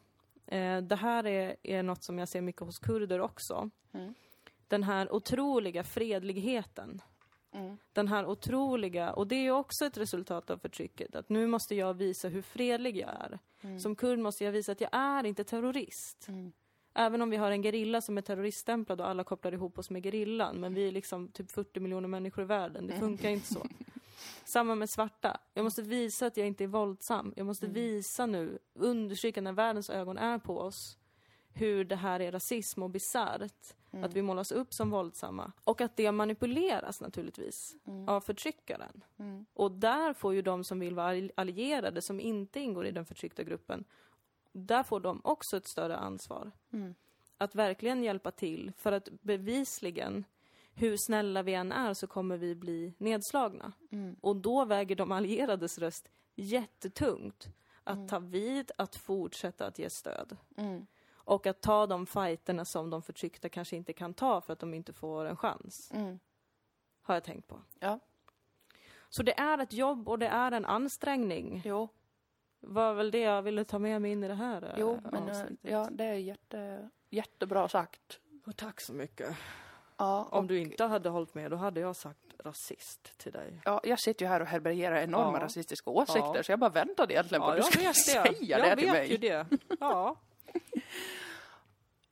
Eh, 0.47 0.77
det 0.77 0.95
här 0.95 1.25
är, 1.27 1.55
är 1.63 1.83
något 1.83 2.03
som 2.03 2.19
jag 2.19 2.29
ser 2.29 2.41
mycket 2.41 2.61
hos 2.61 2.79
kurder 2.79 3.21
också. 3.21 3.69
Mm. 3.93 4.13
Den 4.67 4.83
här 4.83 5.13
otroliga 5.13 5.83
fredligheten 5.83 7.01
Mm. 7.53 7.77
den 7.93 8.07
här 8.07 8.25
otroliga, 8.25 9.13
och 9.13 9.27
det 9.27 9.35
är 9.35 9.51
också 9.51 9.85
ett 9.85 9.97
resultat 9.97 10.49
av 10.49 10.57
förtrycket, 10.57 11.15
att 11.15 11.29
nu 11.29 11.47
måste 11.47 11.75
jag 11.75 11.93
visa 11.93 12.27
hur 12.27 12.41
fredlig 12.41 12.97
jag 12.97 13.09
är. 13.09 13.39
Som 13.79 13.95
kurd 13.95 14.19
måste 14.19 14.43
jag 14.45 14.51
visa 14.51 14.71
att 14.71 14.81
jag 14.81 14.89
är 14.93 15.25
inte 15.25 15.43
terrorist. 15.43 16.27
Mm. 16.27 16.51
Även 16.93 17.21
om 17.21 17.29
vi 17.29 17.37
har 17.37 17.51
en 17.51 17.61
gerilla 17.63 18.01
som 18.01 18.17
är 18.17 18.21
terroriststämplad 18.21 19.01
och 19.01 19.07
alla 19.07 19.23
kopplar 19.23 19.51
ihop 19.51 19.79
oss 19.79 19.89
med 19.89 20.03
gerillan, 20.03 20.59
men 20.59 20.73
vi 20.73 20.87
är 20.87 20.91
liksom 20.91 21.27
typ 21.27 21.51
40 21.51 21.79
miljoner 21.79 22.07
människor 22.07 22.43
i 22.43 22.47
världen, 22.47 22.87
det 22.87 22.93
funkar 22.99 23.29
inte 23.29 23.53
så. 23.53 23.65
Samma 24.45 24.75
med 24.75 24.89
svarta. 24.89 25.39
Jag 25.53 25.63
måste 25.63 25.81
visa 25.81 26.25
att 26.25 26.37
jag 26.37 26.47
inte 26.47 26.63
är 26.63 26.67
våldsam. 26.67 27.33
Jag 27.35 27.45
måste 27.45 27.67
visa 27.67 28.25
nu, 28.25 28.59
understryka 28.73 29.41
när 29.41 29.53
världens 29.53 29.89
ögon 29.89 30.17
är 30.17 30.37
på 30.39 30.59
oss, 30.59 30.97
hur 31.53 31.85
det 31.85 31.95
här 31.95 32.19
är 32.19 32.31
rasism 32.31 32.83
och 32.83 32.89
bisarrt. 32.89 33.75
Att 34.03 34.13
vi 34.13 34.21
målas 34.21 34.51
upp 34.51 34.73
som 34.73 34.89
våldsamma. 34.89 35.51
Och 35.63 35.81
att 35.81 35.97
det 35.97 36.11
manipuleras 36.11 37.01
naturligtvis 37.01 37.75
av 38.07 38.21
förtryckaren. 38.21 39.03
Mm. 39.19 39.45
Och 39.53 39.71
där 39.71 40.13
får 40.13 40.33
ju 40.33 40.41
de 40.41 40.63
som 40.63 40.79
vill 40.79 40.95
vara 40.95 41.07
all- 41.09 41.31
allierade, 41.35 42.01
som 42.01 42.19
inte 42.19 42.59
ingår 42.59 42.85
i 42.85 42.91
den 42.91 43.05
förtryckta 43.05 43.43
gruppen, 43.43 43.83
där 44.51 44.83
får 44.83 44.99
de 44.99 45.21
också 45.23 45.57
ett 45.57 45.67
större 45.67 45.97
ansvar. 45.97 46.51
Mm. 46.73 46.95
Att 47.37 47.55
verkligen 47.55 48.03
hjälpa 48.03 48.31
till, 48.31 48.71
för 48.77 48.91
att 48.91 49.09
bevisligen, 49.21 50.25
hur 50.73 50.97
snälla 50.97 51.43
vi 51.43 51.53
än 51.53 51.71
är, 51.71 51.93
så 51.93 52.07
kommer 52.07 52.37
vi 52.37 52.55
bli 52.55 52.93
nedslagna. 52.97 53.73
Mm. 53.91 54.15
Och 54.21 54.35
då 54.35 54.65
väger 54.65 54.95
de 54.95 55.11
allierades 55.11 55.77
röst 55.77 56.09
jättetungt. 56.35 57.47
Att 57.83 58.09
ta 58.09 58.19
vid, 58.19 58.71
att 58.77 58.95
fortsätta 58.95 59.65
att 59.65 59.79
ge 59.79 59.89
stöd. 59.89 60.37
Mm. 60.57 60.87
Och 61.13 61.47
att 61.47 61.61
ta 61.61 61.87
de 61.87 62.05
fighterna 62.05 62.65
som 62.65 62.89
de 62.89 63.01
förtryckta 63.01 63.49
kanske 63.49 63.75
inte 63.75 63.93
kan 63.93 64.13
ta 64.13 64.41
för 64.41 64.53
att 64.53 64.59
de 64.59 64.73
inte 64.73 64.93
får 64.93 65.25
en 65.25 65.37
chans. 65.37 65.91
Mm. 65.93 66.19
Har 67.01 67.13
jag 67.13 67.23
tänkt 67.23 67.47
på. 67.47 67.61
Ja. 67.79 67.99
Så 69.09 69.23
det 69.23 69.39
är 69.39 69.57
ett 69.57 69.73
jobb 69.73 70.09
och 70.09 70.19
det 70.19 70.27
är 70.27 70.51
en 70.51 70.65
ansträngning. 70.65 71.61
Jo, 71.65 71.89
var 72.61 72.93
väl 72.93 73.11
det 73.11 73.19
jag 73.19 73.41
ville 73.41 73.63
ta 73.63 73.79
med 73.79 74.01
mig 74.01 74.11
in 74.11 74.23
i 74.23 74.27
det 74.27 74.33
här 74.33 74.63
eh, 74.63 74.69
jo 74.77 74.99
men 75.11 75.23
eh, 75.23 75.29
avsnittet. 75.29 75.71
ja, 75.71 75.87
det 75.91 76.03
är 76.05 76.13
jätte, 76.13 76.89
jättebra 77.09 77.67
sagt. 77.69 78.19
Och 78.45 78.57
tack 78.57 78.81
så 78.81 78.93
mycket. 78.93 79.35
Ja, 79.97 80.27
Om 80.31 80.39
och, 80.39 80.45
du 80.45 80.59
inte 80.59 80.83
hade 80.85 81.09
hållit 81.09 81.33
med, 81.35 81.51
då 81.51 81.57
hade 81.57 81.79
jag 81.79 81.95
sagt 81.95 82.19
rasist 82.43 83.17
till 83.17 83.31
dig. 83.31 83.61
ja, 83.65 83.81
jag 83.83 83.99
sitter 83.99 84.25
ju 84.25 84.29
här 84.29 84.39
och 84.41 84.47
härbärgerar 84.47 84.95
enorma 85.01 85.37
Ja. 85.37 85.43
rasistiska 85.45 85.89
åsikter 85.89 86.31
Ja. 86.35 86.43
så 86.43 86.51
jag 86.51 86.59
bara 86.59 86.69
väntade 86.69 87.13
egentligen 87.13 87.41
på 87.41 87.47
att 87.47 87.57
du 87.57 87.63
skulle 87.63 87.93
säga 87.93 88.25
jag 88.39 88.61
det 88.61 88.75
till 88.75 88.85
vet 88.85 88.93
mig. 88.93 89.11
ju 89.11 89.17
det. 89.17 89.45
Ja. 89.79 90.15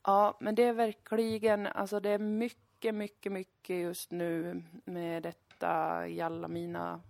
Ja, 0.03 0.37
men 0.39 0.55
det 0.55 0.63
är 0.63 0.73
verkligen, 0.73 1.67
alltså 1.67 1.99
det 1.99 2.09
är 2.09 2.17
mycket, 2.19 2.95
mycket, 2.95 3.31
mycket 3.31 3.75
just 3.75 4.11
nu 4.11 4.63
med 4.85 5.23
detta 5.23 6.07
i 6.07 6.21
alla 6.21 6.47
mina 6.47 7.01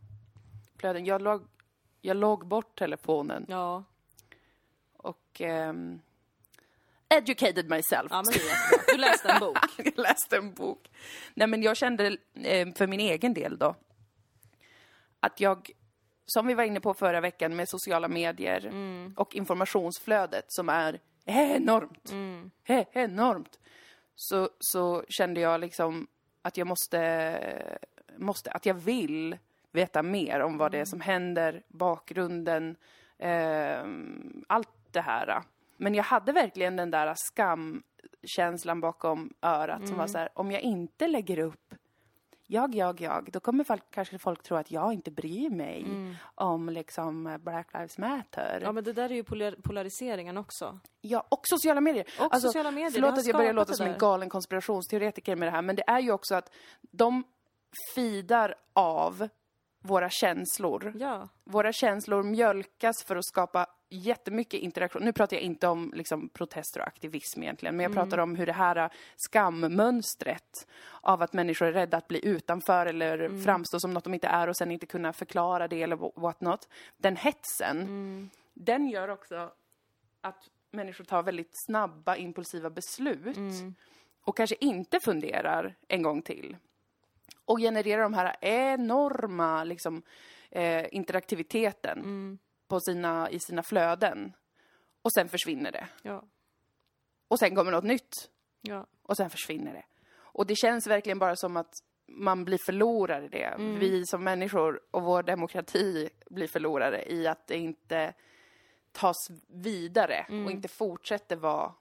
flöden. 0.78 1.06
Jag 1.06 1.22
låg, 1.22 1.42
jag 2.02 2.18
låg 2.18 2.48
bort 2.48 2.80
telefonen 2.80 3.46
Ja, 3.50 3.84
och 4.98 5.42
ehm, 5.42 6.00
educated 7.10 7.70
myself. 7.70 8.08
ja 8.10 8.22
men 8.26 8.34
det 8.34 8.40
är 8.40 8.48
jättebra. 8.48 8.84
Du 8.88 8.98
läste 8.98 9.30
en 9.32 9.40
bok. 9.40 9.58
jag 9.78 9.98
läste 9.98 10.38
en 10.38 10.54
bok. 10.54 10.92
Nej, 11.34 11.48
men 11.48 11.62
jag 11.64 11.78
kände 11.78 12.18
eh, 12.34 12.68
för 12.76 12.88
min 12.88 13.00
egen 13.00 13.34
del 13.34 13.58
då 13.58 13.76
att 15.20 15.40
jag, 15.40 15.72
som 16.26 16.48
vi 16.48 16.54
var 16.54 16.64
inne 16.64 16.80
på 16.80 16.94
förra 16.94 17.22
veckan 17.22 17.56
med 17.56 17.70
sociala 17.70 18.08
medier 18.08 18.66
Mm. 18.66 19.14
och 19.18 19.36
informationsflödet 19.36 20.46
som 20.48 20.70
är 20.70 21.00
enormt, 21.26 22.12
Mm. 22.12 22.52
enormt, 22.92 23.60
så, 24.16 24.50
så 24.60 25.04
kände 25.10 25.42
jag 25.42 25.62
liksom 25.62 26.08
att 26.42 26.58
jag 26.58 26.68
måste, 26.68 27.78
måste, 28.18 28.52
att 28.52 28.66
jag 28.66 28.74
vill 28.74 29.38
veta 29.72 30.04
mer 30.04 30.40
om 30.40 30.58
vad 30.58 30.72
det 30.72 30.80
är 30.80 30.86
som 30.86 31.02
händer, 31.02 31.64
bakgrunden, 31.68 32.76
ehm, 33.18 34.44
allt 34.48 34.70
det 34.92 35.02
här. 35.02 35.42
Men 35.78 35.96
jag 35.96 36.04
hade 36.04 36.32
verkligen 36.32 36.76
den 36.76 36.92
där 36.92 37.14
skamkänslan 37.16 38.82
bakom 38.82 39.34
örat 39.42 39.88
som 39.88 39.98
var 39.98 40.08
så 40.08 40.18
här, 40.18 40.30
om 40.34 40.52
jag 40.52 40.62
inte 40.62 41.08
lägger 41.08 41.40
upp 41.40 41.76
jag, 42.52 42.76
jag, 42.76 43.02
jag, 43.02 43.30
då 43.32 43.40
kommer 43.40 43.64
folk, 43.64 43.84
kanske 43.92 44.18
folk 44.18 44.44
tro 44.44 44.58
att 44.58 44.72
jag 44.72 44.94
inte 44.94 45.12
bryr 45.12 45.50
mig 45.50 45.86
om 46.36 46.70
liksom 46.70 47.38
Black 47.44 47.74
Lives 47.74 47.98
Matter. 47.98 48.60
Ja 48.64 48.72
men 48.72 48.84
det 48.84 48.94
där 48.94 49.10
är 49.10 49.16
ju 49.16 49.24
polar 49.24 49.52
polariseringen 49.52 50.38
också. 50.38 50.80
Ja, 51.02 51.26
och 51.30 51.42
sociala 51.44 51.82
medier. 51.82 52.06
Och 52.20 52.42
sociala 52.42 52.72
medier, 52.72 52.92
Förlåt 52.92 53.18
att 53.18 53.28
jag 53.28 53.36
börjar 53.36 53.54
låta 53.54 53.74
som 53.74 53.88
en 53.88 53.98
galen 53.98 54.30
konspirationsteoretiker 54.30 55.36
med 55.36 55.48
det 55.48 55.52
här, 55.52 55.62
men 55.62 55.76
det 55.76 55.84
är 55.88 56.00
ju 56.00 56.12
också 56.12 56.36
att 56.36 56.52
de 56.82 57.24
fidar 57.96 58.56
av 58.74 59.30
våra 59.82 60.10
känslor. 60.10 60.94
Ja. 60.96 61.30
Våra 61.44 61.72
känslor 61.74 62.24
mjölkas 62.24 63.04
för 63.04 63.16
att 63.16 63.26
skapa 63.26 63.68
jättemycket 63.90 64.60
interaktion. 64.60 65.02
Nu 65.06 65.14
pratar 65.14 65.38
jag 65.38 65.44
inte 65.44 65.68
om 65.68 65.92
liksom, 65.96 66.30
protester 66.30 66.80
och 66.82 66.88
aktivism 66.88 67.44
egentligen, 67.44 67.76
men 67.76 67.84
jag 67.84 67.92
Mm. 67.92 68.04
pratar 68.04 68.18
om 68.18 68.36
hur 68.36 68.46
det 68.46 68.54
här 68.54 68.90
skammönstret 69.18 70.68
av 71.02 71.22
att 71.22 71.34
människor 71.34 71.66
är 71.68 71.72
rädda 71.74 71.98
att 71.98 72.08
bli 72.08 72.26
utanför 72.28 72.86
eller 72.86 73.20
Mm. 73.20 73.44
framstå 73.44 73.80
som 73.80 73.94
något 73.94 74.04
de 74.04 74.14
inte 74.14 74.28
är 74.28 74.48
och 74.48 74.58
sen 74.58 74.72
inte 74.72 74.86
kunna 74.86 75.14
förklara 75.14 75.68
det 75.68 75.84
eller 75.84 76.20
what 76.22 76.42
not. 76.42 76.68
Den 76.98 77.16
hetsen, 77.16 77.78
Mm. 77.82 78.30
den 78.54 78.88
gör 78.88 79.08
också 79.08 79.52
att 80.22 80.50
människor 80.72 81.04
tar 81.04 81.24
väldigt 81.24 81.52
snabba, 81.66 82.16
impulsiva 82.16 82.70
beslut 82.70 83.38
Mm. 83.38 83.76
och 84.22 84.38
kanske 84.38 84.56
inte 84.60 85.00
funderar 85.00 85.76
en 85.88 86.02
gång 86.02 86.22
till. 86.22 86.58
Och 87.50 87.60
genererar 87.60 88.02
de 88.04 88.14
här 88.14 88.36
enorma 88.42 89.64
liksom, 89.64 90.02
eh, 90.52 90.86
interaktiviteten 90.92 92.00
Mm. 92.00 92.40
på 92.68 92.80
sina, 92.80 93.30
i 93.30 93.40
sina 93.40 93.64
flöden. 93.64 94.34
Och 95.02 95.14
sen 95.14 95.30
försvinner 95.30 95.72
det. 95.72 95.88
Ja. 96.02 96.24
Och 97.28 97.40
sen 97.40 97.56
kommer 97.56 97.72
något 97.72 97.84
nytt. 97.84 98.30
Ja. 98.62 98.88
Och 99.02 99.18
sen 99.18 99.30
försvinner 99.30 99.74
det. 99.74 99.86
Och 100.18 100.46
det 100.48 100.56
känns 100.56 100.88
verkligen 100.88 101.20
bara 101.20 101.36
som 101.36 101.58
att 101.58 101.74
man 102.08 102.46
blir 102.46 102.58
förlorare 102.66 103.26
i 103.26 103.30
det. 103.30 103.56
Vi 103.80 104.06
som 104.06 104.24
människor 104.24 104.82
och 104.92 105.04
vår 105.04 105.24
demokrati 105.24 106.10
blir 106.30 106.48
förlorare 106.48 107.12
i 107.12 107.28
att 107.28 107.48
det 107.48 107.58
inte 107.58 108.14
tas 108.92 109.28
vidare 109.48 110.26
och 110.46 110.52
inte 110.52 110.68
fortsätter 110.68 111.36
vara 111.36 111.74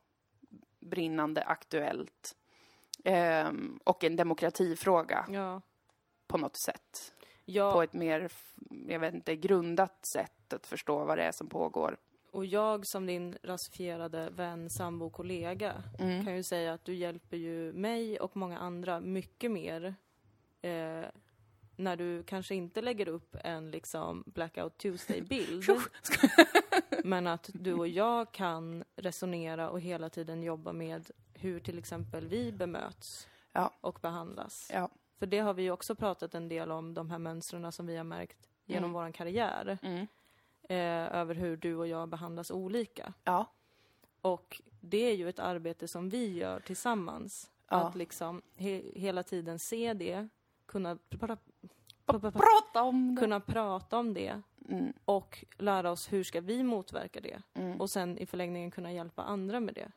brinnande 0.80 1.42
aktuellt. 1.42 2.36
Ehm, 3.04 3.78
och 3.84 4.04
en 4.04 4.16
demokratifråga 4.16 5.26
Ja. 5.28 5.60
på 6.26 6.38
något 6.38 6.56
sätt. 6.56 7.14
Ja. 7.44 7.72
På 7.72 7.82
ett 7.82 7.92
mer, 7.92 8.28
jag 8.88 9.00
vet 9.00 9.14
inte, 9.14 9.36
grundat 9.36 10.06
sätt 10.06 10.52
att 10.52 10.66
förstå 10.66 11.04
vad 11.04 11.18
det 11.18 11.24
är 11.24 11.32
som 11.32 11.48
pågår. 11.48 11.96
Och 12.30 12.46
jag 12.46 12.86
som 12.86 13.06
din 13.06 13.38
rasifierade 13.42 14.30
vän, 14.30 14.70
sambo, 14.70 15.10
kollega 15.10 15.82
Mm. 15.98 16.24
kan 16.24 16.36
ju 16.36 16.42
säga 16.42 16.72
att 16.72 16.84
du 16.84 16.94
hjälper 16.94 17.36
ju 17.36 17.72
mig 17.72 18.20
och 18.20 18.36
många 18.36 18.58
andra 18.58 19.00
mycket 19.00 19.50
mer 19.50 19.94
eh, 20.62 21.04
när 21.76 21.96
du 21.96 22.22
kanske 22.22 22.54
inte 22.54 22.82
lägger 22.82 23.08
upp 23.08 23.36
en 23.44 23.70
liksom 23.70 24.24
Blackout 24.26 24.78
Tuesday-bild. 24.78 25.64
men 27.04 27.26
att 27.26 27.50
du 27.54 27.74
och 27.74 27.88
jag 27.88 28.32
kan 28.32 28.84
resonera 28.96 29.70
och 29.70 29.80
hela 29.80 30.10
tiden 30.10 30.42
jobba 30.42 30.72
med 30.72 31.10
hur 31.38 31.60
till 31.60 31.78
exempel 31.78 32.26
vi 32.28 32.52
bemöts 32.52 33.28
Ja. 33.52 33.70
och 33.80 33.98
behandlas. 34.02 34.70
Ja. 34.74 34.88
För 35.18 35.26
det 35.26 35.38
har 35.38 35.54
vi 35.54 35.62
ju 35.62 35.70
också 35.70 35.94
pratat 35.94 36.34
en 36.34 36.48
del 36.48 36.70
om, 36.70 36.94
de 36.94 37.10
här 37.10 37.18
mönstren 37.18 37.72
som 37.72 37.86
vi 37.86 37.96
har 37.96 38.04
märkt 38.04 38.48
genom 38.64 38.84
Mm. 38.84 38.92
våran 38.92 39.12
karriär. 39.12 39.78
Mm. 39.82 40.06
Eh, 40.62 41.16
över 41.20 41.34
hur 41.34 41.56
du 41.56 41.74
och 41.76 41.86
jag 41.86 42.08
behandlas 42.08 42.50
olika. 42.50 43.12
Ja. 43.24 43.46
Och 44.20 44.62
det 44.80 44.98
är 45.10 45.14
ju 45.14 45.28
ett 45.28 45.38
arbete 45.38 45.88
som 45.88 46.08
vi 46.08 46.32
gör 46.38 46.60
tillsammans. 46.60 47.50
Ja. 47.68 47.76
Att 47.76 47.94
liksom 47.94 48.42
he- 48.56 48.98
hela 48.98 49.22
tiden 49.22 49.58
se 49.58 49.92
det, 49.94 50.28
kunna, 50.66 50.94
pra- 50.94 51.38
pra- 52.06 52.20
pra- 52.20 52.30
Prata 52.32 52.82
om 52.82 53.14
det. 53.14 53.20
kunna 53.20 53.40
prata 53.40 53.98
om 53.98 54.14
det 54.14 54.42
Mm. 54.68 54.92
och 55.04 55.44
lära 55.58 55.90
oss 55.90 56.12
hur 56.12 56.24
ska 56.24 56.40
vi 56.40 56.62
motverka 56.62 57.20
det. 57.20 57.42
Mm. 57.54 57.80
Och 57.80 57.90
sen 57.90 58.18
i 58.18 58.26
förlängningen 58.26 58.70
kunna 58.70 58.92
hjälpa 58.92 59.22
andra 59.22 59.60
med 59.60 59.74
det. 59.74 59.90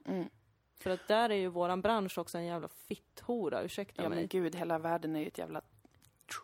Mm. 0.85 0.97
För 0.97 1.03
att 1.03 1.07
där 1.07 1.29
är 1.29 1.35
ju 1.35 1.47
våran 1.47 1.81
bransch 1.81 2.17
också 2.17 2.37
en 2.37 2.45
jävla 2.45 2.67
fitthora, 2.67 3.61
ursäkta 3.61 4.03
Ja 4.03 4.09
men 4.09 4.17
mig. 4.17 4.27
gud, 4.27 4.55
hela 4.55 4.79
världen 4.79 5.15
är 5.15 5.19
ju 5.19 5.27
ett 5.27 5.37
jävla 5.37 5.61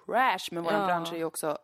trash. 0.06 0.48
Men 0.52 0.64
våran 0.64 0.82
Ja. 0.82 0.88
bransch 0.88 1.14
är 1.14 1.18
ju 1.18 1.24
också 1.26 1.58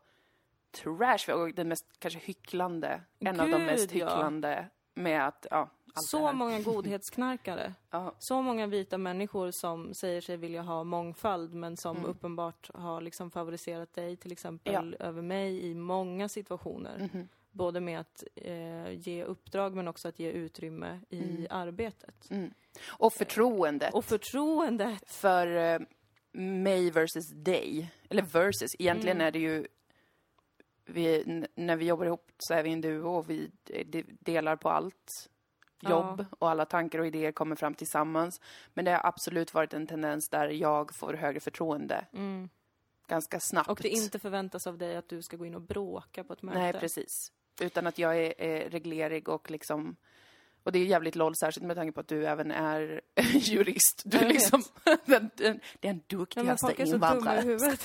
trash. 0.83 1.33
Och 1.33 1.53
den 1.53 1.67
mest 1.67 1.85
kanske 1.99 2.19
hycklande. 2.19 3.01
En 3.19 3.39
av 3.39 3.49
de 3.49 3.57
Gud, 3.57 3.65
mest 3.65 3.95
ja. 3.95 4.05
hycklande 4.05 4.69
med 4.93 5.27
att, 5.27 5.45
ja, 5.51 5.69
allt 5.93 6.05
Så 6.07 6.31
många 6.31 6.59
godhetsknarkare. 6.65 7.73
Ja. 7.89 8.13
Så 8.19 8.41
många 8.41 8.67
vita 8.67 8.97
människor 8.97 9.51
som 9.51 9.93
säger 9.93 10.21
sig 10.21 10.37
vilja 10.37 10.61
ha 10.61 10.83
mångfald 10.83 11.53
men 11.53 11.77
som 11.77 12.05
uppenbart 12.05 12.69
har 12.73 13.01
liksom 13.01 13.31
favoriserat 13.31 13.93
dig 13.93 14.17
till 14.17 14.31
exempel 14.31 14.95
över 14.99 15.21
mig 15.21 15.65
i 15.65 15.75
många 15.75 16.29
situationer. 16.29 17.09
Mhm. 17.13 17.27
Både 17.53 17.79
med 17.79 17.99
att 17.99 18.23
eh, 18.35 18.91
ge 18.91 19.23
uppdrag 19.23 19.75
men 19.75 19.87
också 19.87 20.07
att 20.07 20.19
ge 20.19 20.31
utrymme 20.31 20.99
i 21.09 21.47
arbetet. 21.49 22.29
Mm. 22.31 22.53
Och 22.87 23.13
förtroendet 23.13 23.93
Och 23.93 24.05
förtroendet. 24.05 25.09
för 25.09 25.47
eh, 25.47 25.79
mig 26.31 26.91
versus 26.91 27.29
dig. 27.29 27.91
Eller 28.09 28.21
versus, 28.21 28.75
egentligen 28.79 29.17
Mm. 29.17 29.27
är 29.27 29.31
det 29.31 29.39
ju 29.39 29.67
vi, 30.85 31.23
när 31.55 31.75
vi 31.75 31.85
jobbar 31.85 32.05
ihop 32.05 32.31
så 32.37 32.53
är 32.53 32.63
vi 32.63 32.71
en 32.73 32.81
duo 32.81 33.09
och 33.17 33.29
vi 33.29 33.51
de- 33.85 34.05
delar 34.19 34.55
på 34.55 34.69
allt 34.69 35.29
jobb 35.81 36.25
och 36.39 36.49
alla 36.49 36.65
tankar 36.65 36.99
och 36.99 37.07
idéer 37.07 37.31
kommer 37.31 37.55
fram 37.55 37.73
tillsammans. 37.73 38.41
Men 38.73 38.85
det 38.85 38.91
har 38.91 39.05
absolut 39.07 39.53
varit 39.53 39.73
en 39.73 39.87
tendens 39.87 40.29
där 40.29 40.47
jag 40.49 40.95
får 40.95 41.13
högre 41.13 41.39
förtroende 41.39 42.05
Mm. 42.13 42.49
ganska 43.07 43.39
snabbt. 43.39 43.69
Och 43.69 43.79
det 43.81 43.89
inte 43.89 44.19
förväntas 44.19 44.67
av 44.67 44.77
dig 44.77 44.95
att 44.95 45.09
du 45.09 45.21
ska 45.21 45.37
gå 45.37 45.45
in 45.45 45.55
och 45.55 45.61
bråka 45.61 46.23
på 46.23 46.33
ett 46.33 46.41
möte. 46.41 46.59
Nej, 46.59 46.73
precis. 46.73 47.31
Utan 47.61 47.87
att 47.87 47.97
jag 47.97 48.17
är, 48.17 48.41
är 48.41 48.69
reglerig 48.69 49.29
och 49.29 49.51
liksom... 49.51 49.95
Och 50.63 50.71
det 50.71 50.79
är 50.79 50.85
jävligt 50.85 51.15
loll, 51.15 51.35
särskilt 51.35 51.65
med 51.67 51.75
tanke 51.75 51.91
på 51.91 51.99
att 51.99 52.07
du 52.07 52.25
även 52.27 52.51
är 52.51 53.01
jurist. 53.33 54.01
Du 54.05 54.17
är 54.17 54.27
liksom 54.27 54.63
den, 55.05 55.29
den, 55.35 55.59
den 55.79 55.95
Ja, 56.07 56.17
duktigaste 56.17 56.73
i 56.77 56.89
invandraren. 56.89 57.59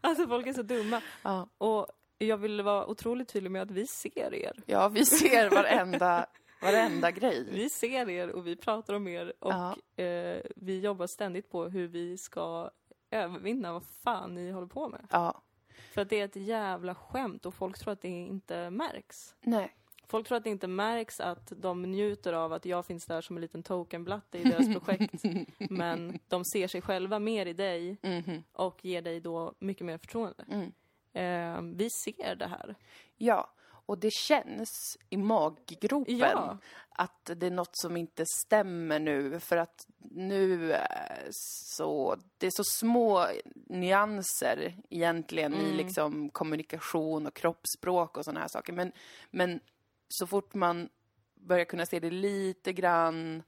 alltså 0.00 0.26
folk 0.26 0.46
är 0.46 0.52
så 0.52 0.62
dumma. 0.62 1.02
Ja. 1.22 1.48
Och 1.58 1.86
jag 2.18 2.36
vill 2.36 2.62
vara 2.62 2.86
otroligt 2.86 3.28
tydlig 3.28 3.50
med 3.50 3.62
att 3.62 3.70
vi 3.70 3.86
ser 3.86 4.34
er. 4.34 4.62
ja, 4.66 4.88
vi 4.88 5.04
ser 5.04 5.50
varenda, 5.50 6.26
varenda 6.62 7.10
grej. 7.10 7.46
Vi 7.52 7.70
ser 7.70 8.08
er 8.08 8.28
och 8.30 8.46
vi 8.46 8.56
pratar 8.56 8.94
om 8.94 9.08
er 9.08 9.32
och 9.38 9.52
Ja. 9.52 9.76
eh, 10.04 10.42
vi 10.56 10.80
jobbar 10.80 11.06
ständigt 11.06 11.50
på 11.50 11.64
hur 11.64 11.86
vi 11.88 12.18
ska 12.18 12.70
övervinna 13.10 13.72
vad 13.72 13.82
fan 14.04 14.34
ni 14.34 14.50
håller 14.50 14.66
på 14.66 14.88
med. 14.88 15.06
Ja, 15.10 15.42
För 15.92 16.00
att 16.00 16.08
det 16.08 16.20
är 16.20 16.24
ett 16.24 16.36
jävla 16.36 16.94
skämt 16.94 17.46
och 17.46 17.54
folk 17.54 17.78
tror 17.78 17.92
att 17.92 18.00
det 18.00 18.08
inte 18.08 18.70
märks. 18.70 19.34
nej. 19.40 19.74
Folk 20.06 20.26
tror 20.28 20.36
att 20.38 20.44
det 20.44 20.50
inte 20.50 20.66
märks 20.68 21.20
att 21.20 21.52
de 21.56 21.82
njuter 21.82 22.32
av 22.32 22.52
att 22.52 22.64
jag 22.64 22.86
finns 22.86 23.06
där 23.06 23.20
som 23.20 23.36
en 23.36 23.40
liten 23.40 23.62
tokenblatte 23.62 24.38
i 24.38 24.42
deras 24.42 24.66
projekt. 24.72 25.22
men 25.70 26.18
de 26.28 26.44
ser 26.44 26.66
sig 26.68 26.82
själva 26.82 27.18
mer 27.18 27.46
i 27.46 27.52
dig 27.52 27.96
Mhm. 28.02 28.42
och 28.52 28.84
ger 28.84 29.02
dig 29.02 29.20
då 29.20 29.54
mycket 29.58 29.86
mer 29.86 29.98
förtroende. 29.98 30.44
Mm. 30.48 30.72
Eh, 31.12 31.74
vi 31.76 31.88
ser 31.90 32.34
det 32.34 32.46
här. 32.46 32.74
Ja, 33.16 33.50
och 33.86 33.98
det 33.98 34.12
känns 34.12 34.98
i 35.10 35.16
maggropen 35.16 36.18
Ja. 36.18 36.58
att 36.88 37.30
det 37.36 37.46
är 37.46 37.50
något 37.50 37.76
som 37.76 37.96
inte 37.96 38.26
stämmer 38.26 38.98
nu. 38.98 39.40
För 39.40 39.56
att 39.56 39.86
nu 40.10 40.76
så... 41.30 42.16
Det 42.38 42.46
är 42.46 42.50
så 42.50 42.64
små 42.64 43.26
nyanser 43.54 44.76
egentligen 44.90 45.54
i 45.54 45.72
liksom 45.72 46.30
kommunikation 46.30 47.26
och 47.26 47.34
kroppsspråk 47.34 48.16
och 48.16 48.24
sådana 48.24 48.40
här 48.40 48.48
saker. 48.48 48.72
Men, 48.72 48.92
men 49.30 49.60
så 50.08 50.26
fort 50.26 50.54
man 50.54 50.88
börjar 51.34 51.64
kunna 51.64 51.86
se 51.86 52.00
det 52.00 52.10
lite 52.10 52.72
grann 52.72 53.42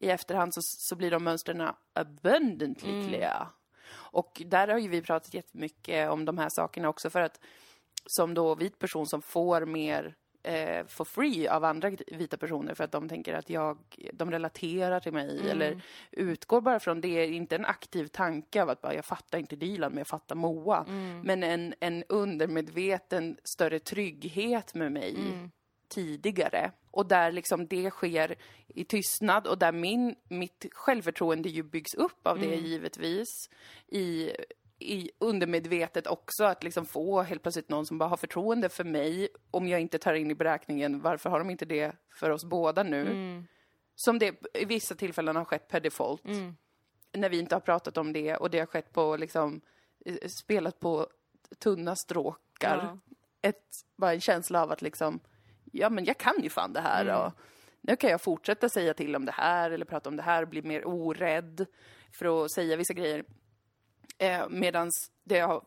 i 0.00 0.10
efterhand 0.10 0.54
så, 0.54 0.60
så 0.62 0.96
blir 0.96 1.10
de 1.10 1.24
mönstren 1.24 1.68
abundantly 1.92 3.08
clear. 3.08 3.48
Och 3.92 4.42
där 4.46 4.68
har 4.68 4.78
ju 4.78 4.88
vi 4.88 5.02
pratat 5.02 5.34
jättemycket 5.34 6.10
om 6.10 6.24
de 6.24 6.38
här 6.38 6.48
sakerna 6.48 6.88
också 6.88 7.10
för 7.10 7.20
att 7.20 7.40
som 8.06 8.34
då 8.34 8.54
vit 8.54 8.78
person 8.78 9.06
som 9.06 9.22
får 9.22 9.64
mer 9.64 10.14
eh, 10.42 10.86
for 10.86 11.04
free 11.04 11.48
av 11.48 11.64
andra 11.64 11.90
vita 12.06 12.36
personer 12.36 12.74
för 12.74 12.84
att 12.84 12.92
de 12.92 13.08
tänker 13.08 13.34
att 13.34 13.50
jag, 13.50 13.78
de 14.12 14.30
relaterar 14.30 15.00
till 15.00 15.12
mig 15.12 15.50
eller 15.50 15.82
utgår 16.10 16.60
bara 16.60 16.80
från 16.80 17.00
det, 17.00 17.26
inte 17.26 17.56
en 17.56 17.64
aktiv 17.64 18.06
tanke 18.06 18.62
av 18.62 18.70
att 18.70 18.80
bara, 18.80 18.94
jag 18.94 19.04
fattar 19.04 19.38
inte 19.38 19.56
Dilan 19.56 19.92
men 19.92 19.98
jag 19.98 20.06
fattar 20.06 20.34
Moa. 20.34 20.84
Men 21.24 21.42
en, 21.42 21.74
en 21.80 22.04
undermedveten 22.08 23.36
större 23.44 23.78
trygghet 23.78 24.74
med 24.74 24.92
mig 24.92 25.14
tidigare. 25.88 26.72
Och 26.90 27.06
där 27.06 27.32
liksom 27.32 27.66
det 27.66 27.90
sker 27.90 28.34
i 28.68 28.84
tystnad 28.84 29.46
och 29.46 29.58
där 29.58 29.72
min, 29.72 30.14
mitt 30.28 30.66
självförtroende 30.72 31.48
ju 31.48 31.62
byggs 31.62 31.94
upp 31.94 32.26
av 32.26 32.38
det 32.38 32.56
givetvis. 32.56 33.50
I, 33.88 34.30
i 34.80 35.10
undermedvetet 35.18 36.06
också, 36.06 36.44
att 36.44 36.64
liksom 36.64 36.86
få 36.86 37.22
helt 37.22 37.42
plötsligt 37.42 37.68
någon 37.68 37.86
som 37.86 37.98
bara 37.98 38.08
har 38.08 38.16
förtroende 38.16 38.68
för 38.68 38.84
mig. 38.84 39.28
Om 39.50 39.68
jag 39.68 39.80
inte 39.80 39.98
tar 39.98 40.14
in 40.14 40.30
i 40.30 40.34
beräkningen, 40.34 41.00
varför 41.00 41.30
har 41.30 41.38
de 41.38 41.50
inte 41.50 41.64
det 41.64 41.92
för 42.14 42.30
oss 42.30 42.44
båda 42.44 42.82
nu? 42.82 43.44
Som 43.94 44.18
det 44.18 44.34
i 44.54 44.64
vissa 44.64 44.94
tillfällen 44.94 45.36
har 45.36 45.44
skett 45.44 45.68
per 45.68 45.80
default. 45.80 46.24
När 47.12 47.28
vi 47.28 47.38
inte 47.38 47.54
har 47.54 47.60
pratat 47.60 47.96
om 47.96 48.12
det 48.12 48.36
och 48.36 48.50
det 48.50 48.58
har 48.58 48.66
skett 48.66 48.92
på 48.92 49.16
liksom, 49.16 49.60
eh, 50.04 50.28
spelat 50.28 50.80
på 50.80 51.06
tunna 51.58 51.96
stråkar. 51.96 52.76
Ja. 52.76 52.98
Ett, 53.42 53.64
bara 53.96 54.12
en 54.12 54.20
känsla 54.20 54.62
av 54.62 54.70
att 54.70 54.82
liksom, 54.82 55.20
ja 55.72 55.90
men 55.90 56.04
jag 56.04 56.18
kan 56.18 56.42
ju 56.42 56.50
fan 56.50 56.72
det 56.72 56.80
här 56.80 57.26
och 57.26 57.32
nu 57.80 57.96
kan 57.96 58.10
jag 58.10 58.20
fortsätta 58.20 58.68
säga 58.68 58.94
till 58.94 59.16
om 59.16 59.24
det 59.24 59.32
här 59.32 59.70
eller 59.70 59.84
prata 59.84 60.08
om 60.08 60.16
det 60.16 60.22
här, 60.22 60.44
bli 60.44 60.62
mer 60.62 60.88
orädd 60.88 61.66
för 62.12 62.44
att 62.44 62.50
säga 62.50 62.76
vissa 62.76 62.94
grejer. 62.94 63.24
Eh, 64.20 64.48
Medan 64.48 64.90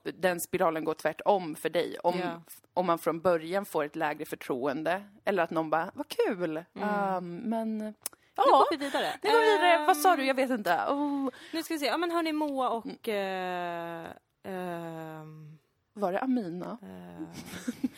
den 0.04 0.39
spiralen 0.41 0.84
går 0.84 0.93
tvärtom 0.93 1.56
för 1.56 1.70
dig. 1.70 1.97
Om, 2.04 2.20
Ja. 2.20 2.41
om 2.74 2.86
man 2.86 2.99
från 2.99 3.20
början 3.22 3.66
får 3.66 3.84
ett 3.84 3.95
lägre 3.95 4.26
förtroende 4.26 5.04
eller 5.26 5.43
att 5.43 5.49
någon 5.51 5.70
bara, 5.70 5.91
vad 5.93 6.08
kul, 6.08 6.58
um, 6.74 7.38
men 7.38 7.78
Nu 7.78 7.93
ja, 8.36 8.43
går 8.43 8.78
vi 8.78 8.86
vidare. 8.86 9.14
nu 9.24 9.30
går 9.30 9.39
vi 9.39 9.51
vidare. 9.51 9.74
Eh, 9.82 9.86
Vad 9.88 9.97
sa 9.97 10.16
du? 10.16 10.26
Jag 10.26 10.36
vet 10.36 10.49
inte. 10.49 10.76
Oh. 10.89 11.30
Nu 11.54 11.64
ska 11.64 11.74
vi 11.74 11.80
se. 11.80 11.86
Ja 11.86 11.97
men 11.97 12.12
hörni 12.12 12.32
Moa 12.34 12.70
och... 12.70 13.10
Eh, 13.10 14.08
ehm, 14.43 15.58
Var 15.93 16.12
det 16.12 16.20
Amina? 16.20 16.78
eh, 16.82 17.24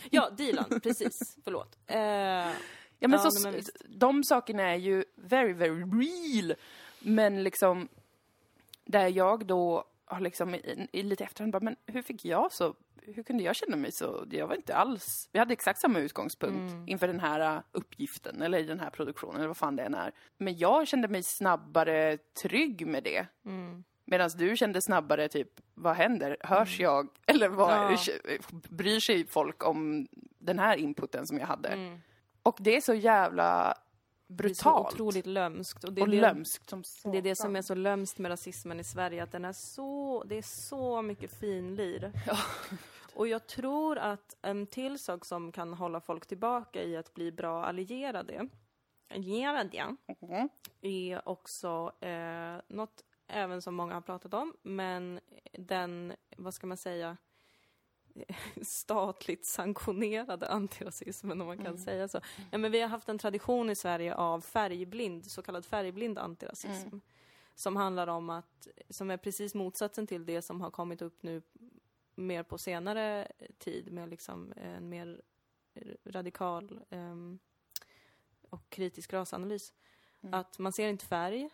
ja, 0.09 0.29
Dilan, 0.29 0.79
precis. 0.83 1.37
Förlåt. 1.43 1.77
Eh, 1.87 1.99
Ja, 2.99 3.07
men 3.07 3.19
Ja, 3.23 3.31
så, 3.31 3.49
men 3.49 3.61
de 3.87 4.23
sakerna 4.23 4.63
är 4.63 4.75
ju 4.75 5.03
very, 5.15 5.53
very 5.53 5.83
real. 5.83 6.55
Men 6.99 7.43
liksom, 7.43 7.87
där 8.85 9.07
jag 9.07 9.45
då 9.45 9.83
har 10.05 10.19
liksom 10.19 10.55
i, 10.55 10.87
i 10.91 11.03
lite 11.03 11.23
efterhand 11.23 11.53
bara, 11.53 11.59
men 11.63 11.75
hur 11.85 12.01
fick 12.01 12.25
jag 12.25 12.51
så, 12.51 12.75
hur 13.01 13.23
kunde 13.23 13.43
jag 13.43 13.55
känna 13.55 13.75
mig 13.75 13.91
så, 13.91 14.25
jag 14.31 14.47
var 14.47 14.55
inte 14.55 14.75
alls, 14.75 15.29
vi 15.31 15.39
hade 15.39 15.53
exakt 15.53 15.79
samma 15.79 15.99
utgångspunkt 15.99 16.71
Mm. 16.73 16.87
inför 16.87 17.07
den 17.07 17.19
här 17.19 17.55
uh, 17.55 17.61
uppgiften, 17.71 18.41
eller 18.41 18.57
i 18.59 18.63
den 18.63 18.79
här 18.79 18.89
produktionen, 18.89 19.35
eller 19.35 19.47
vad 19.47 19.57
fan 19.57 19.75
det 19.75 19.83
än 19.83 19.95
är. 19.95 20.11
Men 20.37 20.57
jag 20.57 20.87
kände 20.87 21.07
mig 21.07 21.23
snabbare 21.23 22.17
trygg 22.41 22.87
med 22.87 23.03
det. 23.03 23.25
Mm. 23.45 23.83
Medan 24.05 24.29
du 24.37 24.57
kände 24.57 24.81
snabbare 24.81 25.27
typ, 25.27 25.49
vad 25.73 25.95
händer? 25.95 26.37
Hörs 26.39 26.79
jag? 26.79 27.07
Eller 27.27 27.49
vad, 27.49 27.91
Ja. 27.91 27.97
bryr 28.69 28.99
sig 28.99 29.27
folk 29.27 29.63
om 29.67 30.07
den 30.39 30.59
här 30.59 30.77
inputen 30.77 31.27
som 31.27 31.37
jag 31.37 31.47
hade? 31.47 31.69
Mm. 31.69 31.99
Och 32.43 32.57
det 32.59 32.75
är 32.77 32.81
så 32.81 32.93
jävla 32.93 33.73
Det 34.27 34.33
är 34.33 34.35
brutalt. 34.35 34.91
så 34.91 34.95
otroligt 34.95 35.25
lömskt. 35.25 35.83
Och 35.83 35.93
det 35.93 36.01
är 36.01 36.03
och 36.03 36.09
det, 36.09 36.21
lömskt 36.21 36.69
som 36.69 36.83
Det 37.03 37.17
är 37.17 37.21
det 37.21 37.35
som 37.35 37.55
är 37.55 37.61
så 37.61 37.75
lömskt 37.75 38.17
med 38.17 38.31
rasismen 38.31 38.79
i 38.79 38.83
Sverige, 38.83 39.23
att 39.23 39.31
den 39.31 39.45
är 39.45 39.53
så, 39.53 40.23
det 40.23 40.37
är 40.37 40.41
så 40.41 41.01
mycket 41.01 41.39
finlir. 41.39 42.11
Ja. 42.27 42.37
Och 43.15 43.27
jag 43.27 43.47
tror 43.47 43.97
att 43.97 44.35
en 44.41 44.67
till 44.67 44.99
sak 44.99 45.25
som 45.25 45.51
kan 45.51 45.73
hålla 45.73 46.01
folk 46.01 46.25
tillbaka 46.25 46.83
i 46.83 46.97
att 46.97 47.13
bli 47.13 47.31
bra 47.31 47.65
allierade, 47.65 48.49
allierade 49.09 49.95
Mm. 50.21 50.49
är 50.81 51.29
också 51.29 51.91
eh, 51.99 52.57
något 52.67 53.03
även 53.27 53.61
som 53.61 53.75
många 53.75 53.93
har 53.93 54.01
pratat 54.01 54.33
om, 54.33 54.53
men 54.61 55.19
den, 55.53 56.13
vad 56.37 56.53
ska 56.53 56.67
man 56.67 56.77
säga, 56.77 57.17
statligt 58.61 59.45
sanktionerade 59.45 60.47
antirasismen, 60.47 61.41
om 61.41 61.47
man 61.47 61.57
kan 61.57 61.77
säga 61.77 62.07
så. 62.07 62.21
Ja, 62.51 62.57
men 62.57 62.71
vi 62.71 62.81
har 62.81 62.87
haft 62.87 63.09
en 63.09 63.17
tradition 63.17 63.69
i 63.69 63.75
Sverige 63.75 64.15
av 64.15 64.41
färgblind, 64.41 65.25
så 65.25 65.41
kallad 65.41 65.65
färgblind 65.65 66.17
antirasism. 66.17 66.97
Som 67.55 67.75
handlar 67.75 68.07
om 68.07 68.29
att, 68.29 68.67
som 68.89 69.11
är 69.11 69.17
precis 69.17 69.53
motsatsen 69.53 70.07
till 70.07 70.25
det 70.25 70.41
som 70.41 70.61
har 70.61 70.71
kommit 70.71 71.01
upp 71.01 71.23
nu 71.23 71.41
mer 72.15 72.43
på 72.43 72.57
senare 72.57 73.27
tid 73.57 73.91
med 73.91 74.09
liksom 74.09 74.53
en 74.55 74.89
mer 74.89 75.21
radikal 76.05 76.79
ehm, 76.89 77.39
och 78.49 78.69
kritisk 78.69 79.13
rasanalys. 79.13 79.73
Att 80.31 80.59
man 80.59 80.73
ser 80.73 80.87
inte 80.87 81.05
färg, 81.05 81.49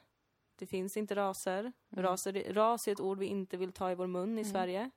det 0.55 0.67
finns 0.67 0.97
inte 0.97 1.15
raser. 1.15 1.71
Raser, 1.89 2.53
ras 2.53 2.87
är 2.87 2.91
ett 2.91 2.99
ord 2.99 3.19
vi 3.19 3.25
inte 3.25 3.57
vill 3.57 3.71
ta 3.71 3.91
i 3.91 3.95
vår 3.95 4.07
mun 4.07 4.37
i 4.37 4.45
Sverige. 4.45 4.89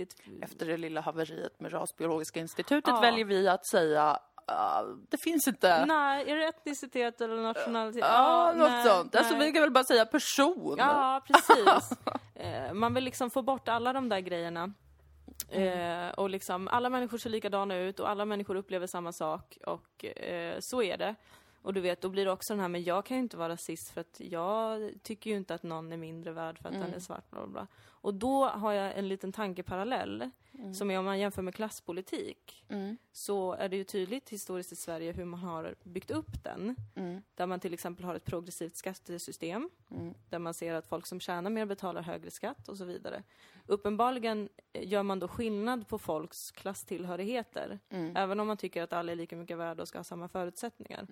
Ett, 0.00 0.14
Efter 0.42 0.66
det 0.66 0.76
lilla 0.76 1.00
haveriet 1.00 1.60
med 1.60 1.72
Rasbiologiska 1.72 2.40
institutet 2.40 2.84
Ja. 2.94 3.00
väljer 3.00 3.24
vi 3.24 3.48
att 3.48 3.66
säga 3.66 4.18
"Ah, 4.46 4.82
det 5.08 5.16
finns 5.24 5.48
inte. 5.48 5.84
Nej, 5.86 6.30
är 6.30 6.36
det 6.36 6.44
etnicitet 6.44 7.20
eller 7.20 7.42
nationalitet? 7.42 8.04
Ja, 8.04 8.52
något 8.56 8.70
nej, 8.70 8.84
sånt. 8.86 9.16
Alltså 9.16 9.36
nej. 9.36 9.46
vi 9.46 9.52
kan 9.52 9.62
väl 9.62 9.70
bara 9.70 9.84
säga 9.84 10.06
person. 10.06 10.74
Ja, 10.78 11.22
precis. 11.26 11.98
Eh, 12.34 12.72
Man 12.72 12.94
vill 12.94 13.04
liksom 13.04 13.30
få 13.30 13.42
bort 13.42 13.68
alla 13.68 13.92
de 13.92 14.08
där 14.08 14.20
grejerna. 14.20 14.72
Mm. 15.50 16.14
Och 16.16 16.30
liksom, 16.30 16.68
alla 16.68 16.90
människor 16.90 17.18
ser 17.18 17.30
likadana 17.30 17.76
ut 17.76 18.00
och 18.00 18.08
alla 18.10 18.24
människor 18.24 18.54
upplever 18.56 18.86
samma 18.86 19.12
sak 19.12 19.58
och 19.66 20.04
eh, 20.04 20.56
så 20.60 20.82
är 20.82 20.96
det. 20.98 21.14
Och 21.62 21.74
du 21.74 21.80
vet, 21.80 22.00
då 22.00 22.08
blir 22.08 22.24
det 22.24 22.30
också 22.32 22.52
den 22.52 22.60
här, 22.60 22.68
men 22.68 22.82
jag 22.84 23.04
kan 23.06 23.16
ju 23.16 23.22
inte 23.22 23.36
vara 23.36 23.48
rasist 23.48 23.90
för 23.90 24.00
att 24.00 24.20
jag 24.20 24.90
tycker 25.02 25.30
ju 25.30 25.36
inte 25.36 25.54
att 25.54 25.62
någon 25.62 25.92
är 25.92 25.96
mindre 25.96 26.32
värd 26.32 26.58
för 26.58 26.68
att 26.68 26.74
Mm. 26.74 26.86
den 26.86 26.94
är 26.96 27.00
svart, 27.00 27.30
bla 27.30 27.40
bla 27.40 27.48
bla. 27.48 27.66
Och 27.84 28.14
då 28.14 28.44
har 28.46 28.72
jag 28.72 28.98
en 28.98 29.08
liten 29.08 29.32
tankeparallell, 29.32 30.30
som 30.78 30.90
är 30.90 30.98
om 30.98 31.04
man 31.04 31.18
jämför 31.18 31.42
med 31.42 31.54
klasspolitik, 31.54 32.64
Mm. 32.68 32.96
så 33.12 33.52
är 33.52 33.68
det 33.68 33.76
ju 33.76 33.84
tydligt 33.84 34.28
historiskt 34.30 34.72
i 34.72 34.76
Sverige 34.76 35.12
hur 35.12 35.24
man 35.24 35.40
har 35.40 35.74
byggt 35.82 36.10
upp 36.10 36.44
den. 36.44 36.76
Mm. 36.94 37.22
Där 37.34 37.46
man 37.46 37.60
till 37.60 37.74
exempel 37.74 38.04
har 38.04 38.14
ett 38.14 38.24
progressivt 38.24 38.76
skattesystem. 38.76 39.70
Mm. 39.90 40.14
Där 40.30 40.38
man 40.38 40.54
ser 40.54 40.74
att 40.74 40.86
folk 40.86 41.06
som 41.06 41.20
tjänar 41.20 41.50
mer 41.50 41.66
betalar 41.66 42.02
högre 42.02 42.30
skatt 42.30 42.68
och 42.68 42.76
så 42.78 42.84
vidare. 42.84 43.22
Uppenbarligen 43.66 44.48
eh, 44.72 44.88
gör 44.88 45.02
man 45.02 45.18
då 45.18 45.28
skillnad 45.28 45.88
på 45.88 45.98
folks 45.98 46.50
klasstillhörigheter. 46.50 47.78
Mm. 47.90 48.16
Även 48.16 48.40
om 48.40 48.46
man 48.46 48.56
tycker 48.56 48.82
att 48.82 48.92
alla 48.92 49.12
är 49.12 49.16
lika 49.16 49.36
mycket 49.36 49.58
värda 49.58 49.82
och 49.82 49.88
ska 49.88 49.98
ha 49.98 50.04
samma 50.04 50.28
förutsättningar. 50.28 51.06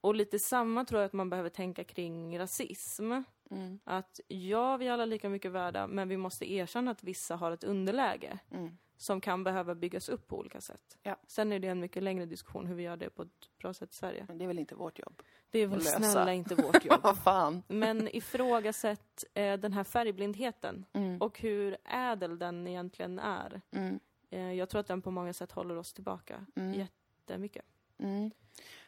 Och 0.00 0.14
lite 0.14 0.38
samma 0.38 0.84
tror 0.84 1.00
jag 1.00 1.06
att 1.06 1.12
man 1.12 1.30
behöver 1.30 1.50
tänka 1.50 1.84
kring 1.84 2.38
rasism. 2.38 3.12
Mm. 3.50 3.78
Att 3.84 4.20
ja, 4.28 4.76
vi 4.76 4.86
är 4.86 4.92
alla 4.92 5.04
lika 5.04 5.28
mycket 5.28 5.52
värda, 5.52 5.86
men 5.86 6.08
vi 6.08 6.16
måste 6.16 6.52
erkänna 6.52 6.90
att 6.90 7.02
vissa 7.02 7.36
har 7.36 7.52
ett 7.52 7.64
underläge. 7.64 8.38
Mm. 8.50 8.78
Som 8.96 9.20
kan 9.20 9.44
behöva 9.44 9.74
byggas 9.74 10.08
upp 10.08 10.28
på 10.28 10.38
olika 10.38 10.60
sätt. 10.60 10.98
Ja. 11.02 11.16
Sen 11.26 11.52
är 11.52 11.58
det 11.58 11.68
en 11.68 11.80
mycket 11.80 12.02
längre 12.02 12.26
diskussion 12.26 12.66
hur 12.66 12.74
vi 12.74 12.82
gör 12.82 12.96
det 12.96 13.10
på 13.10 13.22
ett 13.22 13.58
bra 13.58 13.74
sätt 13.74 13.92
i 13.92 13.94
Sverige. 13.96 14.24
Men 14.28 14.38
det 14.38 14.44
är 14.44 14.46
väl 14.46 14.58
inte 14.58 14.74
vårt 14.74 14.98
jobb? 14.98 15.22
Det 15.50 15.58
är 15.58 15.66
väl 15.66 15.80
snälla 15.82 16.32
inte 16.32 16.54
vårt 16.54 16.84
jobb. 16.84 17.00
Vad 17.02 17.18
fan. 17.18 17.62
Men 17.68 18.08
ifrågasätt 18.16 19.24
eh, 19.34 19.56
den 19.56 19.72
här 19.72 19.84
färgblindheten 19.84 20.84
Mm. 20.92 21.20
och 21.20 21.40
hur 21.40 21.76
ädel 21.84 22.38
den 22.38 22.66
egentligen 22.66 23.18
är. 23.18 23.60
Mm. 23.70 24.00
Eh, 24.30 24.52
jag 24.52 24.68
tror 24.68 24.80
att 24.80 24.86
den 24.86 25.02
på 25.02 25.10
många 25.10 25.32
sätt 25.32 25.52
håller 25.52 25.76
oss 25.76 25.92
tillbaka 25.92 26.46
Mm. 26.56 26.72
jättemycket. 26.74 27.64
Mm. 27.98 28.30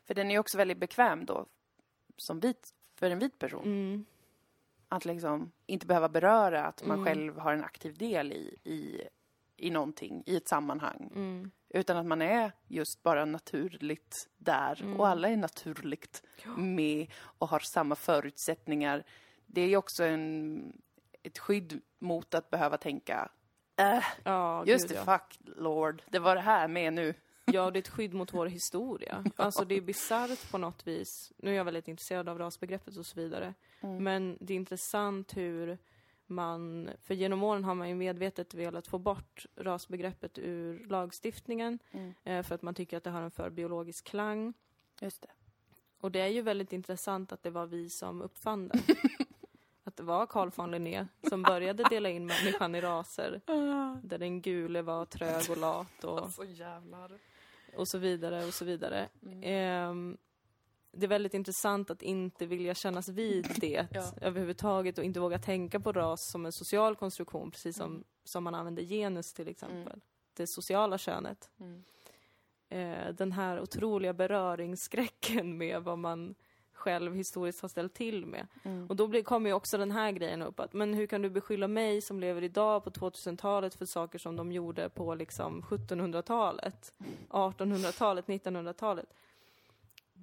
För 0.05 0.15
den 0.15 0.27
är 0.27 0.31
ju 0.35 0.39
också 0.39 0.59
väldigt 0.59 0.79
bekväm 0.79 1.25
då, 1.27 1.47
som 2.17 2.41
vit, 2.41 2.71
för 2.99 3.11
en 3.11 3.19
vit 3.19 3.39
person. 3.39 3.65
Mm. 3.65 4.05
Att 4.89 5.05
liksom 5.05 5.53
inte 5.67 5.87
behöva 5.87 6.09
beröra 6.09 6.65
att 6.65 6.87
man 6.87 6.99
Mm. 6.99 7.05
själv 7.07 7.39
har 7.39 7.53
en 7.53 7.65
aktiv 7.65 7.97
del 7.99 8.33
i, 8.33 8.57
i, 8.65 9.03
i 9.57 9.71
någonting, 9.71 10.23
i 10.27 10.37
ett 10.37 10.49
sammanhang. 10.49 11.11
Mm. 11.15 11.51
Utan 11.69 11.97
att 11.97 12.07
man 12.07 12.23
är 12.23 12.53
just 12.69 13.03
bara 13.03 13.25
naturligt 13.25 14.29
där 14.37 14.83
Mm. 14.83 15.01
och 15.01 15.09
alla 15.09 15.29
är 15.29 15.37
naturligt 15.37 16.23
med 16.57 17.07
och 17.39 17.49
har 17.49 17.59
samma 17.59 17.95
förutsättningar. 17.95 19.05
Det 19.47 19.61
är 19.61 19.69
ju 19.69 19.77
också 19.77 20.05
en, 20.05 20.73
ett 21.23 21.39
skydd 21.39 21.81
mot 21.99 22.35
att 22.35 22.51
behöva 22.51 22.77
tänka 22.77 23.31
äh, 23.77 24.05
Ja, 24.25 24.65
just 24.67 24.89
det, 24.89 24.95
ja. 24.95 25.05
fuck 25.05 25.39
lord, 25.57 26.03
det 26.11 26.19
var 26.19 26.35
det 26.35 26.41
här 26.41 26.69
med 26.69 26.93
nu. 26.93 27.15
Ja, 27.45 27.71
det 27.71 27.79
är 27.79 27.81
ett 27.81 27.89
skydd 27.89 28.15
mot 28.15 28.35
vår 28.35 28.47
historia. 28.47 29.25
Alltså 29.37 29.65
det 29.65 29.75
är 29.75 29.81
bisarrt 29.81 30.51
på 30.51 30.59
något 30.59 30.87
vis. 30.87 31.33
Nu 31.37 31.51
är 31.51 31.55
jag 31.55 31.65
väldigt 31.65 31.89
intresserad 31.89 32.29
av 32.29 32.39
rasbegreppet 32.39 32.97
och 32.97 33.07
så 33.07 33.21
vidare. 33.21 33.55
Mm. 33.81 34.05
Men 34.05 34.39
det 34.41 34.53
är 34.53 34.57
intressant 34.57 35.37
hur 35.37 35.79
man, 36.27 36.91
för 37.03 37.15
genom 37.15 37.43
åren 37.43 37.65
har 37.65 37.75
man 37.75 37.89
ju 37.89 37.95
medvetet 37.95 38.55
velat 38.55 38.87
få 38.87 38.99
bort 38.99 39.47
rasbegreppet 39.57 40.39
ur 40.39 40.87
lagstiftningen. 40.87 41.79
Mm. 41.91 42.15
Eh, 42.25 42.43
för 42.43 42.55
att 42.55 42.63
man 42.63 42.75
tycker 42.75 42.97
att 42.97 43.05
det 43.05 43.11
har 43.11 43.23
en 43.23 43.31
för 43.31 43.51
biologisk 43.51 44.05
klang. 44.05 44.55
Just 45.01 45.23
det. 45.23 45.29
Och 46.01 46.13
det 46.13 46.21
är 46.21 46.29
ju 46.29 46.43
väldigt 46.43 46.73
intressant 46.73 47.33
att 47.33 47.43
det 47.43 47.51
var 47.51 47.67
vi 47.67 47.91
som 47.91 48.23
uppfann 48.23 48.69
det. 48.69 48.79
att 49.85 49.97
det 49.97 50.03
var 50.03 50.27
Carl 50.27 50.51
von 50.55 50.71
Linné 50.71 51.07
som 51.29 51.43
började 51.43 51.85
dela 51.91 52.09
in 52.09 52.27
människan 52.27 52.75
i 52.75 52.81
raser. 52.81 53.41
Där 54.03 54.19
den 54.19 54.43
gule 54.43 54.83
var 54.83 55.05
trög 55.05 55.51
och 55.51 55.57
lat 55.57 56.05
och, 56.05 56.31
Så 56.31 56.45
jävlar. 56.45 57.19
Och 57.77 57.89
så 57.89 57.99
vidare 57.99 58.45
och 58.47 58.55
så 58.55 58.65
vidare. 58.65 59.09
Mm. 59.23 59.41
Ehm, 59.43 60.17
det 60.93 61.07
är 61.07 61.09
väldigt 61.09 61.35
intressant 61.35 61.91
att 61.91 62.03
inte 62.03 62.47
vilja 62.47 62.75
kännas 62.75 63.09
vid 63.09 63.47
det 63.57 63.87
Ja. 63.93 64.05
överhuvudtaget 64.21 64.99
och 64.99 65.05
inte 65.05 65.21
våga 65.21 65.39
tänka 65.39 65.81
på 65.81 65.93
ras 65.93 66.31
som 66.31 66.47
en 66.47 66.53
social 66.53 66.97
konstruktion, 66.97 67.51
precis 67.51 67.77
som, 67.77 67.91
Mm. 67.91 68.05
som 68.25 68.45
man 68.45 68.55
använder 68.55 68.83
genus 68.83 69.33
till 69.33 69.49
exempel. 69.49 70.01
Det 70.35 70.47
sociala 70.47 70.99
könet. 70.99 71.51
Mm. 71.61 71.85
eh, 72.69 73.15
den 73.15 73.33
här 73.33 73.61
otroliga 73.61 74.13
beröringsskräcken 74.13 75.59
med 75.59 75.83
vad 75.83 75.99
man 75.99 76.35
själv 76.83 77.15
historiskt 77.15 77.63
har 77.63 77.69
ställt 77.69 77.95
till 77.95 78.27
med. 78.27 78.47
Mm. 78.63 78.87
Och 78.87 78.97
då 78.97 79.07
blir, 79.07 79.23
kommer 79.23 79.51
ju 79.51 79.55
också 79.55 79.79
den 79.79 79.91
här 79.91 80.13
grejen 80.13 80.43
upp 80.43 80.61
att, 80.61 80.73
men 80.73 80.95
hur 80.95 81.07
kan 81.07 81.23
du 81.23 81.31
beskylla 81.31 81.69
mig 81.69 82.01
som 82.01 82.21
lever 82.21 82.43
idag 82.43 82.85
på 82.85 82.91
2000-talet 82.91 83.75
för 83.75 83.87
saker 83.87 84.19
som 84.19 84.37
de 84.37 84.53
gjorde 84.53 84.89
på 84.89 85.15
liksom 85.15 85.63
1700-talet, 85.63 86.93
1800-talet, 87.29 88.27
1900-talet? 88.27 89.15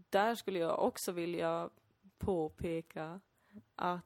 Där 0.10 0.36
skulle 0.36 0.60
jag 0.60 0.84
också 0.84 1.12
vilja 1.12 1.70
påpeka 2.18 3.20
att 3.76 4.04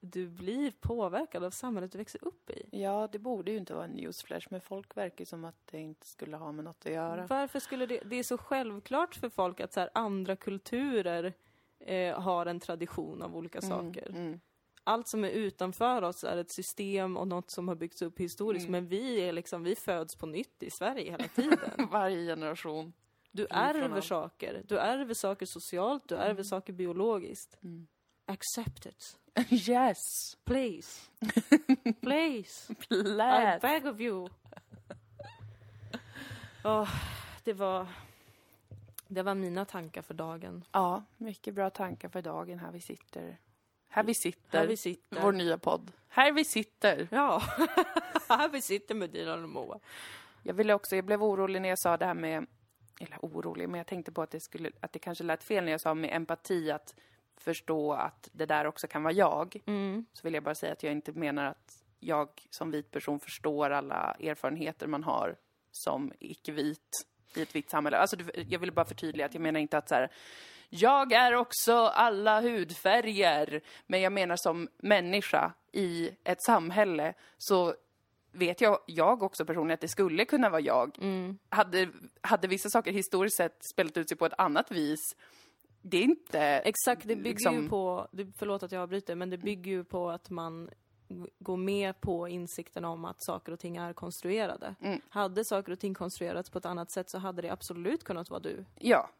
du 0.00 0.28
blir 0.28 0.70
påverkad 0.80 1.44
av 1.44 1.50
samhället 1.50 1.92
du 1.92 1.98
växer 1.98 2.24
upp 2.24 2.50
i. 2.50 2.68
Ja, 2.82 3.08
det 3.12 3.18
borde 3.18 3.50
ju 3.50 3.58
inte 3.58 3.74
vara 3.74 3.84
en 3.84 3.90
newsflash, 3.90 4.46
men 4.50 4.60
folk 4.60 4.96
verkar 4.96 5.24
som 5.24 5.44
att 5.44 5.66
det 5.70 5.78
inte 5.78 6.06
skulle 6.06 6.36
ha 6.36 6.52
med 6.52 6.64
något 6.64 6.86
att 6.86 6.92
göra. 6.92 7.26
Varför 7.26 7.60
skulle 7.60 7.86
det... 7.86 8.00
Det 8.04 8.16
är 8.16 8.22
så 8.22 8.38
självklart 8.38 9.14
för 9.14 9.28
folk 9.28 9.60
att 9.60 9.72
så 9.72 9.80
här, 9.80 9.90
andra 9.94 10.36
kulturer 10.36 11.32
eh, 11.86 12.20
har 12.20 12.46
en 12.46 12.60
tradition 12.60 13.22
av 13.22 13.36
olika 13.36 13.60
saker. 13.60 14.10
Mm. 14.10 14.40
Allt 14.84 15.08
som 15.08 15.24
är 15.24 15.28
utanför 15.30 16.02
oss 16.02 16.24
är 16.24 16.36
ett 16.36 16.52
system 16.52 17.16
och 17.16 17.28
något 17.28 17.50
som 17.50 17.68
har 17.68 17.74
byggts 17.74 18.02
upp 18.02 18.20
historiskt. 18.20 18.68
Mm. 18.68 18.72
Men 18.82 18.88
vi 18.88 19.20
är 19.20 19.32
liksom, 19.32 19.62
vi 19.62 19.76
föds 19.76 20.16
på 20.16 20.26
nytt 20.26 20.62
i 20.62 20.70
Sverige 20.70 21.10
hela 21.10 21.28
tiden. 21.28 21.70
Varje 21.90 22.26
generation. 22.26 22.92
Du 23.32 23.46
ärver 23.50 24.00
saker. 24.00 24.62
Du 24.68 24.78
ärver 24.78 25.14
saker 25.14 25.46
socialt, 25.46 26.08
du 26.08 26.14
ärver 26.14 26.30
Mm. 26.30 26.44
saker 26.44 26.72
biologiskt. 26.72 27.58
Mm. 27.62 27.86
Accept 28.26 28.86
it. 28.86 29.18
yes! 29.68 29.96
Please. 30.44 31.00
Please. 32.00 32.72
I 32.72 32.74
Plät! 32.74 33.62
beg 33.62 33.86
of 33.86 34.00
you. 34.00 34.28
Åh, 36.64 36.88
det 37.44 37.52
var... 37.52 37.86
Det 39.08 39.22
var 39.22 39.34
mina 39.34 39.64
tankar 39.64 40.02
för 40.02 40.14
dagen. 40.14 40.64
Ja, 40.72 41.02
mycket 41.16 41.54
bra 41.54 41.70
tankar 41.70 42.08
för 42.08 42.22
dagen. 42.22 42.58
Här 42.58 42.72
vi 42.72 42.80
sitter. 42.80 43.36
Här 43.88 44.02
vi 44.02 44.14
sitter. 44.14 44.58
Här 44.58 44.66
vi 44.66 44.76
sitter. 44.76 45.22
Vår 45.22 45.32
nya 45.32 45.58
podd. 45.58 45.92
Här 46.08 46.32
vi 46.32 46.44
sitter. 46.44 47.08
Ja, 47.10 47.42
här 48.28 48.48
vi 48.48 48.60
sitter 48.62 48.94
med 48.94 49.10
Dilan 49.10 49.42
och 49.42 49.48
Moa. 49.48 49.78
Jag 50.42 50.54
ville 50.54 50.74
också, 50.74 50.96
jag 50.96 51.04
blev 51.04 51.22
orolig 51.22 51.62
när 51.62 51.68
jag 51.68 51.78
sa 51.78 51.96
det 51.96 52.06
här 52.06 52.14
med, 52.14 52.46
eller 53.00 53.18
orolig, 53.22 53.68
men 53.68 53.78
jag 53.78 53.86
tänkte 53.86 54.12
på 54.12 54.22
att 54.22 54.30
det 54.30 54.40
skulle, 54.40 54.70
att 54.80 54.92
det 54.92 54.98
kanske 54.98 55.24
lät 55.24 55.42
fel 55.42 55.64
när 55.64 55.72
jag 55.72 55.80
sa 55.80 55.94
med 55.94 56.16
empati 56.16 56.70
att 56.70 56.94
förstå 57.36 57.92
att 57.92 58.28
det 58.32 58.46
där 58.46 58.66
också 58.66 58.86
kan 58.86 59.02
vara 59.02 59.12
jag. 59.12 59.62
Så 60.12 60.22
vill 60.22 60.34
jag 60.34 60.42
bara 60.42 60.54
säga 60.54 60.72
att 60.72 60.82
jag 60.82 60.92
inte 60.92 61.12
menar 61.12 61.44
att 61.44 61.82
jag 62.00 62.28
som 62.50 62.70
vit 62.70 62.90
person 62.90 63.20
förstår 63.20 63.70
alla 63.70 64.16
erfarenheter 64.20 64.86
man 64.86 65.04
har 65.04 65.36
som 65.70 66.12
icke-vit 66.18 67.06
i 67.34 67.42
ett 67.42 67.54
vitt 67.54 67.70
samhälle. 67.70 67.98
Alltså, 67.98 68.16
jag 68.48 68.58
vill 68.58 68.72
bara 68.72 68.86
förtydliga 68.86 69.26
att 69.26 69.34
jag 69.34 69.40
menar 69.40 69.60
inte 69.60 69.78
att 69.78 69.88
så 69.88 69.94
här, 69.94 70.10
jag 70.70 71.12
är 71.12 71.34
också 71.34 71.76
alla 71.76 72.40
hudfärger, 72.40 73.60
men 73.86 74.00
jag 74.00 74.12
menar 74.12 74.36
som 74.36 74.68
människa 74.76 75.52
i 75.72 76.10
ett 76.24 76.42
samhälle 76.42 77.14
så 77.38 77.74
vet 78.32 78.60
jag, 78.60 78.78
jag 78.86 79.22
också 79.22 79.44
personligen 79.44 79.74
att 79.74 79.80
det 79.80 79.88
skulle 79.88 80.24
kunna 80.24 80.50
vara 80.50 80.60
jag. 80.60 80.98
Hade, 81.48 81.88
hade 82.20 82.48
vissa 82.48 82.68
saker 82.68 82.92
historiskt 82.92 83.36
sett 83.36 83.64
spelat 83.72 83.96
ut 83.96 84.08
sig 84.08 84.18
på 84.18 84.26
ett 84.26 84.38
annat 84.38 84.70
vis, 84.70 85.00
det 85.82 85.96
är 85.96 86.02
inte... 86.02 86.40
Exakt, 86.40 87.02
det 87.02 87.16
bygger 87.16 87.30
liksom- 87.30 87.62
ju 87.62 87.68
på, 87.68 88.08
förlåt 88.38 88.62
att 88.62 88.72
jag 88.72 88.82
avbryter, 88.82 89.14
men 89.14 89.30
det 89.30 89.38
bygger 89.38 89.70
ju 89.70 89.84
på 89.84 90.10
att 90.10 90.30
man 90.30 90.70
g- 91.08 91.30
går 91.38 91.56
med 91.56 92.00
på 92.00 92.28
insikten 92.28 92.84
om 92.84 93.04
att 93.04 93.22
saker 93.22 93.52
och 93.52 93.58
ting 93.60 93.76
är 93.76 93.92
konstruerade. 93.92 94.74
Mm. 94.80 95.00
Hade 95.08 95.44
saker 95.44 95.72
och 95.72 95.78
ting 95.80 95.94
konstruerats 95.94 96.50
på 96.50 96.58
ett 96.58 96.66
annat 96.66 96.90
sätt 96.90 97.10
så 97.10 97.18
hade 97.18 97.42
det 97.42 97.50
absolut 97.50 98.04
kunnat 98.04 98.30
vara 98.30 98.40
du. 98.40 98.64
Ja, 98.74 99.10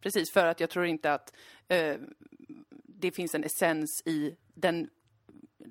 precis. 0.00 0.32
För 0.32 0.46
att 0.46 0.60
jag 0.60 0.70
tror 0.70 0.86
inte 0.86 1.12
att 1.12 1.34
eh, 1.68 1.96
det 2.86 3.10
finns 3.10 3.34
en 3.34 3.44
essens 3.44 4.02
i 4.04 4.36
den 4.54 4.90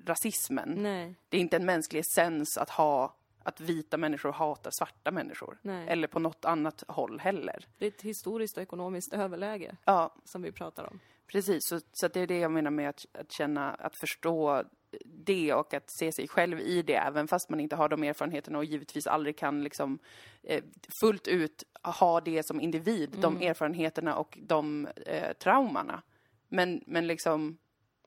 rasismen. 0.06 0.70
Nej, 0.78 1.16
Det 1.30 1.38
är 1.38 1.42
inte 1.42 1.56
en 1.56 1.66
mänsklig 1.66 2.00
essens 2.00 2.58
att 2.58 2.70
ha 2.70 3.16
att 3.44 3.62
vita 3.62 3.98
människor 3.98 4.32
hatar 4.32 4.72
svarta 4.72 5.12
människor. 5.12 5.58
Nej. 5.62 5.88
Eller 5.90 6.08
på 6.08 6.20
något 6.20 6.46
annat 6.46 6.84
håll 6.88 7.20
heller. 7.20 7.68
det 7.78 7.86
är 7.86 7.90
ett 7.92 8.02
historiskt 8.02 8.58
och 8.58 8.64
ekonomiskt 8.64 9.14
överläge 9.14 9.76
Ja, 9.86 10.16
som 10.26 10.42
vi 10.42 10.52
pratar 10.52 10.84
om. 10.84 11.00
precis. 11.28 11.68
Så, 11.68 11.80
så 11.94 12.08
det 12.08 12.20
är 12.20 12.28
det 12.28 12.40
jag 12.40 12.52
menar 12.52 12.72
med 12.72 12.90
att, 12.90 13.06
att 13.14 13.32
känna, 13.32 13.72
att 13.72 13.96
förstå 13.96 14.64
det 15.06 15.54
och 15.54 15.74
att 15.74 15.90
se 15.92 16.12
sig 16.12 16.28
själv 16.28 16.60
i 16.60 16.82
det, 16.82 16.96
även 16.96 17.28
fast 17.28 17.50
man 17.50 17.60
inte 17.60 17.76
har 17.76 17.90
de 17.90 18.04
erfarenheterna 18.04 18.58
och 18.58 18.66
givetvis 18.66 19.08
aldrig 19.08 19.38
kan 19.38 19.64
liksom 19.64 20.00
eh, 20.44 20.64
fullt 21.02 21.28
ut 21.28 21.64
ha 21.84 22.22
det 22.22 22.46
som 22.46 22.62
individ, 22.62 23.10
de 23.22 23.38
erfarenheterna 23.42 24.16
och 24.16 24.38
de 24.42 24.88
eh, 25.06 25.34
traumorna. 25.34 26.02
Men, 26.48 26.84
men 26.88 27.08
liksom 27.08 27.58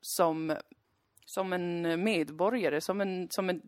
som, 0.01 0.55
som 1.25 1.53
en 1.53 2.03
medborgare, 2.03 2.81
som 2.81 3.01
en, 3.01 3.27
som 3.29 3.49
en, 3.49 3.61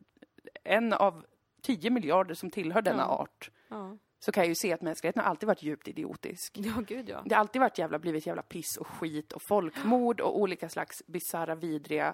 en 0.63 0.93
av 0.93 1.25
tio 1.61 1.89
miljarder 1.89 2.33
som 2.35 2.51
tillhör 2.51 2.81
denna 2.81 3.03
Ja. 3.03 3.07
art, 3.07 3.51
Ja, 3.69 3.97
så 4.19 4.31
kan 4.31 4.43
jag 4.43 4.49
ju 4.49 4.55
se 4.55 4.73
att 4.73 4.81
mänskligheten 4.81 5.23
har 5.23 5.29
alltid 5.29 5.47
varit 5.47 5.63
djupt 5.63 5.87
idiotisk. 5.87 6.57
ja 6.57 6.73
gud 6.87 7.09
ja. 7.09 7.21
Det 7.25 7.35
har 7.35 7.39
alltid 7.39 7.59
varit 7.59 7.77
jävla, 7.77 7.99
blivit 7.99 8.27
jävla 8.27 8.41
piss 8.41 8.77
och 8.79 8.87
skit 8.87 9.31
och 9.33 9.41
folkmord 9.49 10.21
och 10.21 10.39
olika 10.39 10.69
slags 10.69 11.03
bisarra, 11.07 11.55
vidriga 11.55 12.13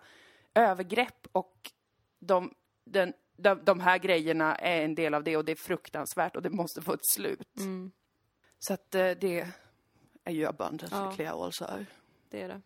övergrepp 0.55 1.27
och 1.31 1.71
de, 2.19 2.53
den, 2.85 3.13
de, 3.37 3.59
de 3.65 3.79
här 3.79 3.97
grejerna 3.97 4.55
är 4.55 4.81
en 4.85 4.95
del 4.95 5.13
av 5.13 5.23
det 5.23 5.37
och 5.37 5.45
det 5.45 5.51
är 5.51 5.55
fruktansvärt 5.55 6.35
och 6.35 6.41
det 6.41 6.49
måste 6.49 6.81
få 6.81 6.93
ett 6.93 7.05
slut. 7.05 7.57
Mm, 7.57 7.91
Så 8.59 8.73
att 8.73 8.95
eh, 8.95 9.11
det 9.11 9.47
är 10.23 10.31
ju 10.31 10.45
abundantly 10.45 10.97
Ja. 10.97 11.11
clear 11.11 11.45
also. 11.45 11.65
det 12.29 12.41
är 12.41 12.47
det. 12.47 12.61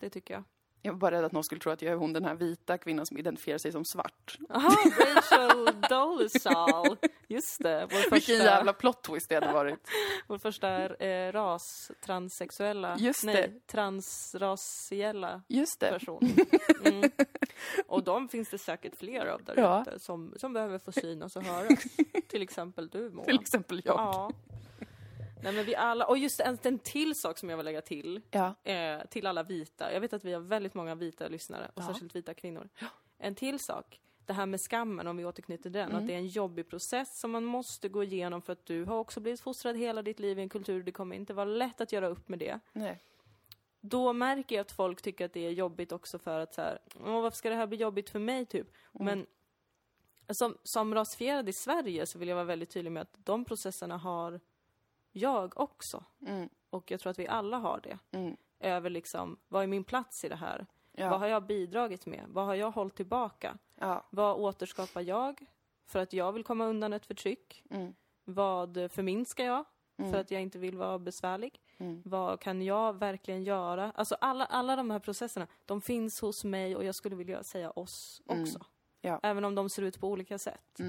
Det 0.00 0.10
tycker 0.10 0.34
jag. 0.34 0.44
Jag 0.86 0.92
var 0.92 0.98
bara 0.98 1.10
rädd 1.10 1.24
att 1.24 1.32
någon 1.32 1.44
skulle 1.44 1.60
tro 1.60 1.72
att 1.72 1.82
jag 1.82 1.92
är 1.92 1.96
hon 1.96 2.12
den 2.12 2.24
här 2.24 2.34
vita 2.34 2.78
kvinnan 2.78 3.06
som 3.06 3.18
identifierar 3.18 3.58
sig 3.58 3.72
som 3.72 3.84
svart. 3.84 4.38
Aha, 4.50 4.70
Rachel 5.14 5.68
Dolezal. 5.90 6.96
Just 7.28 7.62
det, 7.62 7.80
vår 7.90 7.96
Vilken 7.96 8.10
första, 8.10 8.32
jävla 8.32 8.72
plot 8.72 9.02
twist 9.02 9.28
det 9.28 9.34
hade 9.34 9.52
varit. 9.52 9.88
vår 10.26 10.38
första 10.38 10.96
eh, 10.96 11.32
ras, 11.32 11.90
transsexuella, 12.00 12.96
Just 12.98 13.24
nej, 13.24 13.34
det. 13.34 13.66
transrasiella 13.72 15.42
Just 15.48 15.80
det. 15.80 15.90
person. 15.90 16.20
Mm. 16.84 17.10
Och 17.86 18.04
de 18.04 18.28
finns 18.28 18.48
det 18.50 18.58
säkert 18.58 18.96
fler 18.96 19.26
av 19.26 19.44
där 19.44 19.54
Ja. 19.56 19.82
ute 19.88 19.98
som, 19.98 20.34
som 20.36 20.52
behöver 20.52 20.78
få 20.78 20.92
synas 20.92 21.36
och 21.36 21.42
höras. 21.42 21.84
Till 22.28 22.42
exempel 22.42 22.88
du 22.88 23.10
Moa. 23.10 23.24
Till 23.24 23.40
exempel 23.40 23.82
jag. 23.84 23.94
Ja. 23.94 24.30
Nej 25.44 25.52
men 25.52 25.64
vi 25.64 25.76
alla, 25.76 26.06
och 26.06 26.18
just 26.18 26.40
en, 26.40 26.58
en 26.62 26.78
till 26.78 27.14
sak 27.14 27.38
som 27.38 27.50
jag 27.50 27.56
vill 27.56 27.64
lägga 27.64 27.80
till, 27.80 28.20
Ja. 28.30 28.54
eh, 28.64 29.06
till 29.06 29.26
alla 29.26 29.42
vita. 29.42 29.92
Jag 29.92 30.00
vet 30.00 30.12
att 30.12 30.24
vi 30.24 30.32
har 30.32 30.40
väldigt 30.40 30.74
många 30.74 30.94
vita 30.94 31.28
lyssnare, 31.28 31.70
och 31.74 31.82
Ja. 31.82 31.86
särskilt 31.86 32.16
vita 32.16 32.34
kvinnor. 32.34 32.68
En 33.18 33.34
till 33.34 33.58
sak, 33.58 34.00
det 34.26 34.32
här 34.32 34.46
med 34.46 34.60
skammen, 34.60 35.06
om 35.06 35.16
vi 35.16 35.24
återknyter 35.24 35.70
den, 35.70 35.88
Mm. 35.90 36.00
att 36.02 36.06
det 36.06 36.12
är 36.14 36.18
en 36.18 36.26
jobbig 36.28 36.68
process 36.68 37.20
som 37.20 37.30
man 37.30 37.44
måste 37.44 37.88
gå 37.88 38.02
igenom 38.04 38.42
för 38.42 38.52
att 38.52 38.66
du 38.66 38.84
har 38.84 38.98
också 38.98 39.20
blivit 39.20 39.40
fostrad 39.40 39.76
hela 39.76 40.02
ditt 40.02 40.18
liv 40.20 40.38
i 40.38 40.42
en 40.42 40.48
kultur, 40.48 40.82
det 40.82 40.92
kommer 40.92 41.16
inte 41.16 41.34
vara 41.34 41.44
lätt 41.44 41.80
att 41.80 41.92
göra 41.92 42.06
upp 42.08 42.28
med 42.28 42.38
det. 42.38 42.60
Nej. 42.72 42.98
Då 43.80 44.12
märker 44.12 44.56
jag 44.56 44.60
att 44.60 44.72
folk 44.72 45.02
tycker 45.02 45.24
att 45.24 45.32
det 45.32 45.46
är 45.46 45.50
jobbigt 45.50 45.92
också 45.92 46.18
för 46.18 46.40
att 46.40 46.54
så 46.54 46.60
här, 46.60 46.78
Åh, 47.04 47.20
varför 47.22 47.36
ska 47.36 47.48
det 47.50 47.56
här 47.56 47.66
bli 47.66 47.78
jobbigt 47.78 48.10
för 48.10 48.18
mig 48.18 48.46
typ? 48.46 48.66
Mm. 49.00 49.04
Men 49.06 49.26
som, 50.36 50.58
som 50.62 50.94
rasifierad 50.94 51.48
i 51.48 51.52
Sverige 51.52 52.06
så 52.06 52.18
vill 52.18 52.28
jag 52.28 52.34
vara 52.36 52.44
väldigt 52.44 52.70
tydlig 52.70 52.92
med 52.92 53.00
att 53.02 53.14
de 53.24 53.44
processerna 53.44 53.96
har 53.96 54.40
jag 55.16 55.52
också. 55.60 56.04
Mm. 56.26 56.48
Och 56.70 56.90
jag 56.90 57.00
tror 57.00 57.10
att 57.10 57.18
vi 57.18 57.28
alla 57.28 57.58
har 57.58 57.80
det. 57.82 57.98
Mm. 58.18 58.36
Över 58.60 58.90
liksom, 58.90 59.36
vad 59.48 59.62
är 59.62 59.66
min 59.66 59.84
plats 59.84 60.24
i 60.24 60.28
det 60.28 60.36
här? 60.36 60.66
Vad 60.92 61.06
Ja. 61.06 61.16
har 61.16 61.26
jag 61.26 61.42
bidragit 61.46 62.06
med? 62.06 62.24
Vad 62.28 62.46
har 62.46 62.54
jag 62.54 62.70
hållit 62.70 62.94
tillbaka? 62.96 63.58
Ja. 63.74 64.06
Vad 64.10 64.36
återskapar 64.36 65.00
jag 65.00 65.46
för 65.86 65.98
att 65.98 66.12
jag 66.12 66.32
vill 66.32 66.44
komma 66.44 66.64
undan 66.66 66.92
ett 66.92 67.06
förtryck? 67.06 67.62
Mm. 67.70 67.94
Vad 68.24 68.74
förminskar 68.90 69.44
jag 69.44 69.64
för 69.96 70.04
Mm. 70.04 70.20
att 70.20 70.30
jag 70.30 70.42
inte 70.42 70.58
vill 70.58 70.76
vara 70.76 70.98
besvärlig? 70.98 71.60
Mm. 71.78 72.02
Vad 72.04 72.40
kan 72.40 72.62
jag 72.62 72.92
verkligen 72.98 73.42
göra? 73.44 73.92
Alltså 73.94 74.14
alla, 74.20 74.44
alla 74.44 74.76
de 74.76 74.90
här 74.90 74.98
processerna, 74.98 75.46
de 75.64 75.80
finns 75.80 76.20
hos 76.20 76.44
mig 76.44 76.76
och 76.76 76.84
jag 76.84 76.94
skulle 76.94 77.16
vilja 77.16 77.42
säga 77.42 77.70
oss 77.70 78.22
Mm. 78.28 78.42
också. 78.42 78.58
Ja. 79.00 79.20
Även 79.22 79.44
om 79.44 79.54
de 79.54 79.68
ser 79.70 79.82
ut 79.82 80.00
på 80.00 80.08
olika 80.08 80.38
sätt. 80.38 80.80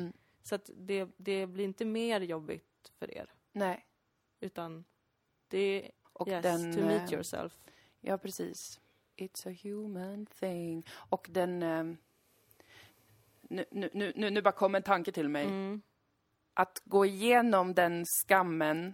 Så 0.44 0.56
att 0.56 0.70
det, 0.76 1.10
det 1.18 1.46
blir 1.48 1.66
inte 1.66 1.86
mer 1.86 2.22
jobbigt 2.22 2.92
för 3.00 3.12
er. 3.12 3.34
Nej. 3.52 3.86
Utan 4.40 4.86
det 5.48 5.58
är, 5.86 5.92
Och 6.14 6.28
yes, 6.28 6.44
den... 6.44 6.74
to 6.74 6.82
meet 6.82 7.08
eh, 7.08 7.14
yourself. 7.14 7.54
Ja, 8.02 8.18
precis. 8.18 8.80
It's 9.18 9.50
a 9.52 9.56
human 9.64 10.26
thing. 10.26 10.86
Och 11.10 11.28
den... 11.32 11.64
ehm, 11.64 11.98
nu, 13.42 13.66
nu, 13.72 13.90
nu, 14.16 14.30
nu 14.30 14.42
bara 14.42 14.52
kom 14.52 14.76
en 14.76 14.84
tanke 14.84 15.12
till 15.12 15.30
mig. 15.30 15.46
Mm. 15.46 15.82
Att 16.54 16.82
gå 16.86 17.06
igenom 17.06 17.74
den 17.74 18.04
skammen 18.06 18.94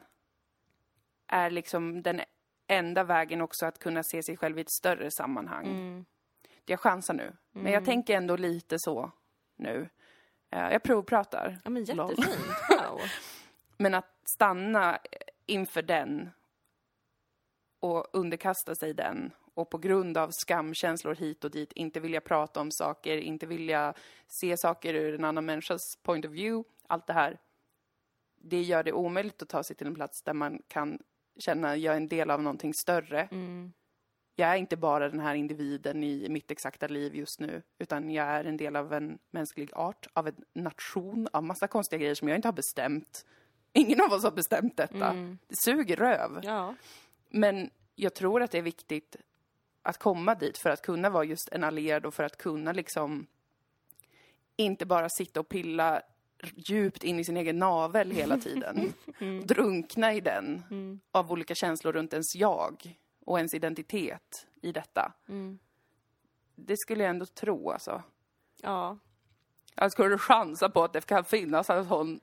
är 1.27 1.49
liksom 1.49 2.01
den 2.01 2.21
enda 2.67 3.03
vägen 3.03 3.41
också 3.41 3.65
att 3.65 3.79
kunna 3.79 4.03
se 4.03 4.23
sig 4.23 4.37
själv 4.37 4.57
i 4.57 4.61
ett 4.61 4.71
större 4.71 5.11
sammanhang. 5.11 5.65
Mm. 5.67 6.05
Jag 6.65 6.79
chansar 6.79 7.13
nu, 7.13 7.33
men 7.51 7.71
jag 7.73 7.85
tänker 7.85 8.17
ändå 8.17 8.35
lite 8.35 8.75
så 8.79 9.11
nu. 9.55 9.89
Eh, 10.49 10.71
Jag 10.71 10.83
provpratar. 10.83 11.59
Ja 11.63 11.69
men 11.69 11.83
jättefint. 11.83 12.27
Wow. 12.89 12.99
Men 13.77 13.93
att 13.93 14.17
stanna 14.35 14.99
inför 15.51 15.81
den 15.81 16.29
och 17.79 18.07
underkasta 18.13 18.75
sig 18.75 18.93
den 18.93 19.31
och 19.53 19.69
på 19.69 19.77
grund 19.77 20.17
av 20.17 20.31
skamkänslor 20.31 21.15
hit 21.15 21.43
och 21.43 21.51
dit 21.51 21.71
inte 21.71 21.99
vilja 21.99 22.21
prata 22.21 22.61
om 22.61 22.71
saker, 22.71 23.17
inte 23.17 23.45
vilja 23.45 23.93
se 24.27 24.57
saker 24.57 24.93
ur 24.93 25.15
en 25.15 25.23
annan 25.23 25.45
människas 25.45 25.95
point 26.03 26.25
of 26.25 26.31
view, 26.31 26.69
allt 26.87 27.07
det 27.07 27.13
här. 27.13 27.39
Det 28.35 28.61
gör 28.61 28.83
det 28.83 28.93
omöjligt 28.93 29.41
att 29.41 29.49
ta 29.49 29.63
sig 29.63 29.75
till 29.75 29.87
en 29.87 29.95
plats 29.95 30.21
där 30.21 30.33
man 30.33 30.61
kan 30.67 30.99
känna 31.39 31.75
jag 31.75 31.93
är 31.93 31.97
en 31.97 32.07
del 32.07 32.31
av 32.31 32.41
någonting 32.41 32.73
större. 32.73 33.21
Mm. 33.21 33.73
Jag 34.35 34.49
är 34.49 34.55
inte 34.55 34.77
bara 34.77 35.09
den 35.09 35.19
här 35.19 35.35
individen 35.35 36.03
i 36.03 36.29
mitt 36.29 36.51
exakta 36.51 36.87
liv 36.87 37.15
just 37.15 37.39
nu, 37.39 37.61
utan 37.79 38.11
jag 38.11 38.27
är 38.27 38.43
en 38.43 38.57
del 38.57 38.75
av 38.75 38.93
en 38.93 39.19
mänsklig 39.31 39.69
art, 39.73 40.07
av 40.13 40.27
en 40.27 40.35
nation, 40.53 41.27
av 41.33 41.43
massa 41.43 41.67
konstiga 41.67 41.99
grejer 41.99 42.15
som 42.15 42.27
jag 42.27 42.37
inte 42.37 42.47
har 42.47 42.53
bestämt. 42.53 43.25
Ingen 43.73 44.01
av 44.01 44.13
oss 44.13 44.23
har 44.23 44.31
bestämt 44.31 44.77
detta. 44.77 45.09
Mm. 45.09 45.37
Det 45.47 45.55
suger 45.55 45.95
röv. 45.95 46.39
Ja. 46.43 46.75
Men 47.29 47.69
jag 47.95 48.13
tror 48.13 48.41
att 48.41 48.51
det 48.51 48.57
är 48.57 48.61
viktigt 48.61 49.15
att 49.81 49.97
komma 49.97 50.35
dit 50.35 50.57
för 50.57 50.69
att 50.69 50.81
kunna 50.81 51.09
vara 51.09 51.23
just 51.23 51.49
en 51.51 51.63
allierad 51.63 52.05
och 52.05 52.13
för 52.13 52.23
att 52.23 52.37
kunna 52.37 52.71
liksom 52.71 53.27
inte 54.55 54.85
bara 54.85 55.09
sitta 55.09 55.39
och 55.39 55.49
pilla 55.49 56.01
djupt 56.55 57.03
in 57.03 57.19
i 57.19 57.23
sin 57.25 57.37
egen 57.37 57.59
navel 57.59 58.11
hela 58.11 58.37
tiden. 58.37 58.93
Och 59.07 59.23
drunkna 59.47 60.13
i 60.13 60.21
den 60.21 60.63
Mm. 60.71 60.99
av 61.11 61.31
olika 61.31 61.55
känslor 61.55 61.93
runt 61.93 62.13
ens 62.13 62.35
jag 62.35 62.99
och 63.25 63.37
ens 63.37 63.53
identitet 63.53 64.47
i 64.61 64.71
detta. 64.71 65.13
Mm. 65.29 65.59
Det 66.55 66.77
skulle 66.77 67.03
jag 67.03 67.09
ändå 67.09 67.25
tro 67.25 67.71
alltså. 67.71 68.03
Ja. 68.61 68.97
Jag 69.75 69.91
skulle 69.91 70.17
chansa 70.17 70.69
på 70.69 70.83
att 70.83 70.93
det 70.93 71.05
kan 71.05 71.23
finnas 71.25 71.69
en 71.69 71.87
sån 71.87 72.19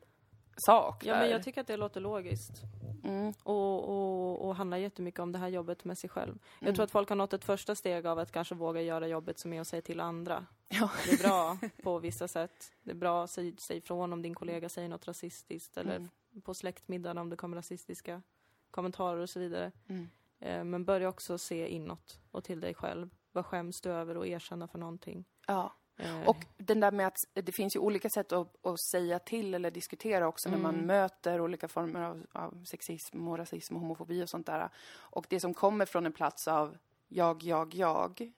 sak 0.60 1.04
Ja, 1.06 1.14
där. 1.14 1.20
men 1.20 1.30
jag 1.30 1.42
tycker 1.42 1.60
att 1.60 1.66
det 1.66 1.76
låter 1.76 2.00
logiskt. 2.00 2.62
mm. 3.04 3.32
Och, 3.42 3.88
och, 3.88 4.46
och 4.48 4.56
handlar 4.56 4.76
jättemycket 4.78 5.20
om 5.20 5.32
det 5.32 5.38
här 5.38 5.48
jobbet 5.48 5.84
med 5.84 5.98
sig 5.98 6.10
själv. 6.10 6.38
Jag 6.58 6.62
Mm. 6.66 6.74
tror 6.74 6.84
att 6.84 6.90
folk 6.90 7.08
har 7.08 7.16
nått 7.16 7.32
ett 7.32 7.44
första 7.44 7.74
steg 7.74 8.06
av 8.06 8.18
att 8.18 8.32
kanske 8.32 8.54
våga 8.54 8.82
göra 8.82 9.06
jobbet 9.08 9.38
som 9.38 9.52
är 9.52 9.60
att 9.60 9.68
säga 9.68 9.82
till 9.82 10.00
andra. 10.00 10.46
Ja. 10.68 10.90
Det 11.06 11.12
är 11.12 11.28
bra 11.28 11.58
på 11.82 11.98
vissa 11.98 12.28
sätt. 12.28 12.72
Det 12.82 12.90
är 12.90 12.94
bra 12.94 13.24
att 13.24 13.30
säga 13.30 13.52
säg 13.58 13.76
ifrån 13.76 14.12
om 14.12 14.22
din 14.22 14.34
kollega 14.34 14.68
säger 14.68 14.88
något 14.88 15.08
rasistiskt 15.08 15.76
eller 15.76 15.96
Mm. 15.96 16.08
på 16.44 16.54
släktmiddagen 16.54 17.18
om 17.18 17.30
det 17.30 17.36
kommer 17.36 17.56
rasistiska 17.56 18.22
kommentarer 18.70 19.20
och 19.20 19.30
så 19.30 19.40
vidare. 19.40 19.72
Mm. 19.88 20.08
Eh, 20.40 20.64
Men 20.64 20.84
börja 20.84 21.08
också 21.08 21.38
se 21.38 21.68
inåt 21.68 22.20
och 22.30 22.44
till 22.44 22.60
dig 22.60 22.74
själv. 22.74 23.10
Vad 23.32 23.46
skäms 23.46 23.80
du 23.80 23.90
över 23.90 24.16
och 24.16 24.26
erkänna 24.26 24.68
för 24.68 24.78
någonting? 24.78 25.24
Ja. 25.46 25.72
Eh, 25.98 26.28
Och 26.28 26.36
den 26.56 26.80
där 26.80 26.90
med 26.92 27.06
att 27.06 27.24
det 27.32 27.52
finns 27.52 27.76
ju 27.76 27.80
olika 27.80 28.10
sätt 28.10 28.32
att, 28.32 28.66
att 28.66 28.80
säga 28.80 29.18
till 29.18 29.54
eller 29.54 29.70
diskutera 29.70 30.28
också 30.28 30.50
när 30.50 30.58
man 30.58 30.74
Mm. 30.74 30.86
möter 30.86 31.40
olika 31.40 31.68
former 31.68 32.00
av, 32.00 32.26
av 32.32 32.64
sexism 32.64 33.28
och 33.28 33.38
rasism 33.38 33.74
och 33.74 33.80
homofobi 33.80 34.24
och 34.24 34.28
sånt 34.28 34.46
där. 34.46 34.68
Och 34.96 35.26
det 35.28 35.40
som 35.40 35.54
kommer 35.54 35.86
från 35.86 36.06
en 36.06 36.12
plats 36.12 36.48
av 36.48 36.78
jag, 37.08 37.42
jag, 37.42 37.74
jag 37.74 38.32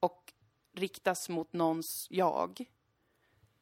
och 0.00 0.32
riktas 0.74 1.28
mot 1.28 1.52
någons 1.52 2.06
jag. 2.10 2.64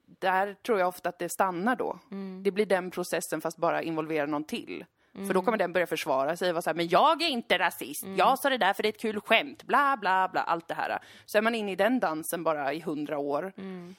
Där 0.07 0.55
tror 0.55 0.79
jag 0.79 0.89
ofta 0.89 1.09
att 1.09 1.19
det 1.19 1.29
stannar 1.29 1.77
då. 1.77 1.99
mm, 2.11 2.43
Det 2.43 2.51
blir 2.51 2.67
den 2.67 2.91
processen 2.91 3.41
fast 3.41 3.57
bara 3.59 3.83
involverar 3.83 4.27
någon 4.27 4.45
till. 4.45 4.85
För 5.27 5.35
då 5.35 5.43
kommer 5.43 5.59
den 5.59 5.73
börja 5.73 5.87
försvara 5.87 6.37
sig 6.37 6.49
och 6.49 6.55
vara 6.55 6.63
så 6.63 6.71
här, 6.71 6.75
men 6.75 6.89
jag 6.89 7.23
är 7.23 7.29
inte 7.29 7.59
rasist. 7.59 8.05
Jag 8.17 8.39
sa 8.39 8.49
det 8.51 8.59
där 8.59 8.73
för 8.73 8.83
det 8.83 8.89
är 8.89 8.93
ett 8.93 9.01
kul 9.01 9.21
skämt. 9.21 9.63
Bla, 9.65 9.97
bla, 10.01 10.29
bla. 10.33 10.41
Allt 10.41 10.69
det 10.69 10.75
här. 10.75 10.99
Så 11.27 11.39
är 11.39 11.43
man 11.43 11.55
inne 11.55 11.73
i 11.73 11.77
den 11.77 12.01
dansen 12.01 12.45
bara 12.45 12.73
i 12.73 12.81
hundra 12.81 13.19
år. 13.19 13.53
mm, 13.57 13.95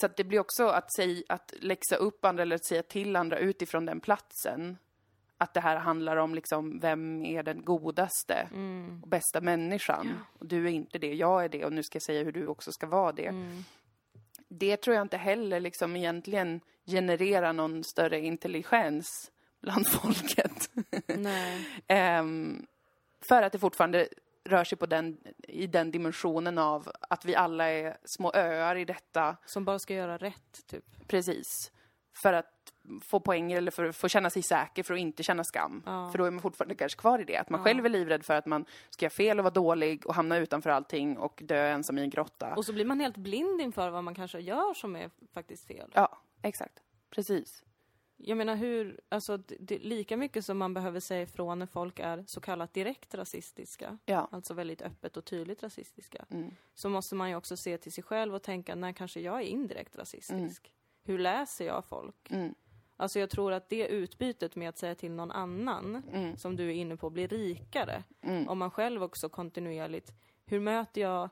Så 0.00 0.06
att 0.06 0.16
det 0.16 0.24
blir 0.24 0.38
också 0.40 0.66
att, 0.66 0.92
säga, 0.92 1.22
att 1.28 1.52
läxa 1.60 1.96
upp 1.96 2.24
andra 2.24 2.42
eller 2.42 2.56
att 2.56 2.64
säga 2.64 2.82
till 2.82 3.16
andra 3.16 3.38
utifrån 3.38 3.86
den 3.86 4.00
platsen. 4.00 4.78
Att 5.38 5.54
det 5.54 5.60
här 5.60 5.76
handlar 5.76 6.16
om 6.16 6.34
liksom, 6.34 6.78
vem 6.80 7.24
är 7.24 7.42
den 7.42 7.64
godaste 7.64 8.48
mm, 8.54 9.00
och 9.02 9.08
bästa 9.08 9.40
människan. 9.40 10.06
Och 10.38 10.46
du 10.46 10.66
är 10.66 10.70
inte 10.70 10.98
det, 10.98 11.14
jag 11.14 11.44
är 11.44 11.48
det 11.48 11.64
och 11.64 11.72
nu 11.72 11.82
ska 11.82 11.96
jag 11.96 12.02
säga 12.02 12.24
hur 12.24 12.32
du 12.32 12.46
också 12.46 12.72
ska 12.72 12.86
vara 12.86 13.12
det. 13.12 13.26
mm. 13.26 13.64
Det 14.48 14.76
tror 14.76 14.96
jag 14.96 15.02
inte 15.04 15.16
heller 15.16 15.60
liksom 15.60 15.96
egentligen 15.96 16.60
genererar 16.86 17.52
någon 17.52 17.84
större 17.84 18.20
intelligens 18.20 19.30
bland 19.60 19.86
folket. 19.88 20.70
Nej. 21.06 21.68
Ehm, 21.86 22.66
för 23.28 23.42
att 23.42 23.52
det 23.52 23.58
fortfarande 23.58 24.08
rör 24.44 24.64
sig 24.64 24.78
på 24.78 24.86
den, 24.86 25.18
i 25.48 25.66
den 25.66 25.90
dimensionen 25.90 26.58
av 26.58 26.90
att 27.00 27.24
vi 27.24 27.34
alla 27.36 27.68
är 27.70 27.96
små 28.04 28.32
öar 28.34 28.76
i 28.76 28.84
detta 28.84 29.36
Som 29.46 29.64
bara 29.64 29.78
ska 29.78 29.94
göra 29.94 30.16
rätt, 30.16 30.66
typ. 30.66 30.84
Precis. 31.08 31.72
För 32.22 32.32
att 32.32 32.46
få 33.02 33.20
poänger 33.20 33.56
eller 33.56 33.70
för 33.70 33.84
att 33.84 33.96
få 33.96 34.08
känna 34.08 34.30
sig 34.30 34.42
säker, 34.42 34.82
för 34.82 34.94
att 34.94 35.00
inte 35.00 35.22
känna 35.22 35.44
skam. 35.44 35.82
Ja. 35.86 36.08
För 36.10 36.18
då 36.18 36.24
är 36.24 36.30
man 36.30 36.42
fortfarande 36.42 36.74
kanske 36.74 36.98
kvar 37.00 37.18
i 37.18 37.24
det. 37.24 37.36
Att 37.36 37.50
man 37.50 37.60
Ja. 37.60 37.64
själv 37.64 37.84
är 37.84 37.88
livrädd 37.88 38.24
för 38.24 38.34
att 38.34 38.46
man 38.46 38.64
ska 38.90 39.04
göra 39.04 39.10
fel 39.10 39.38
och 39.38 39.44
vara 39.44 39.54
dålig 39.54 40.06
och 40.06 40.14
hamna 40.14 40.36
utanför 40.36 40.70
allting 40.70 41.18
och 41.18 41.40
dö 41.44 41.66
ensam 41.68 41.98
i 41.98 42.02
en 42.02 42.10
grotta. 42.10 42.54
Och 42.54 42.64
så 42.64 42.72
blir 42.72 42.84
man 42.84 43.00
helt 43.00 43.16
blind 43.16 43.60
inför 43.60 43.90
vad 43.90 44.04
man 44.04 44.14
kanske 44.14 44.40
gör 44.40 44.74
som 44.74 44.96
är 44.96 45.10
faktiskt 45.34 45.66
fel. 45.66 45.90
Ja, 45.94 46.18
exakt. 46.42 46.74
Precis. 47.10 47.64
Jag 48.22 48.38
menar 48.38 48.56
hur, 48.56 49.00
alltså 49.08 49.36
det, 49.36 49.78
lika 49.78 50.16
mycket 50.16 50.44
som 50.44 50.58
man 50.58 50.74
behöver 50.74 51.00
säga 51.00 51.22
ifrån 51.22 51.58
när 51.58 51.66
folk 51.66 51.98
är 51.98 52.24
så 52.26 52.40
kallat 52.40 52.74
direkt 52.74 53.14
rasistiska, 53.14 53.98
Ja. 54.06 54.28
alltså 54.32 54.54
väldigt 54.54 54.82
öppet 54.82 55.16
och 55.16 55.24
tydligt 55.24 55.62
rasistiska, 55.62 56.24
Mm. 56.30 56.50
så 56.74 56.88
måste 56.88 57.14
man 57.14 57.28
ju 57.30 57.36
också 57.36 57.56
se 57.56 57.78
till 57.78 57.92
sig 57.92 58.04
själv 58.04 58.34
och 58.34 58.42
tänka, 58.42 58.74
när 58.74 58.92
kanske 58.92 59.20
jag 59.20 59.36
är 59.36 59.44
indirekt 59.46 59.96
rasistisk? 59.96 60.62
Mm. 60.66 60.74
Hur 61.04 61.18
läser 61.18 61.66
jag 61.66 61.84
folk? 61.84 62.30
Mm. 62.30 62.54
Alltså 62.96 63.18
jag 63.20 63.30
tror 63.30 63.52
att 63.52 63.68
det 63.68 63.86
utbytet 63.88 64.56
med 64.56 64.68
att 64.68 64.78
säga 64.78 64.94
till 64.94 65.10
någon 65.12 65.30
annan, 65.30 66.02
Mm. 66.12 66.36
som 66.36 66.56
du 66.56 66.66
är 66.68 66.72
inne 66.74 66.96
på, 66.96 67.10
blir 67.10 67.28
rikare. 67.28 68.04
Mm. 68.22 68.48
Om 68.48 68.58
man 68.58 68.70
själv 68.70 69.02
också 69.02 69.28
kontinuerligt, 69.28 70.12
hur 70.46 70.60
möter 70.60 71.00
jag 71.00 71.28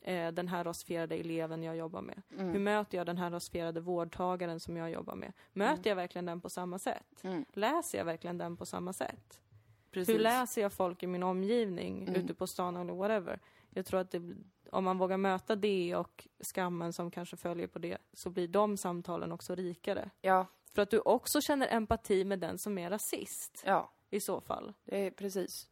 eh, 0.00 0.32
den 0.32 0.48
här 0.48 0.64
rasifierade 0.64 1.14
eleven 1.16 1.62
jag 1.62 1.76
jobbar 1.76 2.00
med? 2.02 2.22
Mm. 2.32 2.48
Hur 2.52 2.58
möter 2.60 2.98
jag 2.98 3.06
den 3.06 3.18
här 3.18 3.30
rasifierade 3.30 3.80
vårdtagaren 3.80 4.60
som 4.60 4.76
jag 4.76 4.90
jobbar 4.90 5.14
med? 5.14 5.32
Möter 5.52 5.90
jag 5.90 5.96
verkligen 5.96 6.26
den 6.26 6.40
på 6.40 6.50
samma 6.50 6.78
sätt? 6.78 7.20
Mm. 7.24 7.44
Läser 7.52 7.98
jag 7.98 8.04
verkligen 8.04 8.38
den 8.38 8.56
på 8.56 8.66
samma 8.66 8.92
sätt? 8.92 9.40
Precis. 9.90 10.14
Hur 10.14 10.18
läser 10.18 10.62
jag 10.62 10.72
folk 10.72 11.02
i 11.02 11.06
min 11.06 11.22
omgivning, 11.22 12.02
Mm. 12.02 12.14
ute 12.14 12.34
på 12.34 12.46
stan 12.46 12.76
eller 12.76 12.92
whatever? 12.92 13.40
Jag 13.70 13.86
tror 13.86 14.00
att 14.00 14.10
det, 14.10 14.22
om 14.70 14.84
man 14.84 14.98
vågar 14.98 15.16
möta 15.16 15.56
det 15.56 15.96
och 15.96 16.28
skammen 16.40 16.92
som 16.92 17.10
kanske 17.10 17.36
följer 17.36 17.66
på 17.66 17.78
det, 17.78 17.98
så 18.12 18.30
blir 18.30 18.48
de 18.48 18.76
samtalen 18.76 19.32
också 19.32 19.54
rikare. 19.54 20.10
Ja, 20.20 20.46
För 20.74 20.82
att 20.82 20.90
du 20.90 21.00
också 21.00 21.40
känner 21.40 21.68
empati 21.68 22.24
med 22.24 22.38
den 22.40 22.58
som 22.58 22.78
är 22.78 22.90
rasist, 22.90 23.62
ja. 23.66 23.90
i 24.10 24.20
så 24.20 24.40
fall. 24.40 24.72
Det 24.84 25.06
är 25.06 25.10
precis. 25.10 25.68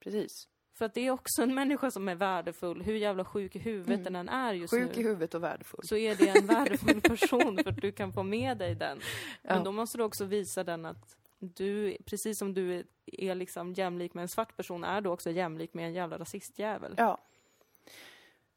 Precis. 0.00 0.48
För 0.78 0.84
att 0.84 0.94
det 0.94 1.00
är 1.06 1.10
också 1.10 1.42
en 1.42 1.54
människa 1.54 1.90
som 1.90 2.08
är 2.08 2.14
värdefull, 2.14 2.82
hur 2.82 2.94
jävla 2.96 3.24
sjuk 3.24 3.56
i 3.56 3.58
huvudet 3.58 3.88
Mm. 4.00 4.04
den 4.04 4.16
än 4.16 4.28
är 4.28 4.52
just 4.52 4.70
Sjuk 4.74 4.96
nu. 4.96 5.00
i 5.02 5.04
huvudet 5.04 5.34
och 5.34 5.42
värdefull. 5.42 5.80
så 5.84 5.96
är 5.96 6.14
det 6.16 6.28
en 6.28 6.46
värdefull 6.46 7.00
person 7.00 7.58
för 7.62 7.70
att 7.70 7.80
du 7.80 7.92
kan 7.92 8.12
få 8.12 8.22
med 8.22 8.58
dig 8.58 8.74
den. 8.74 8.98
Men 9.42 9.56
Ja. 9.58 9.62
då 9.64 9.72
måste 9.72 9.98
du 9.98 10.04
också 10.04 10.24
visa 10.24 10.64
den 10.64 10.84
att 10.86 11.16
du, 11.38 11.96
precis 12.04 12.38
som 12.38 12.54
du 12.54 12.74
är, 12.78 12.84
är 13.06 13.34
liksom 13.34 13.72
jämlik 13.72 14.14
med 14.14 14.22
en 14.22 14.28
svart 14.28 14.56
person, 14.56 14.84
är 14.84 15.00
du 15.00 15.08
också 15.08 15.30
jämlik 15.30 15.74
med 15.74 15.86
en 15.86 15.92
jävla 15.94 16.18
rasistjävel. 16.18 16.94
Ja. 16.98 17.18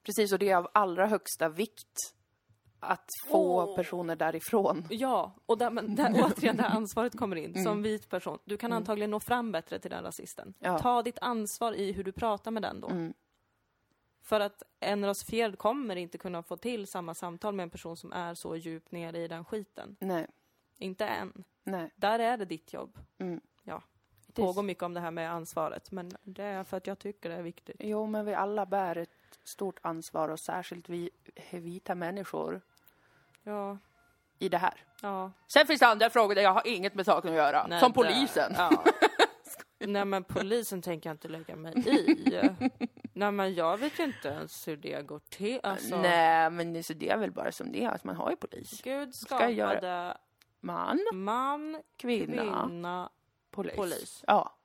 Precis, 0.04 0.34
och 0.34 0.40
det 0.40 0.50
är 0.50 0.56
av 0.56 0.70
allra 0.74 1.08
högsta 1.08 1.50
vikt 1.50 2.16
att 2.80 3.10
få 3.28 3.64
Åh. 3.64 3.76
personer 3.76 4.16
därifrån. 4.16 4.88
Ja, 4.90 5.32
och 5.46 5.58
där, 5.58 5.70
men 5.70 5.96
där, 5.96 6.14
återigen 6.24 6.58
det 6.58 6.64
här 6.64 6.76
ansvaret 6.76 7.18
kommer 7.18 7.36
in. 7.36 7.52
Mm. 7.52 7.64
Som 7.64 7.82
vit 7.82 8.10
person, 8.10 8.40
du 8.46 8.58
kan 8.58 8.74
antagligen 8.74 9.12
nå 9.12 9.20
fram 9.20 9.52
bättre 9.52 9.80
till 9.80 9.92
den 9.92 10.04
rasisten. 10.04 10.54
Ja. 10.60 10.80
Ta 10.80 11.02
ditt 11.02 11.20
ansvar 11.22 11.74
i 11.74 11.92
hur 11.92 12.04
du 12.04 12.12
pratar 12.12 12.52
med 12.52 12.64
den 12.64 12.82
då. 12.82 12.88
Mm. 12.88 13.14
För 14.22 14.40
att 14.40 14.64
en 14.80 15.06
rasifierad 15.06 15.58
kommer 15.58 15.96
inte 15.96 16.18
kunna 16.18 16.44
få 16.44 16.58
till 16.58 16.88
samma 16.88 17.14
samtal 17.14 17.54
med 17.54 17.64
en 17.64 17.70
person 17.70 17.98
som 17.98 18.14
är 18.14 18.34
så 18.34 18.56
djupt 18.56 18.92
nere 18.92 19.18
i 19.18 19.28
den 19.28 19.46
skiten. 19.46 19.96
Nej, 20.00 20.28
Inte 20.78 21.06
än. 21.06 21.44
nej. 21.64 21.92
Där 21.96 22.20
är 22.20 22.38
det 22.38 22.46
ditt 22.46 22.74
jobb. 22.74 23.00
Mm. 23.18 23.42
Ja. 23.64 23.82
Det 24.28 24.42
pågår 24.42 24.64
mycket 24.64 24.84
om 24.84 24.94
det 24.94 25.00
här 25.00 25.12
med 25.12 25.32
ansvaret, 25.32 25.92
men 25.92 26.12
det 26.24 26.44
är 26.44 26.64
för 26.64 26.78
att 26.78 26.88
jag 26.88 27.00
tycker 27.00 27.30
det 27.30 27.36
är 27.36 27.42
viktigt. 27.42 27.76
Jo, 27.80 28.08
men 28.08 28.26
vi 28.26 28.34
alla 28.34 28.66
bär 28.66 28.96
ett 28.96 29.40
stort 29.44 29.80
ansvar 29.82 30.30
och 30.30 30.40
särskilt 30.40 30.90
vi 30.90 31.10
vita 31.52 31.96
människor 31.96 32.62
Ja, 33.44 33.78
i 34.40 34.50
det 34.50 34.58
här. 34.58 34.84
ja. 35.02 35.32
Sen 35.48 35.68
finns 35.68 35.80
det 35.80 35.88
andra 35.88 36.10
frågor 36.10 36.36
där 36.36 36.42
jag 36.42 36.54
har 36.54 36.68
inget 36.68 36.96
med 36.96 37.06
saken 37.06 37.32
att 37.32 37.38
göra. 37.38 37.68
Nej, 37.68 37.80
som 37.80 37.94
polisen. 37.94 38.54
Ja. 38.58 38.84
Nej 39.80 40.06
men 40.06 40.24
polisen 40.24 40.82
tänker 40.82 41.10
jag 41.10 41.14
inte 41.14 41.28
lägga 41.28 41.56
mig 41.56 41.74
i. 41.78 42.50
Nej 43.14 43.32
men 43.32 43.54
jag 43.54 43.78
vet 43.78 44.00
ju 44.00 44.04
inte 44.04 44.28
ens 44.28 44.68
hur 44.68 44.78
det 44.78 45.08
går 45.08 45.20
till. 45.30 45.60
Alltså, 45.64 46.02
Nej, 46.02 46.50
men 46.50 46.84
så 46.84 46.94
det 46.94 47.10
är 47.10 47.18
väl 47.18 47.32
bara 47.32 47.52
som 47.52 47.72
det 47.72 47.84
är, 47.84 47.90
att 47.90 48.04
man 48.04 48.16
har 48.16 48.30
ju 48.30 48.36
polis. 48.36 48.82
Gud 48.82 49.16
skapade 49.16 50.18
Man, 50.60 51.00
man, 51.14 51.82
kvinna, 51.98 52.42
kvinna, 52.66 53.10
polis. 53.52 53.76
polis. 53.76 54.24
Ja. 54.28 54.59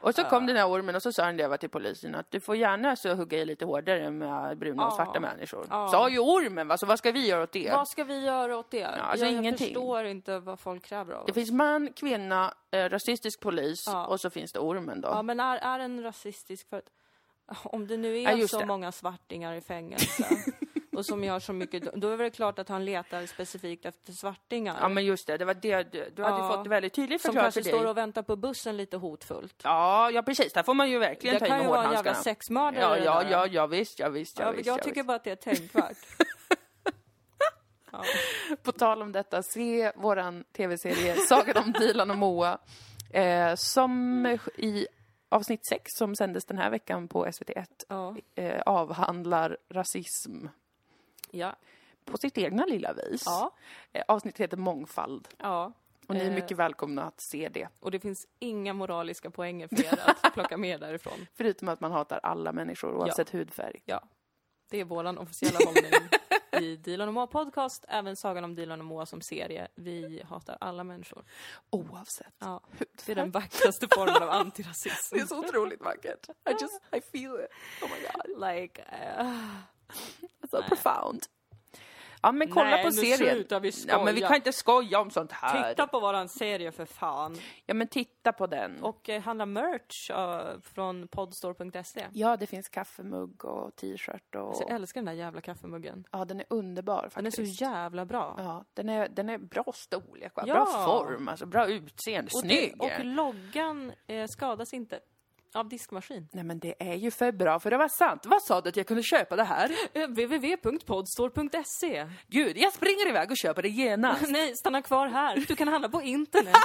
Och 0.00 0.14
så 0.14 0.20
Ja. 0.20 0.28
kom 0.30 0.46
den 0.46 0.56
här 0.56 0.68
ormen 0.70 0.96
och 0.96 1.02
så 1.02 1.12
sa 1.12 1.24
den 1.26 1.36
det 1.36 1.56
till 1.58 1.68
polisen 1.70 2.14
att 2.14 2.30
du 2.30 2.40
får 2.40 2.56
gärna 2.56 2.96
så 2.96 3.14
hugga 3.14 3.38
i 3.38 3.44
lite 3.44 3.64
hårdare 3.64 4.10
med 4.10 4.58
bruna 4.58 4.86
och 4.86 4.92
Ja. 4.92 4.96
svarta 4.96 5.20
människor. 5.20 5.66
Ja. 5.70 5.88
Sa 5.88 6.08
ju 6.08 6.18
ormen, 6.18 6.68
va? 6.68 6.78
så 6.78 6.86
vad 6.86 6.98
ska 6.98 7.12
vi 7.12 7.26
göra 7.26 7.42
åt 7.42 7.52
det? 7.52 7.70
Vad 7.72 7.88
ska 7.88 8.04
vi 8.04 8.24
göra 8.24 8.56
åt 8.58 8.70
det? 8.70 8.84
alltså 8.84 9.24
jag, 9.26 9.34
ingenting. 9.34 9.66
förstår 9.66 10.04
inte 10.04 10.38
vad 10.38 10.60
folk 10.60 10.82
kräver 10.84 11.14
av 11.14 11.26
Det 11.26 11.32
oss. 11.32 11.34
finns 11.34 11.50
man, 11.50 11.92
kvinna, 11.92 12.54
eh, 12.70 12.88
rasistisk 12.88 13.40
polis 13.40 13.84
Ja. 13.86 14.06
och 14.06 14.20
så 14.20 14.30
finns 14.30 14.52
det 14.52 14.58
ormen 14.58 15.00
då. 15.00 15.08
Ja 15.08 15.22
men 15.22 15.40
är, 15.40 15.56
är 15.56 15.78
den 15.78 16.02
rasistisk 16.02 16.68
för 16.68 16.76
att 16.76 16.88
om 17.64 17.86
det 17.86 17.96
nu 17.96 18.18
Ja, 18.18 18.30
är 18.30 18.34
just 18.36 18.50
så 18.50 18.58
det. 18.60 18.66
många 18.66 18.92
svartingar 18.92 19.54
i 19.54 19.60
fängelse 19.60 20.26
och 20.96 21.06
som 21.06 21.24
gör 21.24 21.38
så 21.38 21.52
mycket, 21.52 21.82
då 21.94 22.08
är 22.10 22.18
det 22.18 22.30
klart 22.30 22.58
att 22.58 22.68
han 22.68 22.84
letar 22.84 23.26
specifikt 23.26 23.86
efter 23.86 24.12
svartingar. 24.12 24.76
Ja 24.80 24.88
men 24.88 25.04
just 25.04 25.26
det, 25.26 25.36
det 25.36 25.44
var 25.44 25.54
det 25.54 25.82
du, 25.92 26.10
du 26.16 26.22
hade 26.24 26.36
Ja. 26.38 26.48
fått 26.52 26.64
det 26.64 26.70
väldigt 26.70 26.94
tydligt 26.94 27.22
som 27.22 27.28
förklarat 27.32 27.54
för 27.54 27.60
kanske 27.60 27.70
dig. 27.70 27.80
står 27.80 27.90
och 27.90 27.96
väntar 27.96 28.22
på 28.22 28.36
bussen 28.36 28.76
lite 28.76 28.96
hotfullt. 28.96 29.60
Ja, 29.64 30.10
ja 30.10 30.22
precis, 30.22 30.52
där 30.52 30.62
får 30.62 30.74
man 30.74 30.90
ju 30.90 30.98
verkligen 30.98 31.34
Det 31.34 31.40
ta 31.40 31.46
i 31.46 31.48
kan 31.48 31.58
med 31.58 31.64
ju 31.64 31.68
vara 31.70 31.78
en 31.78 31.84
jävla 31.92 31.96
hårdhandskarna. 31.98 32.22
sexmördare 32.34 32.80
Ja, 32.82 32.94
det 32.96 33.04
ja, 33.04 33.22
där. 33.22 33.30
ja, 33.30 33.46
ja 33.46 33.66
visst, 33.66 33.98
ja 33.98 34.08
visst, 34.08 34.38
ja, 34.38 34.44
Ja, 34.44 34.50
visst. 34.50 34.66
jag 34.66 34.78
ja, 34.78 34.82
tycker 34.82 34.94
visst. 34.94 35.06
bara 35.06 35.16
att 35.16 35.24
det 35.24 35.30
är 35.30 35.36
tänkvärt. 35.54 35.96
ja. 37.92 38.02
På 38.62 38.72
tal 38.72 39.02
om 39.02 39.12
detta, 39.12 39.42
se 39.42 39.92
våran 39.96 40.44
tv-serie 40.56 41.16
Sagan 41.16 41.56
om 41.64 41.72
Dilan 41.72 42.10
och 42.10 42.16
Moa. 42.18 42.58
Eh, 43.10 43.54
som 43.54 44.26
i 44.56 44.86
avsnitt 45.28 45.66
6 45.68 45.82
som 45.98 46.16
sändes 46.16 46.44
den 46.44 46.58
här 46.58 46.70
veckan 46.70 47.08
på 47.08 47.26
SVT1 47.26 47.66
Ja. 47.88 48.16
eh, 48.34 48.60
avhandlar 48.66 49.56
rasism 49.70 50.46
Ja. 51.30 51.56
på 52.04 52.18
sitt 52.18 52.38
egna 52.38 52.64
lilla 52.66 52.92
vis. 52.92 53.22
Ja. 53.26 53.54
Eh, 53.92 54.04
avsnittet 54.08 54.40
heter 54.40 54.56
Mångfald 54.56 55.28
ja. 55.38 55.72
och 56.06 56.14
ni 56.14 56.20
är 56.20 56.28
Eh. 56.30 56.34
mycket 56.34 56.56
välkomna 56.56 57.02
att 57.04 57.20
se 57.20 57.48
det. 57.48 57.68
Och 57.80 57.90
det 57.90 58.00
finns 58.00 58.26
inga 58.38 58.72
moraliska 58.72 59.30
poänger 59.30 59.68
för 59.68 59.84
er 59.84 60.00
att 60.22 60.34
plocka 60.34 60.56
med 60.56 60.80
därifrån. 60.80 61.26
Förutom 61.34 61.68
att 61.68 61.80
man 61.80 61.92
hatar 61.92 62.20
alla 62.22 62.52
människor 62.52 62.94
oavsett 62.94 63.30
hudfärg. 63.30 63.80
Ja. 63.84 64.00
Det 64.70 64.80
är 64.80 64.84
våran 64.84 65.18
officiella 65.18 65.58
hållning. 65.66 65.92
i 66.60 66.76
Dilan 66.76 67.08
och 67.08 67.14
Moa 67.14 67.26
podcast, 67.26 67.84
även 67.88 68.16
Sagan 68.16 68.44
om 68.44 68.54
Dilan 68.54 68.80
och 68.80 68.86
Moa 68.86 69.06
som 69.06 69.20
serie. 69.20 69.68
Vi 69.74 70.22
hatar 70.28 70.56
alla 70.60 70.84
människor. 70.84 71.24
Oavsett. 71.70 72.34
Ja, 72.38 72.60
det 73.06 73.12
är 73.12 73.16
den 73.16 73.30
vackraste 73.30 73.88
formen 73.94 74.22
av 74.22 74.30
antirasism. 74.40 75.16
Det 75.16 75.22
är 75.22 75.26
så 75.26 75.38
otroligt 75.38 75.80
vackert. 75.80 76.28
I 76.28 76.52
just, 76.60 76.80
I 76.92 77.00
feel 77.00 77.40
it. 77.40 77.50
Oh 77.82 77.88
my 77.90 78.06
god. 78.06 78.50
Like, 78.52 78.82
uh, 79.20 79.56
So 80.62 80.68
profound. 80.68 81.22
Ja 82.22 82.32
men 82.32 82.48
kolla 82.50 82.70
Nej, 82.70 82.82
på 82.82 82.88
nu 82.88 82.94
serien. 82.94 83.16
slutar 83.34 83.60
vi 83.60 83.72
Ja 83.88 84.04
men 84.04 84.14
vi 84.14 84.20
skoja. 84.20 84.28
kan 84.28 84.36
inte 84.36 84.52
skoja 84.52 85.00
om 85.00 85.10
sånt 85.10 85.32
här. 85.32 85.68
titta 85.70 85.86
på 85.86 86.00
våran 86.00 86.28
serie 86.28 86.72
för 86.72 86.84
fan. 86.86 87.36
Ja 87.66 87.74
men 87.74 87.88
titta 87.88 88.32
på 88.32 88.46
den. 88.46 88.82
Och 88.82 89.08
eh, 89.08 89.22
handla 89.22 89.46
merch 89.46 90.10
eh, 90.10 90.60
från 90.60 91.08
podstore.se. 91.08 92.06
Ja, 92.12 92.36
det 92.36 92.46
finns 92.46 92.68
kaffemugg 92.68 93.44
och 93.44 93.76
t-shirt 93.76 94.34
och... 94.34 94.40
Alltså, 94.48 94.62
jag 94.62 94.70
älskar 94.74 95.00
den 95.00 95.06
där 95.06 95.12
jävla 95.22 95.40
kaffemuggen. 95.40 96.04
Ja, 96.12 96.24
den 96.24 96.40
är 96.40 96.46
underbar 96.50 97.08
faktiskt. 97.08 97.36
Den 97.36 97.46
är 97.46 97.50
så 97.50 97.64
jävla 97.64 98.04
bra. 98.04 98.34
Ja, 98.38 98.64
den 98.74 98.88
är, 98.88 99.08
den 99.08 99.28
är 99.28 99.38
bra 99.38 99.64
storlek, 99.74 100.32
va? 100.36 100.42
Ja. 100.46 100.54
bra 100.54 100.66
form, 100.66 101.28
alltså 101.28 101.46
bra 101.46 101.66
utseende, 101.66 102.30
Och, 102.34 102.40
snygg. 102.40 102.74
det, 102.78 102.84
och 102.98 103.04
loggan 103.04 103.92
eh, 104.06 104.26
skadas 104.26 104.74
inte 104.74 105.00
av 105.54 105.68
diskmaskin. 105.68 106.28
Nej 106.32 106.44
men 106.44 106.58
det 106.58 106.74
är 106.78 106.94
ju 106.94 107.10
för 107.10 107.32
bra 107.32 107.60
för 107.60 107.70
det 107.70 107.76
var 107.76 107.88
sant. 107.88 108.26
Vad 108.26 108.42
sa 108.42 108.60
du 108.60 108.68
att 108.68 108.76
jag 108.76 108.86
kunde 108.86 109.02
köpa 109.02 109.36
det 109.36 109.44
här? 109.44 109.70
Eh, 109.94 110.08
www.podstore.se 110.08 112.06
Gud, 112.26 112.56
jag 112.58 112.72
springer 112.72 113.08
iväg 113.08 113.30
och 113.30 113.36
köper 113.36 113.62
det 113.62 113.68
genast. 113.68 114.24
Nej, 114.28 114.56
stanna 114.56 114.82
kvar 114.82 115.06
här. 115.06 115.44
Du 115.48 115.56
kan 115.56 115.68
handla 115.68 115.88
på 115.88 116.02
internet. 116.02 116.54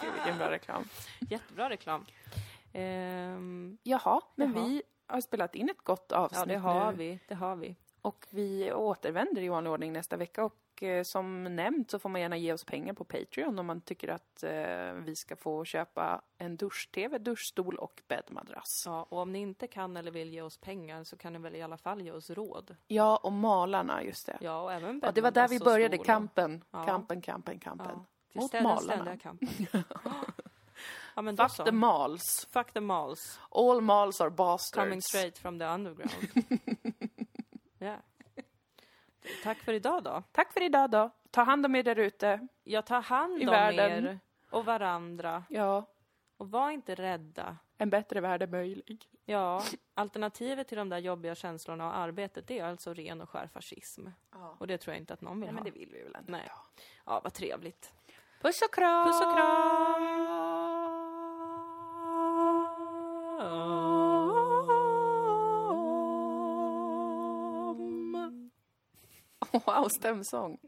Gud, 0.00 0.12
vilken 0.14 0.38
bra 0.38 0.50
reklam. 0.50 0.84
Jättebra 1.30 1.70
reklam. 1.70 2.04
Ehm, 2.72 3.78
Jaha, 3.82 4.20
men 4.34 4.54
Jaha. 4.54 4.64
vi 4.64 4.82
har 5.06 5.20
spelat 5.20 5.54
in 5.54 5.68
ett 5.68 5.82
gott 5.82 6.12
avsnitt 6.12 6.38
ja, 6.40 6.46
det 6.46 6.56
har 6.58 6.92
nu. 6.92 6.98
vi. 6.98 7.18
Det 7.28 7.34
har 7.34 7.56
vi. 7.56 7.76
Och 8.02 8.26
vi 8.30 8.72
återvänder 8.72 9.42
i 9.42 9.48
vanlig 9.48 9.72
ordning 9.72 9.92
nästa 9.92 10.16
vecka. 10.16 10.44
Och 10.44 10.54
eh, 10.82 11.02
som 11.02 11.44
nämnt 11.44 11.90
så 11.90 11.98
får 11.98 12.08
man 12.08 12.20
gärna 12.20 12.36
ge 12.36 12.52
oss 12.52 12.64
pengar 12.64 12.92
på 12.94 13.04
Patreon 13.04 13.58
om 13.58 13.66
man 13.66 13.80
tycker 13.80 14.08
att 14.08 14.42
eh, 14.42 14.92
vi 14.92 15.16
ska 15.16 15.36
få 15.36 15.64
köpa 15.64 16.22
en 16.38 16.56
dusch-tv, 16.56 17.18
duschstol 17.18 17.76
och 17.76 18.02
bäddmadrass. 18.08 18.82
Ja, 18.86 19.06
och 19.10 19.18
om 19.18 19.32
ni 19.32 19.38
inte 19.38 19.66
kan 19.66 19.96
eller 19.96 20.10
vill 20.10 20.32
ge 20.32 20.42
oss 20.42 20.58
pengar 20.58 21.04
så 21.04 21.16
kan 21.16 21.32
ni 21.32 21.38
väl 21.38 21.56
i 21.56 21.62
alla 21.62 21.76
fall 21.76 22.00
ge 22.02 22.10
oss 22.10 22.30
råd. 22.30 22.76
Ja, 22.86 23.16
och 23.16 23.32
malarna, 23.32 24.02
just 24.02 24.26
det. 24.26 24.38
Ja, 24.40 24.62
och 24.62 24.72
även 24.72 25.00
Ja, 25.04 25.12
det 25.12 25.20
var 25.20 25.30
där 25.30 25.48
vi 25.48 25.58
började, 25.58 25.98
kampen. 25.98 26.64
Ja. 26.70 26.84
Kampen, 26.84 27.20
kampen, 27.20 27.58
kampen. 27.58 27.88
Ja, 27.92 28.04
det 28.32 28.38
Mot 28.40 28.52
malarna. 28.62 29.16
kampen. 29.16 29.48
ja, 31.16 31.22
men 31.22 31.36
Fuck 31.36 31.50
så. 31.50 31.64
the 31.64 31.72
mals. 31.72 32.46
Fuck 32.50 32.72
the 32.72 32.80
malls. 32.80 33.40
All 33.50 33.80
mals 33.80 34.20
are 34.20 34.30
bastards. 34.30 34.84
Coming 34.84 35.02
straight 35.02 35.38
from 35.38 35.58
the 35.58 35.64
underground. 35.64 36.48
Ja. 37.78 37.96
Tack 39.42 39.58
för 39.58 39.72
idag 39.72 40.02
då. 40.02 40.22
Tack 40.32 40.52
för 40.52 40.62
idag 40.62 40.90
då. 40.90 41.10
Ta 41.30 41.42
hand 41.42 41.66
om 41.66 41.74
er 41.76 41.82
där 41.82 41.98
ute. 41.98 42.48
Jag 42.64 42.86
tar 42.86 43.02
hand 43.02 43.42
I 43.42 43.46
om 43.46 43.50
världen. 43.52 44.06
er 44.06 44.18
och 44.50 44.64
varandra. 44.64 45.44
Ja, 45.48 45.84
Och 46.36 46.50
var 46.50 46.70
inte 46.70 46.94
rädda. 46.94 47.56
en 47.78 47.90
bättre 47.90 48.20
värld 48.20 48.42
är 48.42 48.46
möjlig. 48.46 49.04
Ja, 49.24 49.62
alternativet 49.94 50.68
till 50.68 50.78
de 50.78 50.88
där 50.88 50.98
jobbiga 50.98 51.34
känslorna 51.34 51.86
och 51.86 51.96
arbetet, 51.96 52.46
det 52.46 52.58
är 52.58 52.64
alltså 52.64 52.94
ren 52.94 53.20
och 53.20 53.30
skär 53.30 53.46
fascism. 53.46 54.06
Ja. 54.32 54.56
Och 54.60 54.66
det 54.66 54.78
tror 54.78 54.94
jag 54.94 55.00
inte 55.02 55.12
att 55.14 55.20
någon 55.20 55.40
vill 55.40 55.46
Nej, 55.46 55.54
men 55.54 55.58
ha. 55.62 55.64
det 55.64 55.78
vill 55.78 55.88
vi 55.92 56.02
väl 56.02 56.16
inte. 56.18 56.32
Nej. 56.32 56.50
Ja, 57.06 57.20
vad 57.24 57.32
trevligt. 57.32 57.92
Puss 58.42 58.62
och 58.62 58.74
kram! 58.74 59.06
Puss 59.06 59.20
och 59.20 59.36
kram! 59.36 60.65
Wow, 69.66 69.88
stämsång. 69.88 70.58